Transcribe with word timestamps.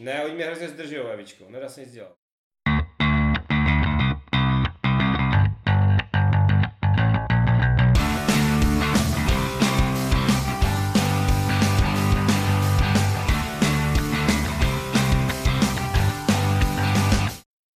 Ne, 0.00 0.24
oni 0.24 0.34
mě 0.34 0.44
hrozně 0.44 0.68
zdržují, 0.68 1.00
Evičko, 1.00 1.44
nedá 1.48 1.68
se 1.68 1.80
nic 1.80 1.92
dělat. 1.92 2.16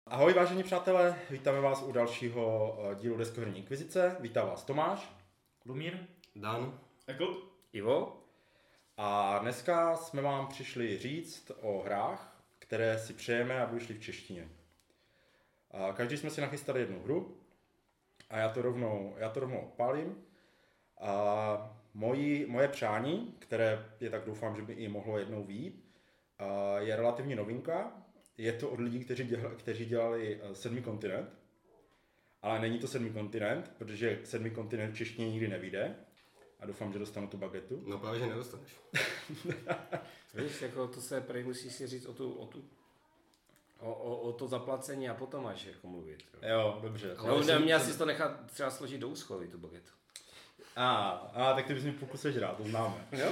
Ahoj 0.07 0.33
vážení 0.33 0.63
přátelé, 0.63 1.19
vítáme 1.29 1.61
vás 1.61 1.81
u 1.81 1.91
dalšího 1.91 2.77
eh, 2.91 2.95
dílu 2.95 3.17
Deskoherní 3.17 3.57
inkvizice. 3.57 4.17
Vítá 4.19 4.45
vás 4.45 4.63
Tomáš. 4.63 5.15
Lumír? 5.65 5.97
Dan. 6.35 6.79
Ekl? 7.07 7.49
Ivo? 7.73 8.22
A 8.97 9.39
dneska 9.39 9.95
jsme 9.95 10.21
vám 10.21 10.47
přišli 10.47 10.97
říct 10.97 11.51
o 11.61 11.81
hrách, 11.81 12.43
které 12.59 12.99
si 12.99 13.13
přejeme, 13.13 13.61
aby 13.61 13.79
vyšly 13.79 13.95
v 13.95 14.01
češtině. 14.01 14.49
A 15.71 15.93
každý 15.93 16.17
jsme 16.17 16.29
si 16.29 16.41
nachystali 16.41 16.79
jednu 16.79 17.03
hru 17.03 17.37
a 18.29 18.37
já 18.37 18.49
to 18.49 18.61
rovnou, 18.61 19.15
já 19.17 19.29
to 19.29 19.39
rovnou 19.39 19.57
opálím. 19.57 20.25
A 21.01 21.79
moji, 21.93 22.45
moje 22.45 22.67
přání, 22.67 23.35
které 23.39 23.85
je 23.99 24.09
tak 24.09 24.25
doufám, 24.25 24.55
že 24.55 24.61
by 24.61 24.73
i 24.73 24.87
mohlo 24.87 25.17
jednou 25.17 25.43
výjít, 25.43 25.83
je 26.79 26.95
relativně 26.95 27.35
novinka. 27.35 27.91
Je 28.37 28.53
to 28.53 28.69
od 28.69 28.79
lidí, 28.79 28.99
kteří 28.99 29.23
dělali, 29.23 29.55
kteří 29.55 29.85
dělali 29.85 30.41
eh, 30.41 30.55
sedmý 30.55 30.81
kontinent. 30.81 31.29
Ale 32.41 32.59
není 32.59 32.79
to 32.79 32.87
sedmý 32.87 33.09
kontinent, 33.09 33.71
protože 33.77 34.19
sedmý 34.23 34.51
kontinent 34.51 34.93
v 34.93 34.97
češtině 34.97 35.29
nikdy 35.29 35.47
nevíde. 35.47 35.95
A 36.63 36.65
doufám, 36.65 36.93
že 36.93 36.99
dostanu 36.99 37.27
tu 37.27 37.37
bagetu. 37.37 37.83
No 37.87 37.97
právě, 37.97 38.19
že 38.19 38.25
nedostaneš. 38.25 38.79
Víš, 40.33 40.61
jako 40.61 40.87
to 40.87 41.01
se 41.01 41.21
prej 41.21 41.43
musíš 41.43 41.73
si 41.73 41.87
říct 41.87 42.05
o 42.05 42.13
tu, 42.13 42.33
o 42.33 42.45
tu 42.45 42.63
O, 43.79 43.93
o, 43.93 44.17
o 44.17 44.33
to 44.33 44.47
zaplacení 44.47 45.09
a 45.09 45.13
potom 45.13 45.43
máš 45.43 45.65
jako 45.65 45.87
mluvit. 45.87 46.23
Jo. 46.41 46.49
Jo, 46.49 46.79
dobře. 46.81 47.15
No, 47.27 47.43
ne, 47.43 47.59
mě 47.59 47.75
asi 47.75 47.97
to 47.97 48.05
nechat 48.05 48.51
třeba 48.51 48.71
složit 48.71 49.01
do 49.01 49.07
úschovy, 49.07 49.47
tu 49.47 49.57
bagetu. 49.57 49.91
A, 50.75 51.09
a 51.09 51.53
tak 51.53 51.65
ty 51.65 51.73
bys 51.73 51.83
mi 51.83 51.91
pokus 51.91 52.21
sežrát, 52.21 52.57
to 52.57 52.63
známe. 52.63 53.07
Jo? 53.11 53.31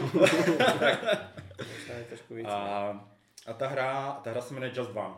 Trošku 2.08 2.36
víc. 2.36 2.48
A, 2.50 3.12
a 3.48 3.54
ta 3.54 3.68
hra, 3.68 4.12
ta 4.24 4.32
hra 4.32 4.42
se 4.42 4.54
jmenuje 4.54 4.72
Just 4.76 4.92
One. 4.96 5.16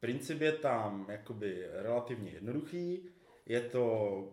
Princip 0.00 0.40
je 0.40 0.52
tam 0.52 1.06
jakoby 1.08 1.66
relativně 1.72 2.30
jednoduchý. 2.30 3.08
Je 3.46 3.60
to 3.60 4.24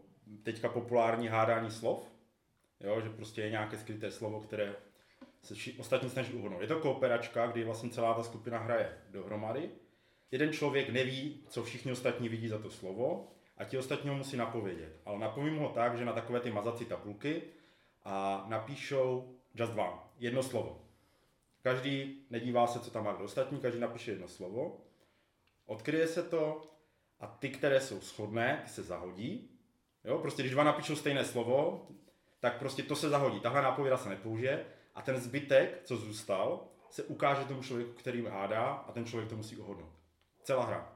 teďka 0.44 0.70
populární 0.70 1.28
hádání 1.28 1.72
slov. 1.72 2.12
Jo, 2.84 3.02
že 3.02 3.10
prostě 3.10 3.42
je 3.42 3.50
nějaké 3.50 3.78
skryté 3.78 4.12
slovo, 4.12 4.42
které 4.42 4.76
se 5.42 5.56
vši, 5.56 5.76
ostatní 5.80 6.10
snaží 6.10 6.34
uhodnout. 6.34 6.62
Je 6.62 6.68
to 6.68 6.80
kooperačka, 6.80 7.48
kdy 7.48 7.64
vlastně 7.64 7.90
celá 7.90 8.14
ta 8.14 8.24
skupina 8.24 8.58
hraje 8.58 8.98
dohromady. 9.10 9.70
Jeden 10.32 10.54
člověk 10.54 10.90
neví, 10.90 11.44
co 11.48 11.64
všichni 11.64 11.92
ostatní 11.92 12.30
vidí 12.30 12.48
za 12.48 12.60
to 12.60 12.70
slovo 12.70 13.32
a 13.58 13.64
ti 13.64 13.78
ostatní 13.78 14.10
ho 14.10 14.16
musí 14.16 14.38
napovědět. 14.38 15.02
Ale 15.06 15.20
napovím 15.20 15.58
ho 15.58 15.70
tak, 15.70 15.98
že 15.98 16.06
na 16.06 16.14
takové 16.14 16.40
ty 16.40 16.52
mazací 16.52 16.86
tabulky 16.86 17.42
a 18.04 18.46
napíšou 18.48 19.36
just 19.56 19.74
one, 19.74 19.98
jedno 20.20 20.44
slovo. 20.44 20.82
Každý 21.62 22.22
nedívá 22.30 22.68
se, 22.68 22.80
co 22.80 22.92
tam 22.92 23.04
má 23.06 23.14
kdo 23.14 23.26
ostatní, 23.26 23.60
každý 23.60 23.80
napíše 23.80 24.12
jedno 24.12 24.28
slovo, 24.28 24.82
odkryje 25.66 26.08
se 26.08 26.24
to 26.24 26.62
a 27.20 27.28
ty, 27.28 27.50
které 27.50 27.82
jsou 27.82 28.00
shodné, 28.00 28.62
ty 28.64 28.70
se 28.70 28.84
zahodí. 28.84 29.50
Jo, 30.06 30.18
prostě 30.18 30.42
když 30.42 30.52
dva 30.52 30.64
napíšou 30.64 30.96
stejné 30.96 31.26
slovo, 31.26 31.88
tak 32.40 32.60
prostě 32.60 32.84
to 32.84 32.96
se 32.96 33.10
zahodí. 33.10 33.40
Tahle 33.40 33.62
nápověda 33.62 33.98
se 33.98 34.10
nepoužije 34.10 34.66
a 34.96 35.02
ten 35.02 35.18
zbytek, 35.18 35.82
co 35.84 35.98
zůstal, 35.98 36.68
se 36.90 37.04
ukáže 37.04 37.46
tomu 37.46 37.64
člověku, 37.64 37.92
který 37.92 38.26
hádá 38.26 38.66
a 38.66 38.92
ten 38.92 39.06
člověk 39.06 39.30
to 39.30 39.36
musí 39.36 39.58
uhodnout. 39.58 39.92
Celá 40.44 40.66
hra. 40.66 40.96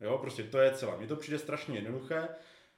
Jo, 0.00 0.18
prostě 0.18 0.42
to 0.42 0.58
je 0.58 0.70
celé. 0.70 0.96
Mně 0.96 1.06
to 1.06 1.16
přijde 1.16 1.38
strašně 1.38 1.78
jednoduché, 1.78 2.28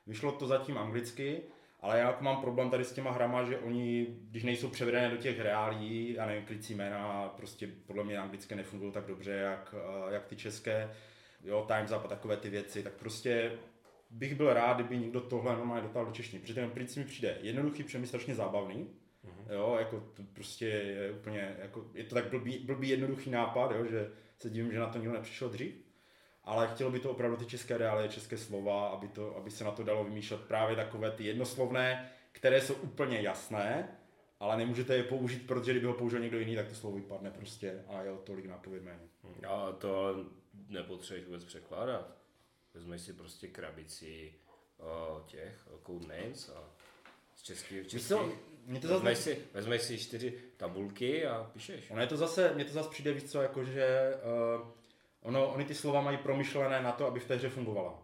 vyšlo 0.06 0.32
to 0.32 0.46
zatím 0.46 0.78
anglicky, 0.78 1.42
ale 1.80 1.98
já 1.98 2.06
jako 2.06 2.24
mám 2.24 2.40
problém 2.40 2.70
tady 2.70 2.84
s 2.84 2.92
těma 2.92 3.10
hrama, 3.10 3.44
že 3.44 3.58
oni, 3.58 4.06
když 4.30 4.44
nejsou 4.44 4.68
převedené 4.68 5.10
do 5.10 5.16
těch 5.16 5.40
reálí, 5.40 6.12
já 6.12 6.26
nevím, 6.26 6.44
klicí 6.44 6.74
jména, 6.74 7.28
prostě 7.36 7.66
podle 7.86 8.04
mě 8.04 8.18
anglické 8.18 8.56
nefungují 8.56 8.92
tak 8.92 9.06
dobře, 9.06 9.32
jak, 9.32 9.74
eh, 9.78 10.14
jak 10.14 10.26
ty 10.26 10.36
české, 10.36 10.94
jo, 11.44 11.64
Time's 11.68 11.92
Up 11.92 12.04
a 12.04 12.08
takové 12.08 12.36
ty 12.36 12.50
věci, 12.50 12.82
tak 12.82 12.92
prostě 12.92 13.52
bych 14.10 14.34
byl 14.34 14.54
rád, 14.54 14.74
kdyby 14.74 14.98
někdo 14.98 15.20
tohle 15.20 15.56
normálně 15.56 15.82
dotáhl 15.82 16.06
do 16.06 16.12
češtiny, 16.12 16.40
protože 16.40 16.54
ten 16.54 16.70
princip 16.70 16.98
mi 16.98 17.04
přijde 17.04 17.38
jednoduchý, 17.40 17.82
přijde 17.82 18.00
mi 18.00 18.06
strašně 18.06 18.34
zábavný, 18.34 18.90
mm-hmm. 19.24 19.54
jo, 19.54 19.76
jako 19.78 20.00
to 20.14 20.22
prostě 20.32 20.66
je 20.66 21.12
úplně, 21.12 21.56
jako, 21.58 21.90
je 21.94 22.04
to 22.04 22.14
tak 22.14 22.30
blbý, 22.30 22.58
blbý 22.58 22.88
jednoduchý 22.88 23.30
nápad, 23.30 23.72
jo, 23.72 23.86
že 23.90 24.10
se 24.38 24.50
divím, 24.50 24.72
že 24.72 24.78
na 24.78 24.88
to 24.88 24.98
nikdo 24.98 25.12
nepřišel 25.12 25.48
dřív, 25.48 25.74
ale 26.44 26.68
chtělo 26.68 26.90
by 26.90 27.00
to 27.00 27.10
opravdu 27.10 27.36
ty 27.36 27.46
české 27.46 27.78
reálie, 27.78 28.08
české 28.08 28.36
slova, 28.38 28.88
aby, 28.88 29.08
to, 29.08 29.36
aby 29.36 29.50
se 29.50 29.64
na 29.64 29.70
to 29.70 29.82
dalo 29.82 30.04
vymýšlet 30.04 30.40
právě 30.40 30.76
takové 30.76 31.10
ty 31.10 31.24
jednoslovné, 31.24 32.10
které 32.32 32.60
jsou 32.60 32.74
úplně 32.74 33.20
jasné, 33.20 33.88
ale 34.40 34.56
nemůžete 34.56 34.96
je 34.96 35.02
použít, 35.02 35.46
protože 35.46 35.70
kdyby 35.70 35.86
ho 35.86 35.94
použil 35.94 36.20
někdo 36.20 36.38
jiný, 36.38 36.56
tak 36.56 36.68
to 36.68 36.74
slovo 36.74 36.96
vypadne 36.96 37.30
prostě 37.30 37.84
a 37.88 38.02
je 38.02 38.12
o 38.12 38.16
tolik 38.16 38.46
nápověd 38.46 38.82
méně. 38.82 39.08
A 39.46 39.72
to 39.72 40.24
nepotřebuješ 40.68 41.26
vůbec 41.26 41.44
překládat. 41.44 42.17
Vezmeš 42.74 43.00
si 43.00 43.12
prostě 43.12 43.48
krabici 43.48 44.34
o, 44.78 45.22
těch 45.26 45.68
o, 45.70 45.78
code 45.86 46.16
names 46.16 46.48
a 46.48 46.74
z 47.34 47.42
českých, 47.42 47.78
Víš 47.78 47.90
českých 47.90 48.08
co, 48.08 48.32
mě 48.66 48.80
to 48.80 48.88
zase 48.88 49.04
vezmeš, 49.04 49.18
si, 49.18 49.38
vezmeš 49.54 49.82
si 49.82 49.98
čtyři 49.98 50.38
tabulky 50.56 51.26
a 51.26 51.50
píšeš. 51.52 51.90
Ono 51.90 52.00
je 52.00 52.06
to 52.06 52.16
zase, 52.16 52.54
mně 52.54 52.64
to 52.64 52.72
zase 52.72 52.90
přijde 52.90 53.12
víc 53.12 53.32
co, 53.32 53.42
jako 53.42 53.64
že 53.64 54.14
uh, 54.58 54.68
ono, 55.22 55.48
oni 55.48 55.64
ty 55.64 55.74
slova 55.74 56.00
mají 56.00 56.16
promyšlené 56.18 56.82
na 56.82 56.92
to, 56.92 57.06
aby 57.06 57.20
v 57.20 57.28
té 57.28 57.34
hře 57.34 57.48
fungovala. 57.48 58.02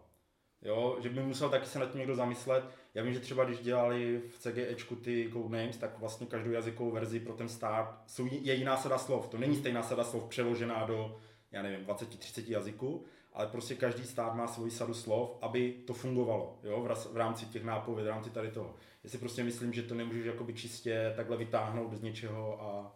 Jo, 0.61 0.97
že 1.01 1.09
by 1.09 1.23
musel 1.23 1.49
taky 1.49 1.65
se 1.65 1.79
nad 1.79 1.91
tím 1.91 1.99
někdo 1.99 2.15
zamyslet. 2.15 2.63
Já 2.93 3.03
vím, 3.03 3.13
že 3.13 3.19
třeba 3.19 3.43
když 3.43 3.59
dělali 3.59 4.21
v 4.29 4.39
CGEčku 4.39 4.95
ty 4.95 5.29
codenames, 5.33 5.77
tak 5.77 5.99
vlastně 5.99 6.27
každou 6.27 6.51
jazykovou 6.51 6.91
verzi 6.91 7.19
pro 7.19 7.33
ten 7.33 7.49
stát 7.49 8.03
jsou, 8.07 8.27
je 8.31 8.53
jiná 8.53 8.77
sada 8.77 8.97
slov. 8.97 9.27
To 9.27 9.37
není 9.37 9.55
stejná 9.55 9.83
sada 9.83 10.03
slov 10.03 10.23
přeložená 10.23 10.85
do, 10.85 11.19
já 11.51 11.61
nevím, 11.61 11.85
20-30 11.85 12.43
jazyků, 12.47 13.05
ale 13.35 13.47
prostě 13.47 13.75
každý 13.75 14.03
stát 14.03 14.35
má 14.35 14.47
svoji 14.47 14.71
sadu 14.71 14.93
slov, 14.93 15.37
aby 15.41 15.71
to 15.71 15.93
fungovalo, 15.93 16.59
jo, 16.63 16.87
v, 17.11 17.17
rámci 17.17 17.45
těch 17.45 17.63
nápověd, 17.63 18.07
v 18.07 18.09
rámci 18.09 18.29
tady 18.29 18.51
toho. 18.51 18.75
Já 19.03 19.09
si 19.09 19.17
prostě 19.17 19.43
myslím, 19.43 19.73
že 19.73 19.83
to 19.83 19.95
nemůžeš 19.95 20.25
jakoby 20.25 20.53
čistě 20.53 21.13
takhle 21.15 21.37
vytáhnout 21.37 21.93
z 21.93 22.01
něčeho 22.01 22.61
a, 22.61 22.95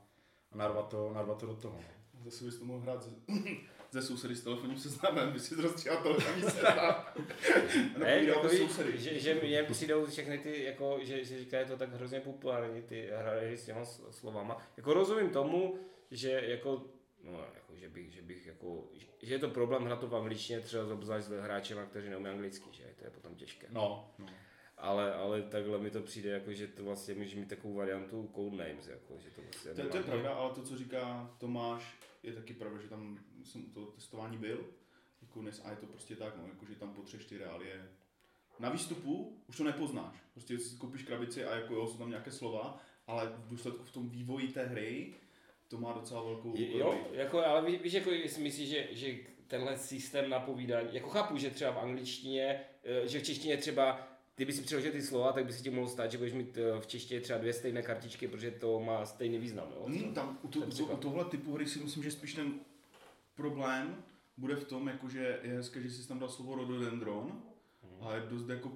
a 0.52 0.58
narvat, 0.58 0.90
to, 0.90 1.12
narvat 1.14 1.38
to 1.38 1.46
do 1.46 1.56
toho. 1.56 1.80
Zase 2.24 2.46
bys 2.46 2.60
to 2.60 2.66
mohl 2.66 2.80
hrát 2.80 3.04
ze, 3.04 3.12
ze 3.92 4.02
sousedy 4.02 4.36
s 4.36 4.44
telefonním 4.44 4.78
seznamem, 4.78 5.32
by 5.32 5.40
si 5.40 5.62
rozstříhal 5.62 6.04
telefonní 6.04 6.42
seznam. 6.42 6.96
Ne, 7.98 8.24
jako, 8.24 8.40
to 8.42 8.50
sousedy. 8.50 8.98
že, 8.98 9.20
že 9.20 9.36
mně 9.44 9.64
přijdou 9.64 10.06
všechny 10.06 10.38
ty, 10.38 10.64
jako, 10.64 11.00
že 11.02 11.26
si 11.26 11.40
říká, 11.40 11.60
je 11.60 11.66
to 11.66 11.78
tak 11.78 11.94
hrozně 11.94 12.20
populární, 12.20 12.82
ty 12.82 13.10
hry 13.16 13.58
s 13.58 13.66
těma 13.66 13.86
slovama. 14.10 14.58
Jako 14.78 14.94
rozumím 14.94 15.30
tomu, 15.30 15.80
že 16.12 16.42
jako, 16.46 16.84
no, 17.24 17.32
jako 17.32 17.59
že 17.80 17.90
bych, 17.90 18.14
že 18.14 18.22
bych 18.22 18.48
jako, 18.48 18.90
že 19.22 19.34
je 19.34 19.40
to 19.40 19.50
problém 19.50 19.84
hrát 19.84 20.00
to 20.00 20.08
v 20.08 20.16
angličtině 20.16 20.60
třeba 20.60 20.94
obzvlášť 20.94 21.28
s 21.28 21.30
hráčema, 21.30 21.86
kteří 21.86 22.10
neumí 22.10 22.30
anglicky, 22.30 22.70
že 22.72 22.84
to 23.00 23.06
je 23.06 23.12
potom 23.12 23.36
těžké. 23.36 23.68
No, 23.72 24.14
no. 24.20 24.28
Ale, 24.78 25.14
ale 25.14 25.42
takhle 25.42 25.80
mi 25.80 25.92
to 25.92 26.02
přijde, 26.02 26.30
jako, 26.30 26.54
že 26.54 26.68
to 26.68 26.84
vlastně 26.84 27.14
může 27.14 27.36
mít 27.36 27.50
takovou 27.50 27.74
variantu 27.74 28.32
codenames, 28.36 28.88
jako, 28.88 29.20
že 29.20 29.30
to 29.30 29.42
vlastně 29.42 29.74
To, 29.74 29.90
to 29.90 29.98
je 29.98 30.04
pravda, 30.04 30.34
ale 30.34 30.54
to, 30.54 30.64
co 30.64 30.78
říká 30.78 31.36
Tomáš, 31.38 32.00
je 32.24 32.34
taky 32.34 32.54
pravda, 32.54 32.82
že 32.82 32.88
tam 32.88 33.20
jsem 33.44 33.66
u 33.66 33.70
toho 33.70 33.86
testování 33.88 34.38
byl, 34.38 34.66
jako 35.22 35.42
dnes, 35.42 35.62
a 35.66 35.70
je 35.70 35.76
to 35.76 35.86
prostě 35.86 36.16
tak, 36.16 36.38
no, 36.38 36.48
jako, 36.48 36.66
že 36.66 36.76
tam 36.76 36.94
potřebuješ 36.94 37.30
ty 37.30 37.38
reálie. 37.38 37.90
Na 38.60 38.70
výstupu 38.70 39.44
už 39.48 39.58
to 39.58 39.64
nepoznáš, 39.64 40.16
prostě 40.34 40.60
si 40.60 40.78
koupíš 40.78 41.04
krabici 41.04 41.46
a 41.46 41.56
jako 41.56 41.74
jo, 41.74 41.88
jsou 41.88 41.98
tam 41.98 42.10
nějaké 42.10 42.32
slova, 42.32 42.82
ale 43.08 43.34
v 43.38 43.48
důsledku 43.48 43.84
v 43.84 43.92
tom 43.92 44.10
vývoji 44.10 44.48
té 44.48 44.66
hry 44.66 45.14
to 45.70 45.78
má 45.78 45.94
docela 45.94 46.24
velkou 46.24 46.54
Jo, 46.58 46.86
roli. 46.86 46.98
jako, 47.12 47.46
ale 47.46 47.62
ví- 47.72 47.78
víš, 47.78 47.94
jako 47.94 48.10
si 48.28 48.42
myslíš, 48.42 48.70
že, 48.70 48.88
že 48.92 49.16
tenhle 49.48 49.78
systém 49.78 50.30
napovídání, 50.30 50.88
jako 50.92 51.10
chápu, 51.10 51.38
že 51.38 51.50
třeba 51.50 51.72
v 51.72 51.78
angličtině, 51.80 52.60
eh, 52.84 53.08
že 53.08 53.20
v 53.20 53.24
češtině 53.24 53.58
třeba, 53.58 54.08
kdyby 54.36 54.54
si 54.54 54.62
přeložil 54.62 54.92
ty 54.92 55.02
slova, 55.02 55.32
tak 55.32 55.46
by 55.46 55.54
si 55.54 55.64
ti 55.64 55.70
mohlo 55.70 55.88
stát, 55.90 56.12
že 56.12 56.18
budeš 56.18 56.34
mít 56.34 56.58
eh, 56.58 56.80
v 56.80 56.88
češtině 56.88 57.22
třeba 57.22 57.40
dvě 57.40 57.54
stejné 57.54 57.82
kartičky, 57.82 58.28
protože 58.28 58.52
to 58.52 58.80
má 58.80 59.06
stejný 59.06 59.38
význam. 59.38 59.68
Jo? 59.76 59.84
Hmm, 59.88 60.14
tam 60.14 60.40
u, 60.42 60.48
to, 60.48 60.60
u, 60.60 60.86
u 60.94 60.98
tohle 60.98 61.26
typu 61.26 61.54
hry 61.54 61.66
si 61.66 61.80
myslím, 61.80 62.04
že 62.04 62.12
spíš 62.12 62.34
ten 62.34 62.54
problém 63.36 64.04
bude 64.38 64.56
v 64.56 64.64
tom, 64.64 64.88
jakože 64.88 65.40
je 65.44 65.50
hezké, 65.54 65.82
že 65.82 65.90
jsi 65.90 66.08
tam 66.08 66.20
dal 66.20 66.30
slovo 66.30 66.56
rhododendron, 66.56 67.42
Mhm. 67.84 67.98
ale 68.02 68.16
je 68.16 68.22
dost 68.30 68.50
jako 68.50 68.72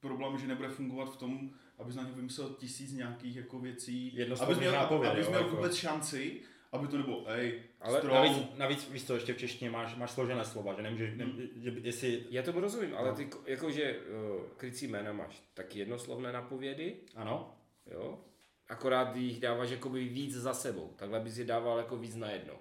problém, 0.00 0.38
že 0.38 0.46
nebude 0.46 0.68
fungovat 0.68 1.04
v 1.12 1.16
tom, 1.16 1.50
abys 1.78 1.96
na 1.96 2.02
něj 2.02 2.12
vymyslel 2.12 2.48
tisíc 2.50 2.92
nějakých 2.92 3.36
jako 3.36 3.58
věcí, 3.58 4.18
abys 4.40 4.58
měl, 4.58 4.72
nápověd, 4.72 5.12
abys 5.12 5.24
jo, 5.24 5.30
měl 5.30 5.42
jako. 5.42 5.56
vůbec 5.56 5.74
šanci, 5.74 6.40
aby 6.72 6.86
to 6.88 6.96
nebylo, 6.96 7.24
ej, 7.30 7.62
Ale 7.80 7.98
strom, 7.98 8.14
Navíc, 8.16 8.38
navíc, 8.56 8.90
víš 8.90 9.04
co, 9.06 9.14
ještě 9.14 9.34
v 9.34 9.38
češtině 9.38 9.70
máš, 9.70 9.96
máš 9.96 10.10
složené 10.10 10.44
slova, 10.44 10.74
že 10.74 10.82
nemůžeš, 10.82 11.14
ne, 11.16 11.26
že, 11.56 11.70
by- 11.70 11.80
jestli, 11.84 12.24
Já 12.30 12.42
tomu 12.42 12.60
rozumím, 12.60 12.94
ale 12.96 13.08
No. 13.08 13.14
ty, 13.16 13.24
ko- 13.24 13.40
jakože 13.46 13.98
uh, 14.36 14.42
krycí 14.56 14.86
jména 14.86 15.12
máš 15.12 15.42
taky 15.54 15.78
jednoslovné 15.78 16.32
napovědy, 16.32 16.96
ano, 17.14 17.54
jo? 17.90 18.20
Akorát 18.68 19.16
jich 19.16 19.40
dáváš 19.40 19.70
jakoby 19.70 20.04
víc 20.08 20.34
za 20.34 20.54
sebou. 20.54 20.92
Takhle 20.96 21.20
bys 21.20 21.38
je 21.38 21.44
dával 21.44 21.78
jako 21.78 21.96
víc 21.96 22.14
na 22.16 22.30
jedno. 22.30 22.54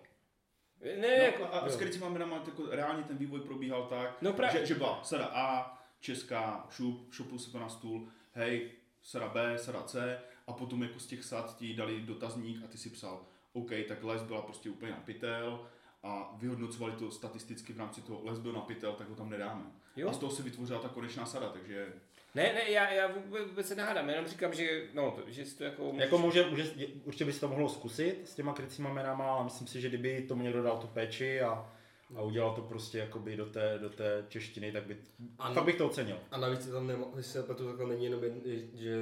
Ne, 0.84 0.96
No, 1.02 1.08
jako, 1.08 1.44
a, 1.44 1.48
a 1.48 1.70
s 1.70 1.76
krycíma 1.76 2.10
jménama 2.10 2.36
jako 2.46 2.66
reálně 2.70 3.04
ten 3.04 3.18
vývoj 3.18 3.40
probíhal 3.40 3.84
tak, 3.86 4.22
No 4.22 4.34
právě- 4.34 4.60
že, 4.62 4.66
že 4.66 4.76
byla 4.76 5.04
sada 5.04 5.26
A, 5.34 5.78
česká, 6.00 6.68
šup, 6.70 7.14
šupl 7.14 7.38
se 7.40 7.52
to 7.52 7.60
na 7.60 7.70
stůl, 7.70 8.08
hej, 8.32 8.72
sada 9.04 9.28
B, 9.28 9.58
sada 9.58 9.84
C 9.84 10.20
a 10.48 10.54
potom 10.54 10.84
jako 10.84 11.00
z 11.00 11.06
těch 11.08 11.24
sad 11.24 11.58
ti 11.58 11.74
dali 11.74 12.02
dotazník 12.02 12.64
a 12.64 12.68
ty 12.68 12.78
si 12.78 12.90
psal, 12.90 13.22
OK, 13.54 13.70
tak 13.88 14.04
les 14.04 14.22
byla 14.22 14.42
prostě 14.42 14.70
úplně 14.70 14.92
na 14.92 14.98
pytel 14.98 15.68
a 16.04 16.36
vyhodnocovali 16.38 16.94
to 16.96 17.12
statisticky 17.12 17.74
v 17.74 17.80
rámci 17.80 18.02
toho, 18.02 18.22
les 18.24 18.40
byl 18.40 18.54
na 18.54 18.62
pytel, 18.62 18.94
tak 18.94 19.10
ho 19.10 19.16
tam 19.16 19.30
nedáme. 19.30 19.64
Jo. 19.96 20.10
A 20.10 20.14
z 20.14 20.18
toho 20.18 20.32
se 20.32 20.44
vytvořila 20.44 20.80
ta 20.80 20.90
konečná 20.90 21.26
sada, 21.26 21.50
takže 21.50 21.94
Ne, 22.36 22.44
ne, 22.54 22.70
já, 22.72 22.92
já 22.92 23.08
vůbec, 23.08 23.48
vůbec 23.48 23.68
se 23.68 23.76
nehádám, 23.76 24.10
jenom 24.10 24.28
říkám, 24.28 24.54
že, 24.54 24.88
no, 24.94 25.12
to, 25.12 25.32
že 25.32 25.46
si 25.46 25.58
to 25.58 25.64
jako... 25.64 25.84
můžeš- 25.92 26.02
Jako 26.02 26.18
může, 26.18 26.46
může, 26.50 26.64
určitě 27.04 27.26
by 27.26 27.34
se 27.34 27.40
to 27.40 27.48
mohlo 27.48 27.70
zkusit 27.70 28.22
s 28.30 28.36
těma 28.36 28.54
krycíma 28.54 28.90
jménama, 28.90 29.32
ale 29.36 29.44
myslím 29.44 29.68
si, 29.68 29.82
že 29.82 29.90
kdyby 29.90 30.22
tomu 30.22 30.44
někdo 30.44 30.64
dal 30.64 30.78
tu 30.78 30.88
péči 30.88 31.42
a, 31.42 31.72
a 32.16 32.22
udělal 32.22 32.56
to 32.56 32.62
prostě 32.62 32.98
jakoby 32.98 33.36
do 33.38 33.46
té, 33.46 33.80
do 33.82 33.90
té 33.90 34.26
češtiny, 34.30 34.72
tak 34.72 34.86
by, 34.86 34.98
Ano. 35.40 35.56
fakt 35.56 35.66
bych 35.66 35.76
to 35.76 35.86
ocenil. 35.86 36.18
A 36.32 36.38
navíc 36.38 36.68
tam 36.68 36.88
nemá, 36.88 37.06
když 37.14 37.26
se 37.26 37.44
pletu, 37.44 37.68
takhle 37.68 37.88
není 37.88 38.06
jenom, 38.06 38.24
jen, 38.24 38.42
že 38.74 38.98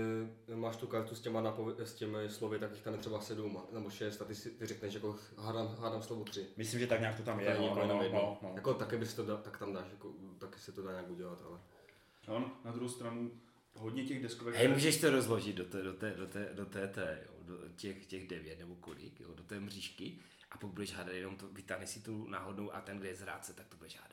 máš 0.55 0.75
tu 0.75 0.87
kartu 0.87 1.15
s 1.15 1.21
těma, 1.21 1.41
napověd, 1.41 1.79
s 1.79 1.93
těmi 1.93 2.29
slovy, 2.29 2.59
tak 2.59 2.71
jich 2.71 2.83
tam 2.83 2.93
je 2.93 2.99
třeba 2.99 3.21
sedm, 3.21 3.57
nebo 3.71 3.89
šest 3.89 4.21
a 4.21 4.25
ty, 4.25 4.35
si, 4.35 4.51
ty 4.51 4.65
řekneš, 4.65 4.93
jako 4.93 5.15
hádám, 5.37 5.75
hádám 5.79 6.03
slovo 6.03 6.23
tři. 6.23 6.47
Myslím, 6.57 6.79
že 6.79 6.87
tak 6.87 6.99
nějak 6.99 7.17
to 7.17 7.23
tam 7.23 7.37
To 7.39 7.43
je. 7.43 7.57
No, 7.57 7.63
jako 7.63 7.75
no, 7.75 7.81
jenom 7.81 7.97
no, 7.97 8.03
jedno. 8.03 8.19
no, 8.19 8.49
no. 8.49 8.55
Jako 8.55 8.73
taky 8.73 8.97
bys 8.97 9.13
to 9.13 9.25
da, 9.25 9.37
tak 9.37 9.57
tam 9.57 9.73
dáš, 9.73 9.87
jako, 9.91 10.11
taky 10.39 10.59
se 10.59 10.71
to 10.71 10.81
dá 10.81 10.91
nějak 10.91 11.09
udělat, 11.09 11.39
ale. 11.45 11.59
on, 12.27 12.51
na 12.65 12.71
druhou 12.71 12.89
stranu 12.89 13.31
hodně 13.75 14.03
těch 14.05 14.21
deskovek... 14.21 14.55
Hej, 14.55 14.67
můžeš 14.67 15.01
to 15.01 15.11
rozložit 15.11 15.55
do 15.55 15.65
té, 15.65 15.83
do 15.83 15.93
té, 15.93 16.13
do 16.17 16.27
té, 16.27 16.49
do 16.53 16.65
té, 16.65 16.87
té 16.87 17.19
jo, 17.25 17.31
do 17.43 17.57
těch, 17.75 18.05
těch 18.05 18.27
devět 18.27 18.59
nebo 18.59 18.75
kolik, 18.75 19.19
jo, 19.19 19.27
do 19.35 19.43
té 19.43 19.59
mřížky 19.59 20.17
a 20.51 20.57
pokud 20.57 20.73
budeš 20.73 20.93
hádat 20.93 21.13
jenom 21.13 21.37
to, 21.37 21.47
vytáhni 21.47 21.87
si 21.87 21.99
tu 21.99 22.27
náhodnou 22.27 22.73
a 22.75 22.81
ten, 22.81 22.97
kde 22.97 23.07
je 23.07 23.15
zrádce, 23.15 23.53
tak 23.53 23.67
to 23.67 23.77
budeš 23.77 23.97
hádat. 23.97 24.11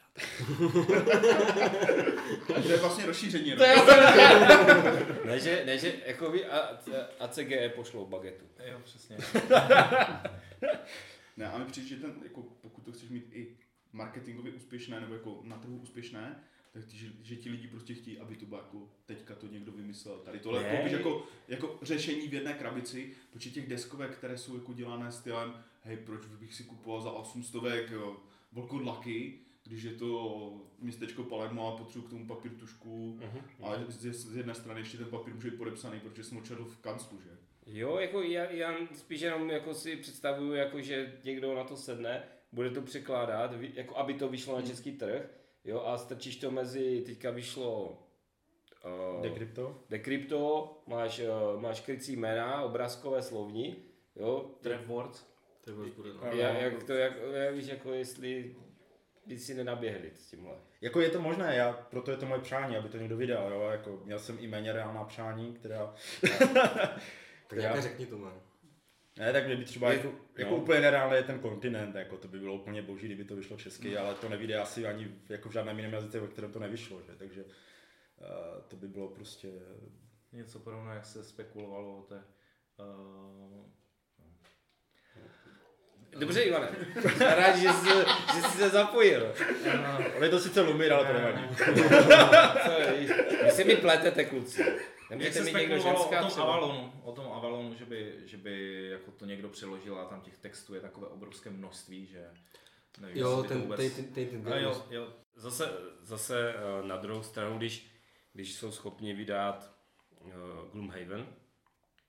to 2.65 2.69
je 2.71 2.77
vlastně 2.77 3.07
rozšíření. 3.07 3.51
no. 3.51 3.57
ne, 5.25 5.41
že, 5.41 5.63
ne, 5.67 5.79
že 5.79 5.95
jako 6.07 6.31
vy 6.31 6.47
a, 6.47 6.79
a 7.21 7.29
CGE 7.29 7.69
pošlou 7.69 8.07
bagetu. 8.07 8.45
Jo, 8.65 8.81
přesně. 8.85 9.17
Ne, 11.37 11.51
a 11.51 11.59
mi 11.59 11.65
přijde, 11.65 11.89
že 11.89 11.97
ten, 11.97 12.15
jako, 12.23 12.43
pokud 12.43 12.85
to 12.85 12.93
chceš 12.93 13.09
mít 13.09 13.29
i 13.33 13.57
marketingově 13.93 14.53
úspěšné, 14.53 15.01
nebo 15.01 15.15
jako 15.15 15.41
na 15.45 15.59
trhu 15.59 15.77
úspěšné, 15.77 16.45
tak 16.79 16.91
ty, 16.91 16.97
že, 16.97 17.07
že 17.23 17.37
ti 17.37 17.51
lidi 17.51 17.69
prostě 17.69 17.95
chtějí, 17.95 18.19
aby 18.19 18.37
to 18.37 18.47
bylo 18.47 18.61
jako 18.61 18.89
teďka 19.07 19.35
to 19.35 19.47
někdo 19.47 19.73
vymyslel. 19.73 20.19
Tady 20.19 20.39
tohle 20.39 20.63
Ne. 20.63 20.77
koupíš 20.77 20.93
jako, 20.93 21.27
jako 21.49 21.79
řešení 21.83 22.29
v 22.29 22.35
jedné 22.35 22.55
krabici, 22.55 23.11
protože 23.31 23.51
těch 23.51 23.69
deskovek, 23.69 24.11
které 24.11 24.39
jsou 24.39 24.55
jako 24.55 24.73
dělané 24.73 25.13
stylem, 25.13 25.65
hej, 25.83 25.97
proč 25.97 26.27
bych 26.27 26.55
si 26.55 26.65
kupoval 26.65 27.01
za 27.01 27.11
800 27.11 27.63
jo, 27.91 28.17
vlkodlaky, 28.53 29.39
když 29.65 29.83
je 29.83 29.93
to 29.93 30.69
městečko 30.79 31.23
Palermo 31.23 31.75
a 31.75 31.77
potřebuji 31.77 32.07
k 32.07 32.11
tomu 32.11 32.27
papír 32.27 32.53
tušku 32.53 33.21
a 33.63 33.75
z, 33.89 34.13
z 34.13 34.37
jedné 34.37 34.55
strany 34.55 34.81
ještě 34.81 34.99
ten 34.99 35.07
papír 35.07 35.35
může 35.35 35.51
být 35.51 35.57
podepsaný, 35.57 36.01
protože 36.01 36.25
jsem 36.25 36.39
odčetl 36.39 36.65
v 36.65 36.79
kanclu, 36.79 37.21
že? 37.21 37.31
Jo, 37.67 37.97
jako 37.97 38.23
já, 38.23 38.51
já 38.51 38.75
spíš 38.95 39.21
jenom 39.21 39.51
jako 39.51 39.75
si 39.75 39.97
představuju, 39.97 40.53
jako 40.53 40.81
že 40.81 41.13
někdo 41.25 41.55
na 41.55 41.65
to 41.65 41.77
sedne, 41.77 42.23
bude 42.53 42.71
to 42.71 42.83
překládat, 42.83 43.51
jako 43.75 43.97
aby 43.97 44.15
to 44.15 44.29
vyšlo 44.29 44.57
na 44.57 44.67
český 44.67 44.93
trh, 44.93 45.31
jo, 45.69 45.83
a 45.87 45.99
strčíš 45.99 46.37
to 46.37 46.51
mezi, 46.51 47.03
teďka 47.07 47.31
vyšlo 47.31 47.99
uh, 48.85 49.23
Decrypto? 49.23 49.85
Decrypto, 49.91 50.73
máš, 50.87 51.21
uh, 51.21 51.61
máš 51.61 51.81
krycí 51.81 52.17
jména, 52.17 52.63
obrázkové 52.63 53.23
slovní, 53.23 53.77
jo, 54.17 54.51
Trap 54.61 54.87
words. 54.87 55.27
To 55.65 55.71
je 55.71 55.77
bude, 55.77 56.13
no. 56.13 56.23
Ano. 56.23 56.33
jak, 56.37 56.63
jak 56.63 56.85
to, 56.85 56.93
jak, 56.93 57.13
jak 57.33 57.55
víš, 57.55 57.67
jako 57.67 57.93
jestli 57.93 58.57
by 59.27 59.39
si 59.39 59.55
nenaběhli 59.55 60.11
s 60.15 60.27
tímhle. 60.27 60.55
Jako 60.81 61.01
je 61.01 61.11
to 61.11 61.21
možné, 61.21 61.57
já, 61.57 61.73
proto 61.73 62.11
je 62.11 62.17
to 62.17 62.27
moje 62.27 62.41
přání, 62.41 62.77
aby 62.77 62.89
to 62.89 62.99
někdo 62.99 63.17
vydal, 63.17 63.53
jo, 63.53 63.61
jako 63.61 64.01
měl 64.05 64.19
jsem 64.19 64.37
i 64.41 64.47
méně 64.47 64.73
reálná 64.73 65.05
přání, 65.05 65.53
která, 65.55 65.95
Tak 67.47 67.59
nějaké 67.59 67.83
řekni 67.83 68.07
to, 68.07 68.19
man. 68.19 68.41
Ne, 69.19 69.33
tak 69.33 69.47
mě 69.47 69.57
by 69.57 69.65
třeba 69.65 69.91
Je- 69.91 69.97
jako, 69.97 70.13
jako 70.39 70.51
no. 70.51 70.57
úplně 70.57 70.81
nereálné 70.81 71.17
je 71.17 71.23
ten 71.23 71.39
kontinent, 71.39 71.95
jako 71.95 72.17
to 72.17 72.29
by 72.29 72.39
bylo 72.39 72.55
úplně 72.55 72.83
boží, 72.83 73.07
kdyby 73.07 73.25
to 73.25 73.37
vyšlo 73.37 73.57
česky, 73.57 73.97
ale 73.99 74.15
to 74.15 74.29
nevíde 74.29 74.59
asi 74.59 74.87
ani 74.87 75.05
v- 75.05 75.31
jako 75.31 75.49
v 75.49 75.53
žádném 75.53 75.77
jiném 75.77 75.93
jazyce, 75.93 76.21
ve 76.21 76.27
kterém 76.29 76.53
to 76.53 76.59
nevyšlo, 76.59 77.03
že, 77.03 77.13
takže 77.19 77.45
uh, 77.45 77.51
to 78.69 78.77
by 78.77 78.89
bylo 78.89 79.09
prostě, 79.09 79.49
Něco 80.33 80.59
podobného, 80.59 80.95
jak 80.95 81.07
se 81.07 81.25
spekulovalo 81.25 81.99
o 81.99 82.03
té... 82.03 82.23
Uh, 82.79 83.67
Dobře, 86.19 86.43
Ivane, 86.43 86.69
jsem 87.17 87.19
rád, 87.29 87.57
že 87.57 87.69
jsi, 87.69 87.89
že 88.35 88.43
jsi 88.43 88.59
se 88.59 88.69
zapojil. 88.69 89.33
ale 90.17 90.27
je 90.27 90.31
to 90.31 90.41
sice 90.41 90.61
lumír, 90.61 90.93
ale 90.93 91.07
to 91.07 91.13
nevadí. 91.13 91.43
Vy 93.45 93.51
se 93.51 93.65
mi 93.65 93.77
pletete, 93.77 94.25
kluci. 94.25 94.65
Nemůžete 95.11 95.41
mít 95.41 95.53
někdo 95.55 95.75
spekulovalo 95.81 96.01
o 96.01 96.03
ženská 96.11 96.21
tom 96.21 96.31
třeba. 96.31 96.47
Avalonu, 96.47 96.93
o 97.05 97.13
tom 97.13 97.28
Avalonu, 97.69 97.79
že 97.79 97.85
by, 97.85 98.23
že 98.25 98.37
by 98.37 98.89
jako 98.91 99.11
to 99.11 99.27
někdo 99.27 99.49
přeložil 99.49 99.99
a 99.99 100.05
tam 100.05 100.21
těch 100.21 100.37
textů 100.37 100.75
je 100.75 100.81
takové 100.81 101.07
obrovské 101.07 101.51
množství, 101.51 102.07
že 102.07 102.31
nevím, 103.01 103.17
Jo, 103.17 103.45
ten, 103.49 103.61
vůbec... 103.61 103.81
ten, 103.81 104.05
ten, 104.05 104.29
ten, 104.29 104.43
ten, 104.43 104.53
A 104.53 104.57
jo, 104.57 104.87
jo, 104.91 105.13
Zase, 105.35 105.73
zase 106.01 106.55
eh, 106.55 106.87
na 106.87 106.97
druhou 106.97 107.23
stranu, 107.23 107.59
když, 107.59 107.91
když 108.33 108.55
jsou 108.55 108.73
schopni 108.73 109.15
vydat 109.15 109.73
uh, 110.21 110.33
Gloomhaven, 110.73 111.27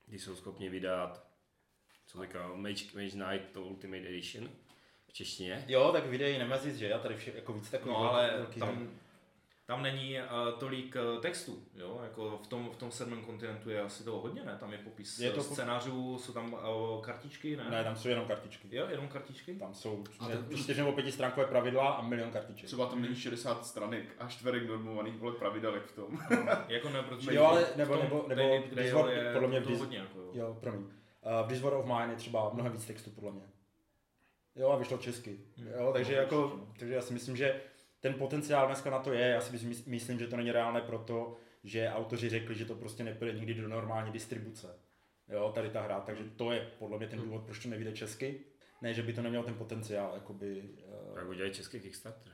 když 0.05 0.23
jsou 0.23 0.35
schopni 0.35 0.69
vydat, 0.69 1.27
co 2.05 2.23
říká, 2.23 2.51
Mage, 2.55 2.85
Mage 2.93 3.09
Knight, 3.09 3.51
to 3.53 3.61
Ultimate 3.61 4.07
Edition 4.09 4.49
v 5.07 5.13
češtině. 5.13 5.65
Jo, 5.67 5.91
tak 5.91 6.05
videí 6.05 6.37
Nemesis, 6.37 6.75
že? 6.75 6.87
Já 6.87 6.99
tady 6.99 7.15
vše, 7.15 7.31
jako 7.35 7.53
víc 7.53 7.69
takový 7.69 7.91
no 7.91 7.97
ale 7.97 8.47
tam, 8.59 8.99
tam 9.69 9.83
není 9.83 10.17
uh, 10.19 10.59
tolik 10.59 10.95
uh, 11.15 11.21
textu, 11.21 11.63
jo, 11.75 11.99
jako 12.03 12.39
v 12.43 12.47
tom, 12.47 12.69
v 12.71 12.75
tom 12.75 12.91
sedmém 12.91 13.21
kontinentu 13.25 13.69
je 13.69 13.81
asi 13.81 14.03
toho 14.03 14.19
hodně, 14.19 14.43
ne, 14.43 14.57
tam 14.59 14.71
je 14.71 14.77
popis 14.77 15.19
Je 15.19 15.27
je 15.27 15.31
to 15.31 15.43
scénářů, 15.43 16.17
jsou 16.17 16.33
tam 16.33 16.53
uh, 16.53 17.01
kartičky, 17.01 17.55
ne? 17.55 17.69
Ne, 17.69 17.83
tam 17.83 17.95
jsou 17.95 18.09
jenom 18.09 18.25
kartičky. 18.25 18.75
Jo, 18.75 18.87
jenom 18.89 19.07
kartičky? 19.07 19.55
Tam 19.55 19.73
jsou 19.73 20.03
čtyři 20.55 20.79
nebo 20.79 20.91
pětistránkové 20.91 21.45
pravidla 21.45 21.89
a 21.89 22.01
milion 22.01 22.31
kartiček. 22.31 22.65
Třeba 22.67 22.85
tam 22.85 23.01
není 23.01 23.15
60 23.15 23.65
stranek 23.65 24.15
a 24.19 24.27
čtverek 24.27 24.67
normovaných 24.67 25.15
vole 25.17 25.33
pravidelek 25.33 25.83
v 25.85 25.95
tom. 25.95 26.19
jako 26.67 26.89
ne, 26.89 27.03
protože 27.03 27.33
Jo, 27.33 27.43
ale 27.45 27.65
nebo- 27.75 27.93
tom 27.93 28.03
nebo- 28.03 28.25
nebo 28.27 28.41
Gale 28.41 28.63
Discord 28.83 29.11
je 29.11 29.33
podle 29.33 29.47
mě 29.47 29.61
to 29.61 29.77
hodně, 29.77 29.97
jako, 29.97 30.19
jo. 30.19 30.29
Jo, 30.33 30.57
promiň. 30.59 30.81
Uh, 30.81 30.89
v 31.45 31.47
This 31.47 31.61
War 31.61 31.73
of 31.73 31.85
Mine 31.85 32.07
je 32.09 32.15
třeba 32.15 32.49
mnohem 32.53 32.71
víc 32.71 32.85
textu, 32.85 33.09
podle 33.09 33.31
mě. 33.31 33.43
Jo, 34.55 34.69
a 34.69 34.75
vyšlo 34.77 34.97
česky. 34.97 35.39
Jo, 35.79 35.89
takže, 35.93 36.15
No, 36.15 36.21
jako, 36.21 36.35
no. 36.57 36.67
takže 36.79 36.93
já 36.93 37.01
si 37.01 37.13
myslím, 37.13 37.35
že 37.37 37.61
ten 37.99 38.13
potenciál 38.13 38.67
dneska 38.67 38.89
na 38.89 38.99
to 38.99 39.13
je. 39.13 39.27
Já 39.27 39.41
si 39.41 39.67
mys- 39.67 39.85
myslím, 39.85 40.19
že 40.19 40.27
to 40.27 40.37
není 40.37 40.51
reálné 40.51 40.81
proto, 40.81 41.37
že 41.63 41.89
autoři 41.89 42.29
řekli, 42.29 42.55
že 42.55 42.65
to 42.65 42.75
prostě 42.75 43.03
nepůjde 43.03 43.33
nikdy 43.33 43.53
do 43.53 43.67
normální 43.67 44.11
distribuce. 44.11 44.79
Jo, 45.27 45.51
tady 45.55 45.69
ta 45.69 45.81
hra, 45.81 45.99
takže 45.99 46.23
to 46.35 46.51
je 46.51 46.67
podle 46.79 46.97
mě 46.97 47.07
ten 47.07 47.19
důvod, 47.19 47.43
proč 47.45 47.59
to 47.59 47.69
nevíde 47.69 47.91
česky. 47.91 48.39
Ne, 48.81 48.93
že 48.93 49.03
by 49.03 49.13
to 49.13 49.21
nemělo 49.21 49.43
ten 49.43 49.53
potenciál, 49.53 50.11
jakoby, 50.13 50.61
uh, 51.09 51.15
Tak 51.15 51.27
udělají 51.27 51.53
český 51.53 51.79
Kickstarter. 51.79 52.33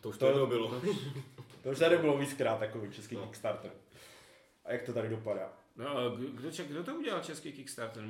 To 0.00 0.08
už 0.08 0.18
To- 0.18 0.24
to 0.24 0.26
jednou 0.30 0.46
bylo. 0.46 0.80
to 1.62 1.70
už 1.70 1.78
tady 1.78 1.96
bylo 1.98 2.18
víckrát 2.18 2.58
takový 2.58 2.90
český 2.92 3.14
No. 3.14 3.22
Kickstarter. 3.22 3.70
A 4.64 4.72
jak 4.72 4.82
to 4.82 4.92
tady 4.92 5.08
dopadá? 5.08 5.52
No, 5.76 5.96
a 5.98 6.08
kdo, 6.16 6.26
kdo, 6.28 6.50
ček- 6.50 6.66
kdo 6.68 6.84
to 6.84 6.94
udělal 6.94 7.20
český 7.22 7.52
Kickstarter? 7.52 8.02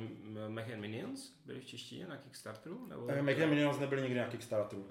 Mech 0.47 0.73
and 0.73 0.79
Minions? 0.81 1.33
Byli 1.45 1.59
v 1.59 1.65
češtině 1.65 2.07
na 2.07 2.17
Kickstarteru? 2.17 2.87
Nebo, 2.87 3.01
Uh, 3.01 3.21
Make 3.21 3.45
Minions 3.47 3.79
nebyli 3.79 4.01
nikdy 4.01 4.19
na 4.19 4.25
Kickstarteru. 4.27 4.81
Uh, 4.81 4.89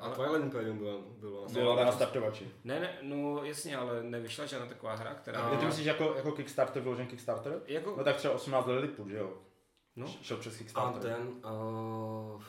A 0.00 0.04
ale, 0.04 0.14
Twilight 0.14 0.42
Imperium 0.44 0.78
bylo, 0.78 1.00
bylo 1.18 1.46
na 1.46 1.52
Byla 1.52 1.84
na 1.84 1.92
startovači. 1.92 2.50
ne, 2.64 2.80
ne, 2.80 2.98
no 3.02 3.44
jasně, 3.44 3.76
ale 3.76 4.02
nevyšla 4.02 4.46
žádná 4.46 4.66
taková 4.66 4.94
hra, 4.94 5.14
která... 5.14 5.40
A- 5.40 5.56
ty 5.56 5.66
myslíš 5.66 5.86
jako, 5.86 6.14
jako 6.16 6.32
Kickstarter, 6.32 6.82
vyložen 6.82 7.06
Kickstarter? 7.06 7.60
jako, 7.66 7.94
No 7.98 8.04
tak 8.04 8.16
třeba 8.16 8.34
18 8.34 8.66
Lilliput, 8.66 9.08
že 9.08 9.16
jo? 9.16 9.34
no, 9.96 10.06
Šel 10.22 10.36
přes 10.36 10.54
A 10.54 10.58
Kickstarter. 10.58 11.02
ten, 11.02 11.28
uh, 11.28 12.42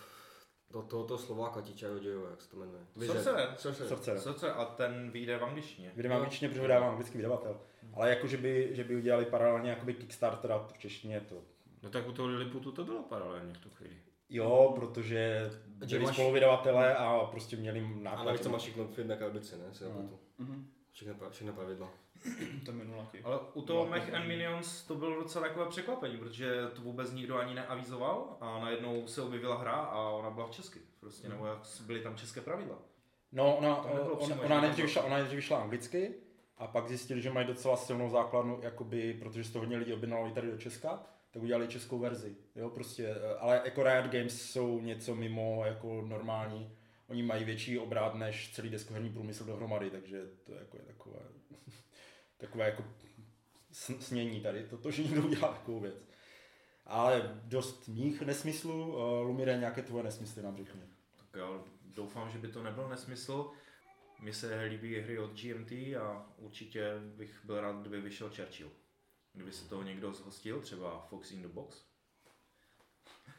do 0.71 0.81
tohoto 0.81 1.17
Slováka 1.17 1.61
Tičajo 1.61 1.99
dějové, 1.99 2.29
jak 2.29 2.41
se 2.41 2.49
to 2.49 2.57
jmenuje? 2.57 2.79
Sorcerer. 3.05 3.53
Sorcerer. 3.57 3.89
Sorcerer. 3.89 4.21
Co, 4.21 4.33
co, 4.33 4.59
a 4.59 4.65
ten 4.65 5.11
vyjde 5.11 5.37
v 5.37 5.43
angličtině. 5.43 5.91
Vyjde 5.95 6.09
mám 6.09 6.17
angličtině, 6.21 6.49
protože 6.49 6.61
ho 6.61 6.67
dává 6.67 6.89
anglický 6.89 7.17
vydavatel. 7.17 7.59
Ale 7.93 8.09
jako, 8.09 8.27
že 8.27 8.37
by, 8.37 8.69
že 8.71 8.83
by 8.83 8.95
udělali 8.95 9.25
paralelně 9.25 9.69
jakoby 9.69 9.93
Kickstarter 9.93 10.51
a 10.51 10.57
v 10.67 10.77
češtině 10.77 11.19
to. 11.29 11.35
no 11.83 11.89
tak 11.89 12.07
u 12.07 12.11
toho 12.11 12.27
Liliputu 12.27 12.71
to 12.71 12.85
bylo 12.85 13.03
paralelně 13.03 13.53
v 13.53 13.57
tu 13.57 13.69
chvíli. 13.69 13.95
Jo, 14.29 14.71
protože 14.75 15.49
Že 15.81 15.95
byli 15.95 16.05
máš- 16.05 16.15
spoluvydavatelé 16.15 16.95
a 16.95 17.19
prostě 17.31 17.55
měli 17.55 17.79
A 17.79 18.03
náklad. 18.03 18.23
navíc 18.25 18.41
to 18.41 18.49
máš 18.49 18.61
všechno 18.61 18.87
v 18.87 18.97
jedné 18.97 19.17
krabici, 19.17 19.55
ne? 19.57 19.73
Si 19.73 19.83
No. 19.83 19.89
no. 19.97 20.19
Mhm. 20.37 20.67
Všechny, 20.91 21.13
pra- 21.13 21.29
všechny 21.29 21.53
pravidla. 21.53 21.89
To 22.65 22.71
je 22.71 22.77
minulaky. 22.77 23.21
Ale 23.23 23.39
u 23.53 23.61
toho 23.61 23.85
Mech 23.85 24.09
to- 24.09 24.15
and 24.15 24.27
Minions 24.27 24.83
to 24.83 24.95
bylo 24.95 25.15
docela 25.21 25.47
takové 25.47 25.65
překvapení, 25.69 26.17
protože 26.17 26.67
to 26.73 26.81
vůbec 26.81 27.11
nikdo 27.11 27.37
ani 27.37 27.53
neavizoval 27.55 28.37
a 28.41 28.59
najednou 28.59 29.07
se 29.07 29.21
objevila 29.21 29.57
hra 29.57 29.71
a 29.73 30.09
ona 30.09 30.29
byla 30.29 30.47
v 30.47 30.51
česky. 30.51 30.79
Prostě, 30.99 31.29
nebo 31.29 31.45
jak 31.45 31.59
byly 31.85 31.99
tam 31.99 32.15
české 32.15 32.41
pravidla. 32.41 32.75
No, 33.31 33.57
ona, 33.57 33.75
To 33.75 33.81
ona, 34.13 34.35
ona, 34.41 34.55
že 34.55 34.61
nejdřív 34.61 34.83
to- 34.83 34.87
vyšla, 34.87 35.03
ona 35.03 35.15
nejdřív 35.17 35.35
vyšla 35.35 35.61
anglicky 35.61 36.13
a 36.57 36.67
pak 36.67 36.87
zjistili, 36.87 37.21
že 37.21 37.31
mají 37.31 37.47
docela 37.47 37.77
silnou 37.77 38.09
základnu, 38.09 38.59
jakoby, 38.61 39.13
protože 39.13 39.51
toho 39.51 39.63
hodně 39.63 39.77
lidí 39.77 39.93
objednali 39.93 40.31
tady 40.31 40.51
do 40.51 40.57
Česka, 40.57 41.03
tak 41.31 41.43
udělali 41.43 41.67
českou 41.67 41.99
verzi. 41.99 42.35
Jo, 42.55 42.69
prostě, 42.69 43.07
eh, 43.07 43.35
ale 43.39 43.61
jako 43.65 43.83
Riot 43.83 44.05
Games 44.05 44.41
jsou 44.41 44.79
něco 44.79 45.15
mimo 45.15 45.65
jako 45.65 46.01
normální. 46.01 46.77
Oni 47.07 47.23
mají 47.23 47.43
větší 47.43 47.79
obrát 47.79 48.15
než 48.15 48.53
celý 48.53 48.69
deskoherní 48.69 49.09
průmysl 49.09 49.45
dohromady, 49.45 49.89
takže 49.89 50.21
to 50.43 50.53
jako 50.53 50.77
je 50.77 50.83
takové, 50.83 51.19
takové 52.37 52.65
jako 52.65 52.83
sn- 53.73 53.99
snění 53.99 54.41
tady, 54.41 54.63
toto, 54.63 54.91
že 54.91 55.03
někdo 55.03 55.21
udělá 55.21 55.47
takovou 55.47 55.79
věc. 55.79 55.95
Ale 56.85 57.41
dost 57.43 57.87
mých 57.87 58.21
nesmyslů, 58.21 58.95
uh, 58.95 59.27
Lumire, 59.27 59.57
nějaké 59.57 59.81
tvoje 59.81 60.03
nesmysly 60.03 60.43
nám 60.43 60.57
řekni. 60.57 60.81
Tak 61.17 61.27
jo, 61.39 61.63
doufám, 61.83 62.29
že 62.29 62.37
by 62.37 62.47
to 62.47 62.63
nebyl 62.63 62.89
nesmysl. 62.89 63.51
Mně 64.23 64.33
se 64.33 64.61
líbí 64.61 64.99
hry 64.99 65.19
od 65.19 65.31
GMT 65.31 65.71
a 65.71 66.25
určitě 66.37 66.99
bych 66.99 67.45
byl 67.45 67.61
rád, 67.61 67.75
kdyby 67.75 68.01
vyšel 68.01 68.29
Churchill. 68.29 68.71
Kdyby 69.33 69.51
se 69.51 69.69
toho 69.69 69.83
někdo 69.83 70.13
zhostil, 70.13 70.61
třeba 70.61 71.05
Fox 71.09 71.31
in 71.31 71.41
the 71.41 71.47
Box. 71.47 71.85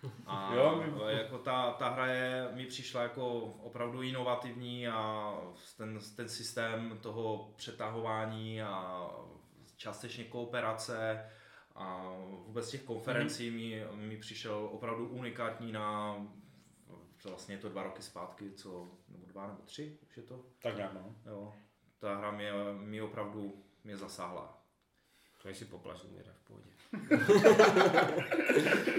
A 0.26 0.54
Jo, 0.54 0.84
jako 1.08 1.38
ta, 1.38 1.72
ta 1.72 1.88
hra 1.88 2.06
je, 2.06 2.48
mi 2.52 2.66
přišla 2.66 3.02
jako 3.02 3.40
opravdu 3.40 4.02
inovativní 4.02 4.88
a 4.88 5.32
ten, 5.76 5.98
ten 6.16 6.28
systém 6.28 6.98
toho 7.02 7.52
přetahování 7.56 8.62
a 8.62 9.08
částečně 9.76 10.24
kooperace 10.24 11.30
a 11.74 12.16
vůbec 12.46 12.70
těch 12.70 12.82
konferencí 12.82 13.50
mi, 13.50 13.84
mi 13.94 14.16
přišel 14.16 14.68
opravdu 14.72 15.08
unikátní 15.08 15.72
na 15.72 16.16
vlastně 17.28 17.54
je 17.54 17.58
to 17.58 17.68
dva 17.68 17.82
roky 17.82 18.02
zpátky, 18.02 18.50
co, 18.50 18.88
nebo 19.08 19.26
dva 19.26 19.46
nebo 19.46 19.62
tři, 19.62 19.98
už 20.08 20.16
je 20.16 20.22
to. 20.22 20.44
Tak 20.62 20.76
nějak, 20.76 20.92
no. 20.94 21.14
Jo, 21.26 21.54
ta 21.98 22.16
hra 22.16 22.30
mě, 22.30 22.52
mě 22.80 23.02
opravdu 23.02 23.64
mě 23.84 23.96
zasáhla. 23.96 24.64
To 25.42 25.54
si 25.54 25.64
poplaš, 25.64 26.02
Lumíre, 26.02 26.32
v 26.32 26.44
pohodě. 26.44 26.70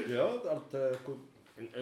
Jo, 0.13 0.41
ale 0.49 0.61
to 0.71 0.77
je 0.77 0.91
jako... 0.91 1.17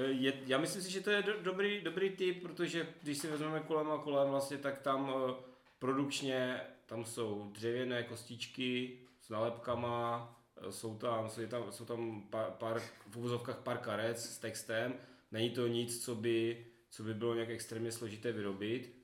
Je, 0.08 0.34
já 0.46 0.58
myslím 0.58 0.82
si, 0.82 0.92
že 0.92 1.02
to 1.02 1.12
je 1.12 1.24
do, 1.24 1.42
dobrý, 1.42 1.82
dobrý 1.82 2.10
tip, 2.10 2.42
protože 2.42 2.88
když 3.02 3.18
si 3.18 3.28
vezmeme 3.28 3.60
kolem 3.60 3.92
a 3.92 3.98
kolem, 3.98 4.30
vlastně, 4.30 4.58
tak 4.58 4.80
tam 4.80 5.14
eh, 5.16 5.34
produkčně 5.80 6.62
tam 6.86 7.06
jsou 7.06 7.50
dřevěné 7.52 8.04
kostičky 8.04 9.00
s 9.22 9.30
nálepkama, 9.30 10.36
eh, 10.68 10.72
jsou 10.72 10.98
tam, 10.98 11.30
jsou 11.30 11.48
tam, 11.48 11.72
jsou 11.72 11.86
tam 11.86 12.22
pár, 12.30 12.52
pár, 12.52 12.80
v 13.08 13.18
uvozovkách 13.18 13.58
pár 13.58 13.78
karet 13.78 14.20
s 14.20 14.38
textem, 14.38 14.94
není 15.34 15.50
to 15.50 15.68
nic, 15.68 16.06
co 16.06 16.16
by, 16.16 16.66
co 16.90 17.04
by 17.04 17.14
bylo 17.14 17.34
nějak 17.34 17.50
extrémně 17.50 17.92
složité 17.92 18.32
vyrobit. 18.32 18.96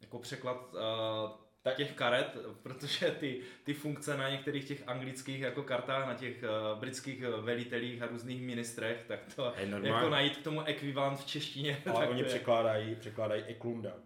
Jako 0.00 0.18
překlad 0.18 0.74
uh, 0.74 1.74
těch 1.74 1.92
karet, 1.92 2.36
protože 2.62 3.10
ty, 3.10 3.40
ty 3.64 3.74
funkce 3.74 4.16
na 4.16 4.30
některých 4.30 4.68
těch 4.68 4.82
anglických 4.88 5.40
jako 5.40 5.62
kartách, 5.62 6.06
na 6.06 6.14
těch 6.14 6.42
uh, 6.42 6.80
britských 6.80 7.20
velitelích 7.22 8.02
a 8.02 8.06
různých 8.06 8.42
ministrech, 8.42 9.04
tak 9.08 9.34
to 9.34 9.52
normálně. 9.60 9.88
jako 9.88 10.08
najít 10.08 10.36
k 10.36 10.42
tomu 10.42 10.62
ekvivalent 10.62 11.20
v 11.20 11.26
češtině. 11.26 11.82
Ale 11.86 12.00
tak 12.00 12.10
oni 12.10 12.20
je- 12.20 12.26
překládají, 12.26 12.94
překládají 12.94 13.42
Eklunda. 13.42 13.96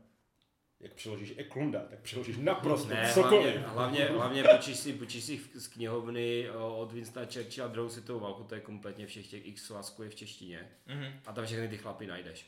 Jak 0.82 0.92
přeložíš 0.92 1.34
Eklunda, 1.36 1.80
tak 1.90 1.98
přeložíš 1.98 2.36
naprosto 2.38 2.88
Ne, 2.88 3.10
cokoliv. 3.14 3.54
hlavně, 3.56 3.60
hlavně, 3.68 4.04
hlavně 4.04 4.44
počíš 4.44 4.76
si, 4.78 4.92
počíš 4.92 5.24
si 5.24 5.40
z 5.54 5.66
knihovny 5.68 6.46
eh, 6.48 6.52
od 6.56 6.92
Winstona 6.92 7.26
Churchilla 7.26 7.68
druhou 7.68 7.88
světovou 7.88 8.20
válku, 8.20 8.44
to 8.44 8.54
je 8.54 8.60
kompletně 8.60 9.06
všech 9.06 9.26
těch 9.26 9.46
x 9.46 9.62
svazků 9.64 10.02
je 10.02 10.08
v 10.10 10.14
češtině. 10.14 10.68
Mhm. 10.86 11.12
A 11.26 11.32
tam 11.32 11.44
všechny 11.46 11.68
ty 11.68 11.78
chlapy 11.78 12.06
najdeš. 12.06 12.46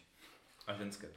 A 0.66 0.74
ženské. 0.74 1.08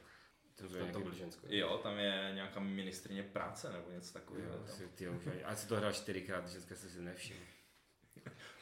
To, 0.56 0.68
To, 0.68 0.86
to 0.92 1.00
byl 1.00 1.14
ženské. 1.14 1.56
Jo, 1.56 1.80
tam 1.82 1.98
je 1.98 2.30
nějaká 2.34 2.60
ministrině 2.60 3.22
práce 3.22 3.72
nebo 3.72 3.90
něco 3.90 4.12
takového. 4.12 4.52
Jo, 4.52 4.60
si, 4.66 4.86
ty, 4.94 5.08
už, 5.08 5.22
a 5.44 5.54
si 5.56 5.68
to 5.68 5.76
hrál 5.76 5.92
čtyřikrát, 5.92 6.50
dneska 6.50 6.74
jsi 6.74 6.90
si 6.90 7.00
nevšiml. 7.00 7.40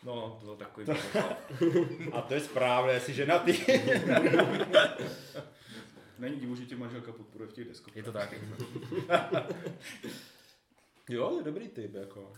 No, 0.05 0.37
to 0.41 0.47
byl 0.47 0.57
takový. 0.57 0.87
A 2.13 2.21
to 2.23 2.35
je 2.35 2.41
správné, 2.41 3.01
jsi 3.01 3.15
ženatý. 3.15 3.53
Není 6.19 6.41
divu, 6.41 6.57
že 6.57 6.67
tě 6.67 6.77
manželka 6.77 7.13
podporuje 7.13 7.51
v 7.51 7.53
těch 7.53 7.69
deskovkách. 7.69 7.97
Je 7.97 8.03
to 8.03 8.13
tak. 8.13 8.35
jo, 11.09 11.29
to 11.29 11.39
je 11.39 11.45
dobrý 11.45 11.69
typ, 11.69 11.95
jako. 11.95 12.33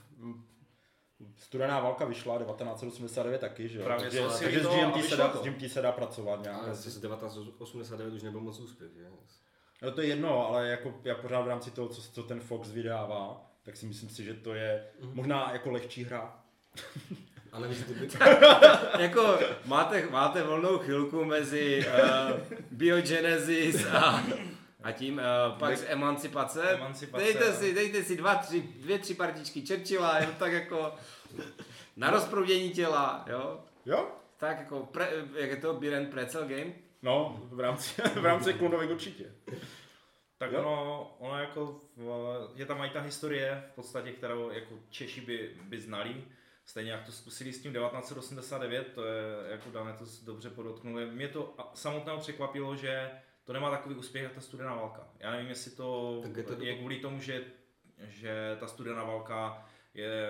Studená 1.37 1.80
válka 1.80 2.04
vyšla 2.04 2.38
1989 2.38 3.38
taky, 3.38 3.68
že 3.68 3.78
jo? 3.78 3.85
Právě 3.85 4.04
takže, 4.04 4.30
si 4.30 4.44
takže 4.44 4.61
s, 4.61 4.66
GMT 4.66 5.04
se 5.04 5.16
dá, 5.16 5.28
to. 5.28 5.38
s 5.38 5.42
GMT 5.42 5.70
se 5.70 5.82
dá 5.82 5.92
pracovat 5.92 6.42
nějak. 6.42 6.62
Ale 6.62 6.75
z 6.75 6.85
1989 6.85 8.14
už 8.14 8.23
nebyl 8.23 8.40
moc 8.40 8.61
úspěch, 8.61 8.90
že? 8.92 9.06
No 9.82 9.92
to 9.92 10.00
je 10.00 10.06
jedno, 10.06 10.47
ale 10.49 10.68
jako 10.68 11.00
já 11.04 11.14
pořád 11.14 11.40
v 11.40 11.49
rámci 11.49 11.70
toho, 11.70 11.88
co, 11.88 12.02
co 12.02 12.23
ten 12.23 12.40
Fox 12.40 12.70
vydává, 12.70 13.50
tak 13.62 13.76
si 13.76 13.87
myslím 13.87 14.08
si, 14.08 14.25
že 14.25 14.35
to 14.35 14.54
je 14.54 14.87
možná 15.00 15.52
jako 15.52 15.70
lehčí 15.70 16.04
hra. 16.04 16.44
A 17.52 17.59
navíc 17.61 17.85
ty 17.85 17.95
by... 17.95 18.09
jako 18.99 19.38
máte, 19.64 20.07
máte 20.11 20.43
volnou 20.43 20.78
chvilku 20.78 21.25
mezi 21.25 21.87
uh, 21.87 22.40
Biogenesis 22.71 23.87
a, 23.87 24.23
a 24.83 24.93
tím 24.93 25.14
uh, 25.14 25.59
pak 25.59 25.76
z 25.76 25.85
emancipace. 25.88 26.71
Emancipace, 26.71 27.25
Dejte 27.25 27.47
no. 27.50 27.52
si, 27.57 27.75
dejte 27.75 28.02
si 28.05 28.17
dva, 28.17 28.35
tři, 28.35 28.61
dvě, 28.62 28.99
tři 28.99 29.14
partičky 29.14 29.67
Churchilla, 29.67 30.19
jo, 30.21 30.28
tak 30.38 30.52
jako 30.52 30.95
na 31.97 32.11
rozproudění 32.11 32.71
těla, 32.71 33.25
jo. 33.28 33.61
Jo? 33.87 34.07
Tak 34.37 34.59
jako, 34.59 34.81
pre, 34.81 35.09
jak 35.35 35.50
je 35.50 35.57
to, 35.57 35.75
Biren 35.75 36.07
Pretzel 36.07 36.43
Game? 36.49 36.73
No, 37.02 37.43
v 37.43 37.61
rámci, 37.61 38.02
v 38.02 38.25
rámci 38.25 38.55
Klundovek 38.55 38.90
určitě. 38.90 39.25
Tak 40.38 40.52
Jo. 40.52 40.61
ono, 40.61 41.11
ono 41.19 41.40
jako, 41.40 41.81
v- 41.97 42.50
je 42.55 42.67
tam 42.67 42.83
i 42.85 42.90
ta 42.90 43.00
historie 43.00 43.64
v 43.73 43.75
podstatě, 43.75 44.12
kterou 44.12 44.50
jako 44.50 44.75
Češi 44.90 45.21
by, 45.21 45.50
by 45.62 45.81
znali. 45.81 46.25
Stejně 46.68 46.90
jak 46.92 47.06
to 47.06 47.12
zkusili 47.12 47.52
s 47.52 47.62
tím 47.62 47.72
1989, 47.72 48.92
to 48.94 49.04
je, 49.04 49.14
jako 49.50 49.70
Dané 49.70 49.92
to 49.92 50.04
dobře 50.25 50.50
podotknul. 50.50 51.00
Mě 51.06 51.28
to 51.28 51.54
samotného 51.75 52.18
překvapilo, 52.18 52.76
že 52.76 53.10
to 53.44 53.52
nemá 53.52 53.70
takový 53.70 53.94
úspěch 53.94 54.22
jako 54.22 54.34
ta 54.34 54.40
studená 54.40 54.75
válka. 54.75 55.08
Já 55.18 55.30
nevím, 55.30 55.48
jestli 55.48 55.70
to, 55.70 56.20
Tak 56.22 56.37
je 56.37 56.42
to- 56.42 56.62
je 56.62 56.78
kvůli 56.78 56.96
tomu, 57.00 57.20
že, 57.20 57.44
že 57.98 58.56
ta 58.60 58.66
studená 58.66 59.04
válka 59.04 59.68
je, 59.94 60.28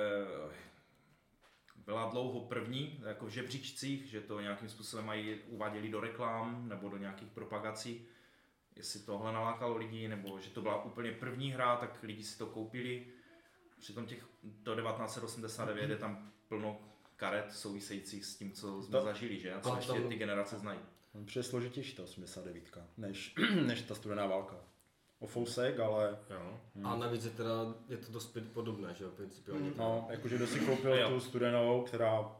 byla 1.76 2.10
dlouho 2.10 2.40
první, 2.40 3.00
jako 3.06 3.26
v 3.26 3.30
žebříčcích, 3.30 4.06
že 4.06 4.20
to 4.20 4.40
nějakým 4.40 4.68
způsobem 4.68 5.06
mají 5.06 5.40
uváděli 5.46 5.90
do 5.90 6.00
reklám 6.00 6.68
nebo 6.68 6.88
do 6.88 6.96
nějakých 6.96 7.30
propagací 7.30 8.08
jestli 8.76 9.00
tohle 9.00 9.32
nalákalo 9.32 9.76
lidi, 9.76 10.08
nebo 10.08 10.40
že 10.40 10.50
to 10.50 10.62
byla 10.62 10.84
úplně 10.84 11.12
první 11.12 11.52
hra, 11.52 11.76
tak 11.76 12.02
lidi 12.02 12.24
si 12.24 12.38
to 12.38 12.46
koupili. 12.46 13.06
Přitom 13.78 14.06
těch 14.06 14.24
do 14.42 14.74
1989 14.74 15.90
je 15.90 15.96
tam 15.96 16.30
plno 16.48 16.80
karet 17.16 17.52
souvisejících 17.52 18.24
s 18.24 18.36
tím, 18.36 18.52
co 18.52 18.82
jsme 18.82 18.98
To- 18.98 19.04
zažili, 19.04 19.38
že? 19.40 19.52
A 19.54 19.60
co 19.60 19.68
Ale 19.70 19.78
ještě 19.78 19.92
tam- 19.92 20.08
ty 20.08 20.16
generace 20.16 20.58
znají. 20.58 20.78
Přijde 21.24 21.42
složitější 21.42 21.96
ta 21.96 22.02
89, 22.02 22.64
než, 22.96 23.34
než 23.66 23.82
ta 23.82 23.94
studená 23.94 24.26
válka. 24.26 24.56
O 25.20 25.26
fousek, 25.26 25.80
ale 25.80 26.18
Jo. 26.30 26.60
A 26.84 26.96
navíc 26.96 27.24
je 27.24 27.30
teda, 27.30 27.50
je 27.88 27.96
to 27.96 28.12
dost 28.12 28.36
podobné, 28.52 28.94
že 28.94 29.04
jo, 29.04 29.10
principiálně. 29.10 29.72
no, 29.76 30.06
jakože 30.10 30.36
kdo 30.36 30.46
si 30.46 30.60
koupil 30.60 31.08
tu 31.08 31.20
studenou, 31.20 31.82
která... 31.82 32.36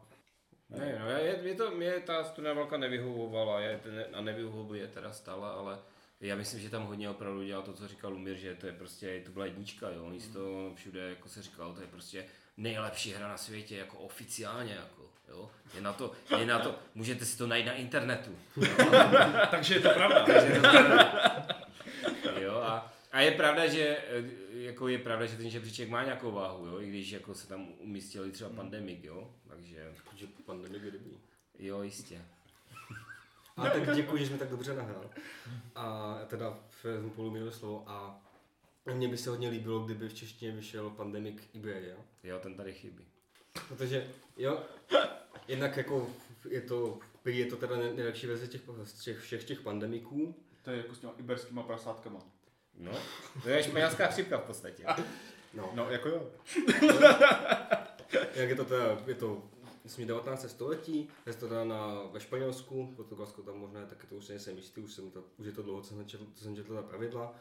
Ne, 0.69 0.97
no, 0.99 1.09
je, 1.09 1.39
je 1.43 1.55
to, 1.55 1.71
mě 1.71 1.91
ta 1.91 2.23
studená 2.23 2.53
válka 2.53 2.77
nevyhovovala 2.77 3.59
je, 3.59 3.81
ne, 3.91 4.05
a 4.05 4.21
nevyhovuje 4.21 4.87
teda 4.87 5.13
stále, 5.13 5.49
ale 5.49 5.79
já 6.21 6.35
myslím, 6.35 6.59
že 6.61 6.69
tam 6.69 6.83
hodně 6.85 7.09
opravdu 7.09 7.43
dělal 7.43 7.63
to, 7.63 7.73
co 7.73 7.87
říkal 7.87 8.11
Lumír, 8.11 8.35
že 8.35 8.55
to 8.55 8.65
je 8.67 8.73
prostě, 8.73 9.21
to 9.25 9.31
byla 9.31 9.45
jednička, 9.45 9.89
jo, 9.89 10.05
oni 10.05 10.19
si 10.21 10.29
to 10.29 10.71
všude, 10.75 11.09
jako 11.09 11.29
se 11.29 11.41
říkalo, 11.41 11.73
to 11.73 11.81
je 11.81 11.87
prostě 11.87 12.25
nejlepší 12.57 13.11
hra 13.13 13.27
na 13.27 13.37
světě, 13.37 13.77
jako 13.77 13.97
oficiálně, 13.97 14.73
jako, 14.73 15.09
jo, 15.29 15.51
je 15.75 15.81
na 15.81 15.93
to, 15.93 16.11
je 16.37 16.45
na 16.45 16.59
to, 16.59 16.75
můžete 16.95 17.25
si 17.25 17.37
to 17.37 17.47
najít 17.47 17.65
na 17.65 17.73
internetu, 17.73 18.37
Takže 19.51 19.73
je 19.73 19.79
to 19.79 19.89
pravda. 19.89 20.25
jo, 22.41 22.55
a, 22.55 22.93
a 23.11 23.19
je 23.21 23.31
pravda, 23.31 23.67
že 23.67 23.97
eh, 24.07 24.23
jako 24.51 24.87
je 24.87 24.97
pravda, 24.99 25.25
že 25.25 25.37
ten 25.37 25.49
žebříček 25.49 25.89
má 25.89 26.03
nějakou 26.03 26.31
váhu, 26.31 26.65
jo, 26.67 26.81
i 26.81 26.89
když 26.89 27.11
jako 27.11 27.35
se 27.35 27.47
tam 27.47 27.67
umístili 27.79 28.31
třeba 28.31 28.49
pandemik, 28.49 29.03
jo, 29.03 29.33
takže 29.47 29.93
Protože 30.09 30.27
pandemie 30.45 30.85
je 30.85 30.91
dobrý. 30.91 31.17
jo, 31.59 31.81
jistě. 31.81 32.21
A 33.59 33.69
tak 33.69 33.95
děkuji, 33.95 34.17
že 34.19 34.27
jsme 34.27 34.37
tak 34.37 34.49
dobře 34.49 34.75
nahrál. 34.75 35.09
A 35.75 36.15
teda 36.27 36.59
vezmu 36.83 37.09
polu 37.09 37.31
minulé 37.31 37.51
slovo 37.51 37.83
a 37.87 38.21
mně 38.93 39.07
by 39.07 39.17
se 39.17 39.29
hodně 39.29 39.49
líbilo, 39.49 39.79
kdyby 39.79 40.09
v 40.09 40.13
češtině 40.13 40.51
vyšel 40.51 40.89
Pandemic 40.89 41.37
Iberia. 41.53 41.95
Jo, 42.23 42.39
ten 42.39 42.55
tady 42.55 42.73
chybí. 42.73 43.05
Protože, 43.67 44.07
jo, 44.37 44.61
jednak 45.47 45.77
jako 45.77 46.09
je 46.49 46.61
to, 46.61 46.99
je 47.25 47.45
to 47.45 47.55
teda 47.55 47.75
nej- 47.77 47.95
nejlepší 47.95 48.27
verze 48.27 48.47
těch, 48.47 48.61
z 48.83 48.93
těch, 49.03 49.19
všech 49.19 49.43
těch 49.43 49.61
pandemiků. 49.61 50.35
To 50.61 50.71
je 50.71 50.77
jako 50.77 50.95
s 50.95 50.99
těma 50.99 51.13
iberskýma 51.17 51.63
prasátkama. 51.63 52.19
No, 52.77 52.91
to 53.43 53.49
je 53.49 53.63
španělská 53.63 54.07
chřipka 54.07 54.37
v 54.37 54.43
podstatě. 54.43 54.85
No, 55.53 55.71
No, 55.75 55.89
jako 55.91 56.09
jo. 56.09 56.27
jak 58.35 58.49
je 58.49 58.55
to 58.55 58.65
teda, 58.65 58.97
je 59.07 59.15
to 59.15 59.43
myslím, 59.89 60.07
19. 60.07 60.49
století, 60.49 61.09
je 61.25 61.33
to 61.33 61.47
teda 61.47 61.63
na, 61.63 62.01
ve 62.11 62.19
Španělsku, 62.19 62.93
Portugalsko 62.95 63.41
tam 63.41 63.57
možná 63.57 63.85
taky 63.85 64.07
to 64.07 64.15
už 64.15 64.25
si 64.25 64.31
nejsem 64.31 64.57
jistý, 64.57 64.81
už, 64.81 64.93
jsem 64.93 65.11
to, 65.11 65.23
už 65.37 65.45
je 65.45 65.51
to 65.51 65.61
dlouho, 65.63 65.81
co 65.81 65.87
jsem 65.93 66.05
četl, 66.05 66.25
co 66.35 66.43
jsem 66.43 66.55
četl 66.55 66.75
ta 66.75 66.81
pravidla. 66.81 67.35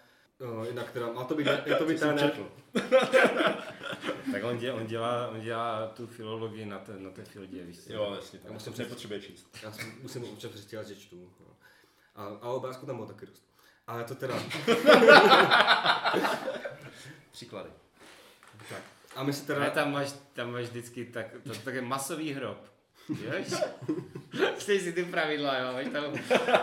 Uh, 0.58 0.66
jinak 0.66 0.90
teda, 0.92 1.12
má 1.12 1.24
to 1.24 1.34
být, 1.34 1.46
je 1.66 1.74
to 1.74 1.86
být 1.86 1.98
jsem 1.98 2.18
četl. 2.18 2.46
Tak 4.32 4.44
on 4.44 4.58
dělá, 4.58 4.76
on 4.80 4.86
dělá, 4.86 5.28
on 5.28 5.40
dělá 5.40 5.86
tu 5.86 6.06
filologii 6.06 6.66
na 6.66 6.78
té, 6.78 6.92
na 6.98 7.10
té 7.10 7.24
fieldě, 7.24 7.62
víš 7.64 7.78
co? 7.80 7.92
Jo, 7.92 8.12
jasně, 8.14 8.38
Já 8.38 8.42
tak 8.42 8.52
musím 8.52 8.72
nepotřebuje 8.78 9.20
číst. 9.20 9.58
já 9.62 9.72
si 9.72 9.82
musím 10.02 10.24
občas 10.24 10.50
přestíhat, 10.50 10.86
že 10.86 10.96
čtu. 10.96 11.16
no. 11.40 11.46
A, 12.14 12.24
a 12.24 12.48
obrázku 12.48 12.86
tam 12.86 12.96
bylo 12.96 13.08
taky 13.08 13.26
dost. 13.26 13.42
Ale 13.86 14.04
to 14.04 14.14
teda, 14.14 14.42
Příklady. 17.32 17.70
A 19.18 19.22
my 19.22 19.32
Ale 19.32 19.46
teda, 19.46 19.70
tam 19.70 19.92
máš, 19.92 20.14
tam 20.32 20.52
máš 20.52 20.64
vždycky 20.70 21.04
tak, 21.04 21.26
to, 21.42 21.54
to 21.54 21.70
je 21.70 21.82
masový 21.82 22.32
hrob. 22.32 22.58
Víš? 23.08 23.54
Si 24.58 24.92
ty 24.92 25.04
pravidla, 25.04 25.58
jo, 25.58 25.72
máš 25.72 25.86
tam, 25.92 26.04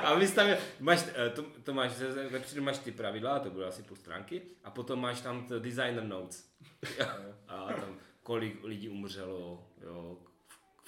a 0.04 0.16
my 0.16 0.28
tam, 0.28 0.48
máš, 0.80 1.06
eh, 1.16 1.30
to, 1.30 1.46
to 1.64 1.74
máš, 1.74 1.92
vepředu 2.30 2.62
máš 2.62 2.78
ty 2.78 2.92
pravidla, 2.92 3.40
to 3.40 3.50
bude 3.50 3.66
asi 3.66 3.84
půl 3.84 3.98
stránky, 3.98 4.42
a 4.64 4.72
potom 4.72 5.02
máš 5.02 5.22
tam 5.22 5.48
designer 5.60 6.04
notes. 6.04 6.50
A 7.48 7.74
tam 7.74 7.98
kolik 8.24 8.64
lidí 8.64 8.90
umřelo, 8.90 9.68
jo, 9.82 10.18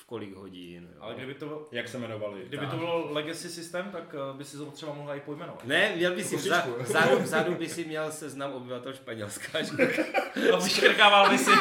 kolik 0.07 0.35
hodin, 0.35 0.83
jo. 0.95 0.97
Ale 1.01 1.15
kdyby 1.15 1.33
to, 1.33 1.67
Jak 1.71 1.87
se 1.87 1.97
jmenovali? 1.97 2.43
kdyby 2.47 2.67
to 2.67 2.77
bylo 2.77 3.13
legacy 3.13 3.49
systém, 3.49 3.89
tak 3.91 4.03
eh, 4.15 4.37
by 4.37 4.43
si 4.45 4.57
to 4.57 4.65
třeba 4.65 4.93
mohla 4.93 5.15
i 5.15 5.19
pojmenovat. 5.19 5.65
Ne, 5.65 5.95
měl 5.95 6.15
by 6.15 6.23
si 6.23 6.35
Košičku. 6.35 6.75
vzadu, 6.83 7.19
vzadu 7.19 7.55
by 7.55 7.69
si 7.69 7.85
měl 7.85 8.11
seznam 8.11 8.51
obyvatel 8.53 8.93
Španělska. 8.93 9.59
A 10.53 10.57
vyškrkával 10.63 11.29
by 11.29 11.37
si. 11.37 11.51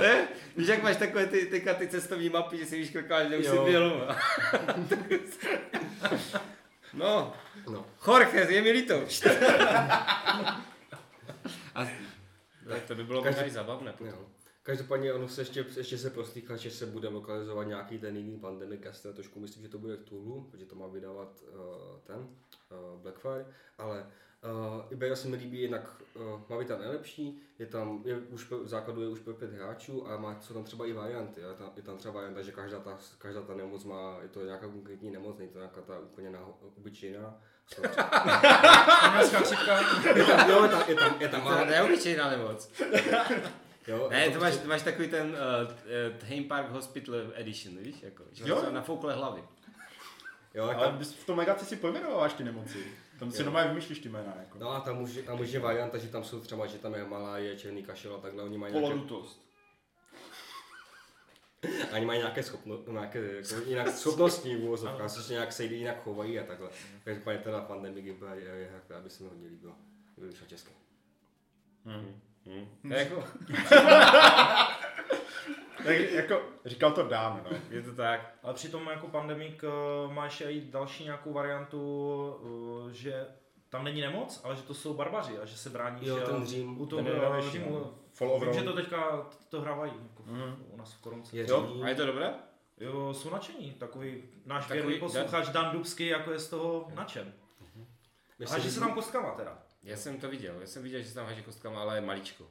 Ne? 0.00 0.28
Víš, 0.56 0.68
jak 0.68 0.82
máš 0.82 0.96
takové 0.96 1.26
ty, 1.26 1.46
ty, 1.46 1.66
ty 1.78 1.88
cestovní 1.88 2.28
mapy, 2.28 2.58
že 2.58 2.66
si 2.66 2.78
vyškrkáš, 2.78 3.28
že 3.28 3.38
už 3.38 3.46
jsi 3.46 3.58
byl. 3.58 4.08
No, 6.94 7.32
no, 7.70 7.86
Jorge, 8.06 8.46
je 8.52 8.62
mi 8.62 8.70
líto. 8.70 8.94
A, 11.74 11.86
tak 12.68 12.82
to 12.86 12.94
by 12.94 13.04
bylo 13.04 13.22
Každý- 13.22 13.36
možná 13.40 13.46
i 13.46 13.50
zabavné. 13.50 13.92
potom. 13.92 14.06
jo. 14.06 14.18
Každopádně 14.66 15.12
ono 15.12 15.28
se 15.28 15.40
ještě, 15.40 15.64
ještě 15.76 15.98
se 15.98 16.10
prostýká, 16.10 16.56
že 16.56 16.70
se 16.70 16.86
bude 16.86 17.08
lokalizovat 17.08 17.66
nějaký 17.66 17.98
ten 17.98 18.16
jiný 18.16 18.38
pandemik, 18.38 18.84
já 18.84 18.92
si 18.92 19.12
trošku 19.12 19.40
myslím, 19.40 19.62
že 19.62 19.68
to 19.68 19.78
bude 19.78 19.96
Cthulhu, 19.96 20.48
protože 20.50 20.66
to 20.66 20.74
má 20.74 20.86
vydávat 20.86 21.28
uh, 21.52 21.58
ten 22.04 22.16
uh, 22.16 23.00
Blackfire, 23.02 23.46
ale 23.78 24.06
uh, 24.44 24.82
Ibera 24.92 25.16
se 25.16 25.28
mi 25.28 25.36
líbí, 25.36 25.60
jinak 25.60 26.02
uh, 26.14 26.22
má 26.48 26.58
být 26.58 26.68
tam 26.68 26.80
nejlepší, 26.80 27.42
je 27.58 27.66
tam, 27.66 28.02
je 28.04 28.16
už 28.18 28.50
v 28.50 28.68
základu 28.68 29.02
je 29.02 29.08
už 29.08 29.20
pro 29.20 29.34
pět 29.34 29.52
hráčů 29.52 30.08
a 30.08 30.16
má, 30.16 30.40
jsou 30.40 30.54
tam 30.54 30.64
třeba 30.64 30.86
i 30.86 30.92
varianty, 30.92 31.40
je 31.40 31.54
tam, 31.54 31.72
je 31.76 31.82
tam 31.82 31.96
třeba 31.96 32.14
varianta, 32.14 32.42
že 32.42 32.52
každá 32.52 32.78
ta, 32.80 32.98
každá 33.18 33.42
ta 33.42 33.54
nemoc 33.54 33.84
má, 33.84 34.18
je 34.22 34.28
to 34.28 34.44
nějaká 34.44 34.68
konkrétní 34.68 35.10
nemoc, 35.10 35.38
není 35.38 35.50
to 35.50 35.58
nějaká 35.58 35.80
ta 35.80 35.98
úplně 35.98 36.30
na, 36.30 36.38
obyčejná. 36.78 37.40
Jsou 37.74 37.82
třeba- 37.82 38.10
Španělská 38.96 39.38
chřipka. 39.40 39.78
je 40.16 40.24
tam, 40.24 40.50
jo, 40.50 40.62
je 40.64 40.68
tam, 40.68 40.82
je 40.88 40.94
tam, 40.94 41.16
je 41.20 41.28
tam, 41.28 41.42
To 41.42 41.58
je 41.58 41.66
neobyčejná 41.66 42.30
nemoc. 42.30 42.70
jo, 42.80 42.86
Ne, 42.92 43.02
je 43.30 43.65
to 43.86 44.32
to 44.32 44.40
máš, 44.40 44.40
prostě- 44.40 44.62
to 44.62 44.68
máš 44.68 44.82
takový 44.82 45.08
ten 45.08 45.26
uh, 45.26 45.70
uh, 45.70 46.28
Theme 46.28 46.42
Park 46.42 46.70
Hospital 46.70 47.14
Edition, 47.34 47.76
víš? 47.76 48.02
Jako, 48.02 48.24
že 48.32 48.44
Jo. 48.48 48.62
jo? 48.64 48.70
na 48.70 48.82
foukle 48.82 49.14
hlavy. 49.14 49.42
jo, 50.54 50.66
tak 50.66 50.76
Ale 50.76 50.92
bys 50.92 51.12
v 51.12 51.26
tom 51.26 51.36
Megaci 51.36 51.64
si 51.64 51.76
pojmenováváš 51.76 52.32
ty 52.32 52.44
nemoci. 52.44 52.86
Tam 53.18 53.30
si 53.32 53.38
Jo. 53.38 53.44
normálně 53.44 53.68
vymýšlíš 53.68 53.98
ty 53.98 54.08
jména. 54.08 54.34
Jako. 54.38 54.58
No 54.58 54.70
a 54.70 54.80
tam 54.80 55.02
už, 55.02 55.18
tam 55.26 55.40
už 55.40 55.50
je 55.50 55.60
varianta, 55.60 55.98
že 55.98 56.08
tam 56.08 56.24
jsou 56.24 56.40
třeba, 56.40 56.66
že 56.66 56.78
tam 56.78 56.94
je 56.94 57.04
malá, 57.04 57.38
je 57.38 57.56
černý 57.58 57.82
kašel 57.82 58.14
a 58.14 58.18
takhle, 58.18 58.42
oni 58.42 58.58
mají 58.58 58.72
nějaké, 58.74 58.88
Polodutost. 58.90 59.46
oni 61.94 62.06
mají 62.06 62.18
nějaké, 62.18 62.42
schopno, 62.42 62.78
nějaké 62.90 63.18
jako 63.18 63.54
jinak 63.66 63.88
schopnostní 63.88 64.56
v 64.56 64.64
úvozovkách, 64.64 65.10
se 65.10 65.32
nějak 65.32 65.52
se 65.52 65.64
jinak 65.64 66.02
chovají 66.02 66.38
a 66.38 66.44
takhle. 66.46 66.68
Každopádně 67.04 67.40
teda 67.42 67.60
Pandemic 67.60 68.04
je, 68.04 68.14
je, 68.34 68.70
je, 68.88 68.96
aby 68.96 69.10
se 69.10 69.22
mi 69.22 69.28
hodně 69.28 69.48
líbilo. 69.48 69.74
Kdyby 70.14 70.30
vyšel 70.32 70.46
česky. 70.46 70.70
Hmm. 71.84 72.20
Hmm. 72.46 72.92
Jako, 72.92 73.24
Tak 75.84 75.96
jako, 75.96 76.42
říkal 76.64 76.92
to 76.92 77.02
dám, 77.08 77.40
no. 77.50 77.56
je 77.70 77.82
to 77.82 77.92
tak. 77.94 78.34
Ale 78.42 78.54
přitom 78.54 78.86
jako 78.86 79.06
pandemik 79.08 79.64
eh, 79.64 80.12
má 80.14 80.24
ještě 80.24 80.44
i 80.44 80.60
další 80.70 81.04
nějakou 81.04 81.32
variantu, 81.32 82.36
eh, 82.90 82.94
že 82.94 83.26
tam 83.68 83.84
není 83.84 84.00
nemoc, 84.00 84.40
ale 84.44 84.56
že 84.56 84.62
to 84.62 84.74
jsou 84.74 84.94
barbaři 84.94 85.38
a 85.38 85.44
že 85.46 85.56
se 85.58 85.70
brání 85.70 86.06
Jo, 86.06 86.18
že 86.18 86.24
ten 86.24 86.46
Řím. 86.46 86.80
u 86.80 86.86
toho 86.86 87.02
Římu. 87.50 87.92
no. 88.20 88.38
Vím, 88.40 88.52
že 88.52 88.62
to 88.62 88.72
teďka 88.72 89.26
to 89.48 89.60
hrávají 89.60 89.92
jako 90.10 90.22
Mhm. 90.26 90.56
u 90.70 90.76
nás 90.76 90.92
v 90.94 91.00
Korunce. 91.02 91.36
Je 91.36 91.46
Jo, 91.50 91.80
a 91.84 91.88
je 91.88 91.94
to 91.94 92.06
dobré? 92.06 92.34
Jo, 92.80 93.14
jsou 93.14 93.30
nadšení. 93.30 93.70
Takový 93.72 94.22
náš 94.46 94.62
Takový 94.66 94.80
věrný 94.80 94.98
posluchač 95.00 95.48
Dan 95.48 95.70
Dubsky 95.72 96.06
jako 96.06 96.32
je 96.32 96.38
z 96.38 96.48
toho 96.48 96.88
nadšen. 96.94 97.32
Myslím, 98.38 98.60
A 98.60 98.62
že 98.64 98.70
se 98.70 98.80
tam 98.80 98.94
kostkama 98.94 99.30
teda. 99.30 99.58
Já 99.86 99.96
jsem 99.96 100.20
to 100.20 100.28
viděl, 100.28 100.54
já 100.60 100.66
jsem 100.66 100.82
viděl, 100.82 101.02
že 101.02 101.08
se 101.08 101.14
tam 101.14 101.26
haže 101.26 101.42
kostkama, 101.42 101.80
ale 101.80 102.00
maličko. 102.00 102.46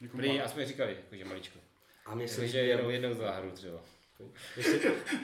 Jako 0.00 0.16
Prý, 0.16 0.38
má- 0.38 0.44
aspoň 0.44 0.64
říkali, 0.66 0.96
jako, 0.96 1.16
že 1.16 1.24
maličko. 1.24 1.58
a 2.06 2.14
mě 2.14 2.28
se 2.28 2.36
Takže 2.40 2.58
líbí, 2.60 2.68
jenom 2.70 2.90
jednou 2.90 3.14
za 3.14 3.30
hru 3.30 3.50
třeba. 3.50 3.78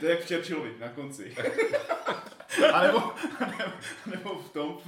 To 0.01 0.07
je 0.07 0.11
jak 0.11 0.21
v 0.25 0.29
Churchillovi 0.29 0.75
na 0.79 0.89
konci. 0.89 1.37
A 2.73 2.83
nebo, 2.87 3.13
nebo, 3.41 3.73
nebo 4.07 4.35
v 4.39 4.53
tom, 4.53 4.79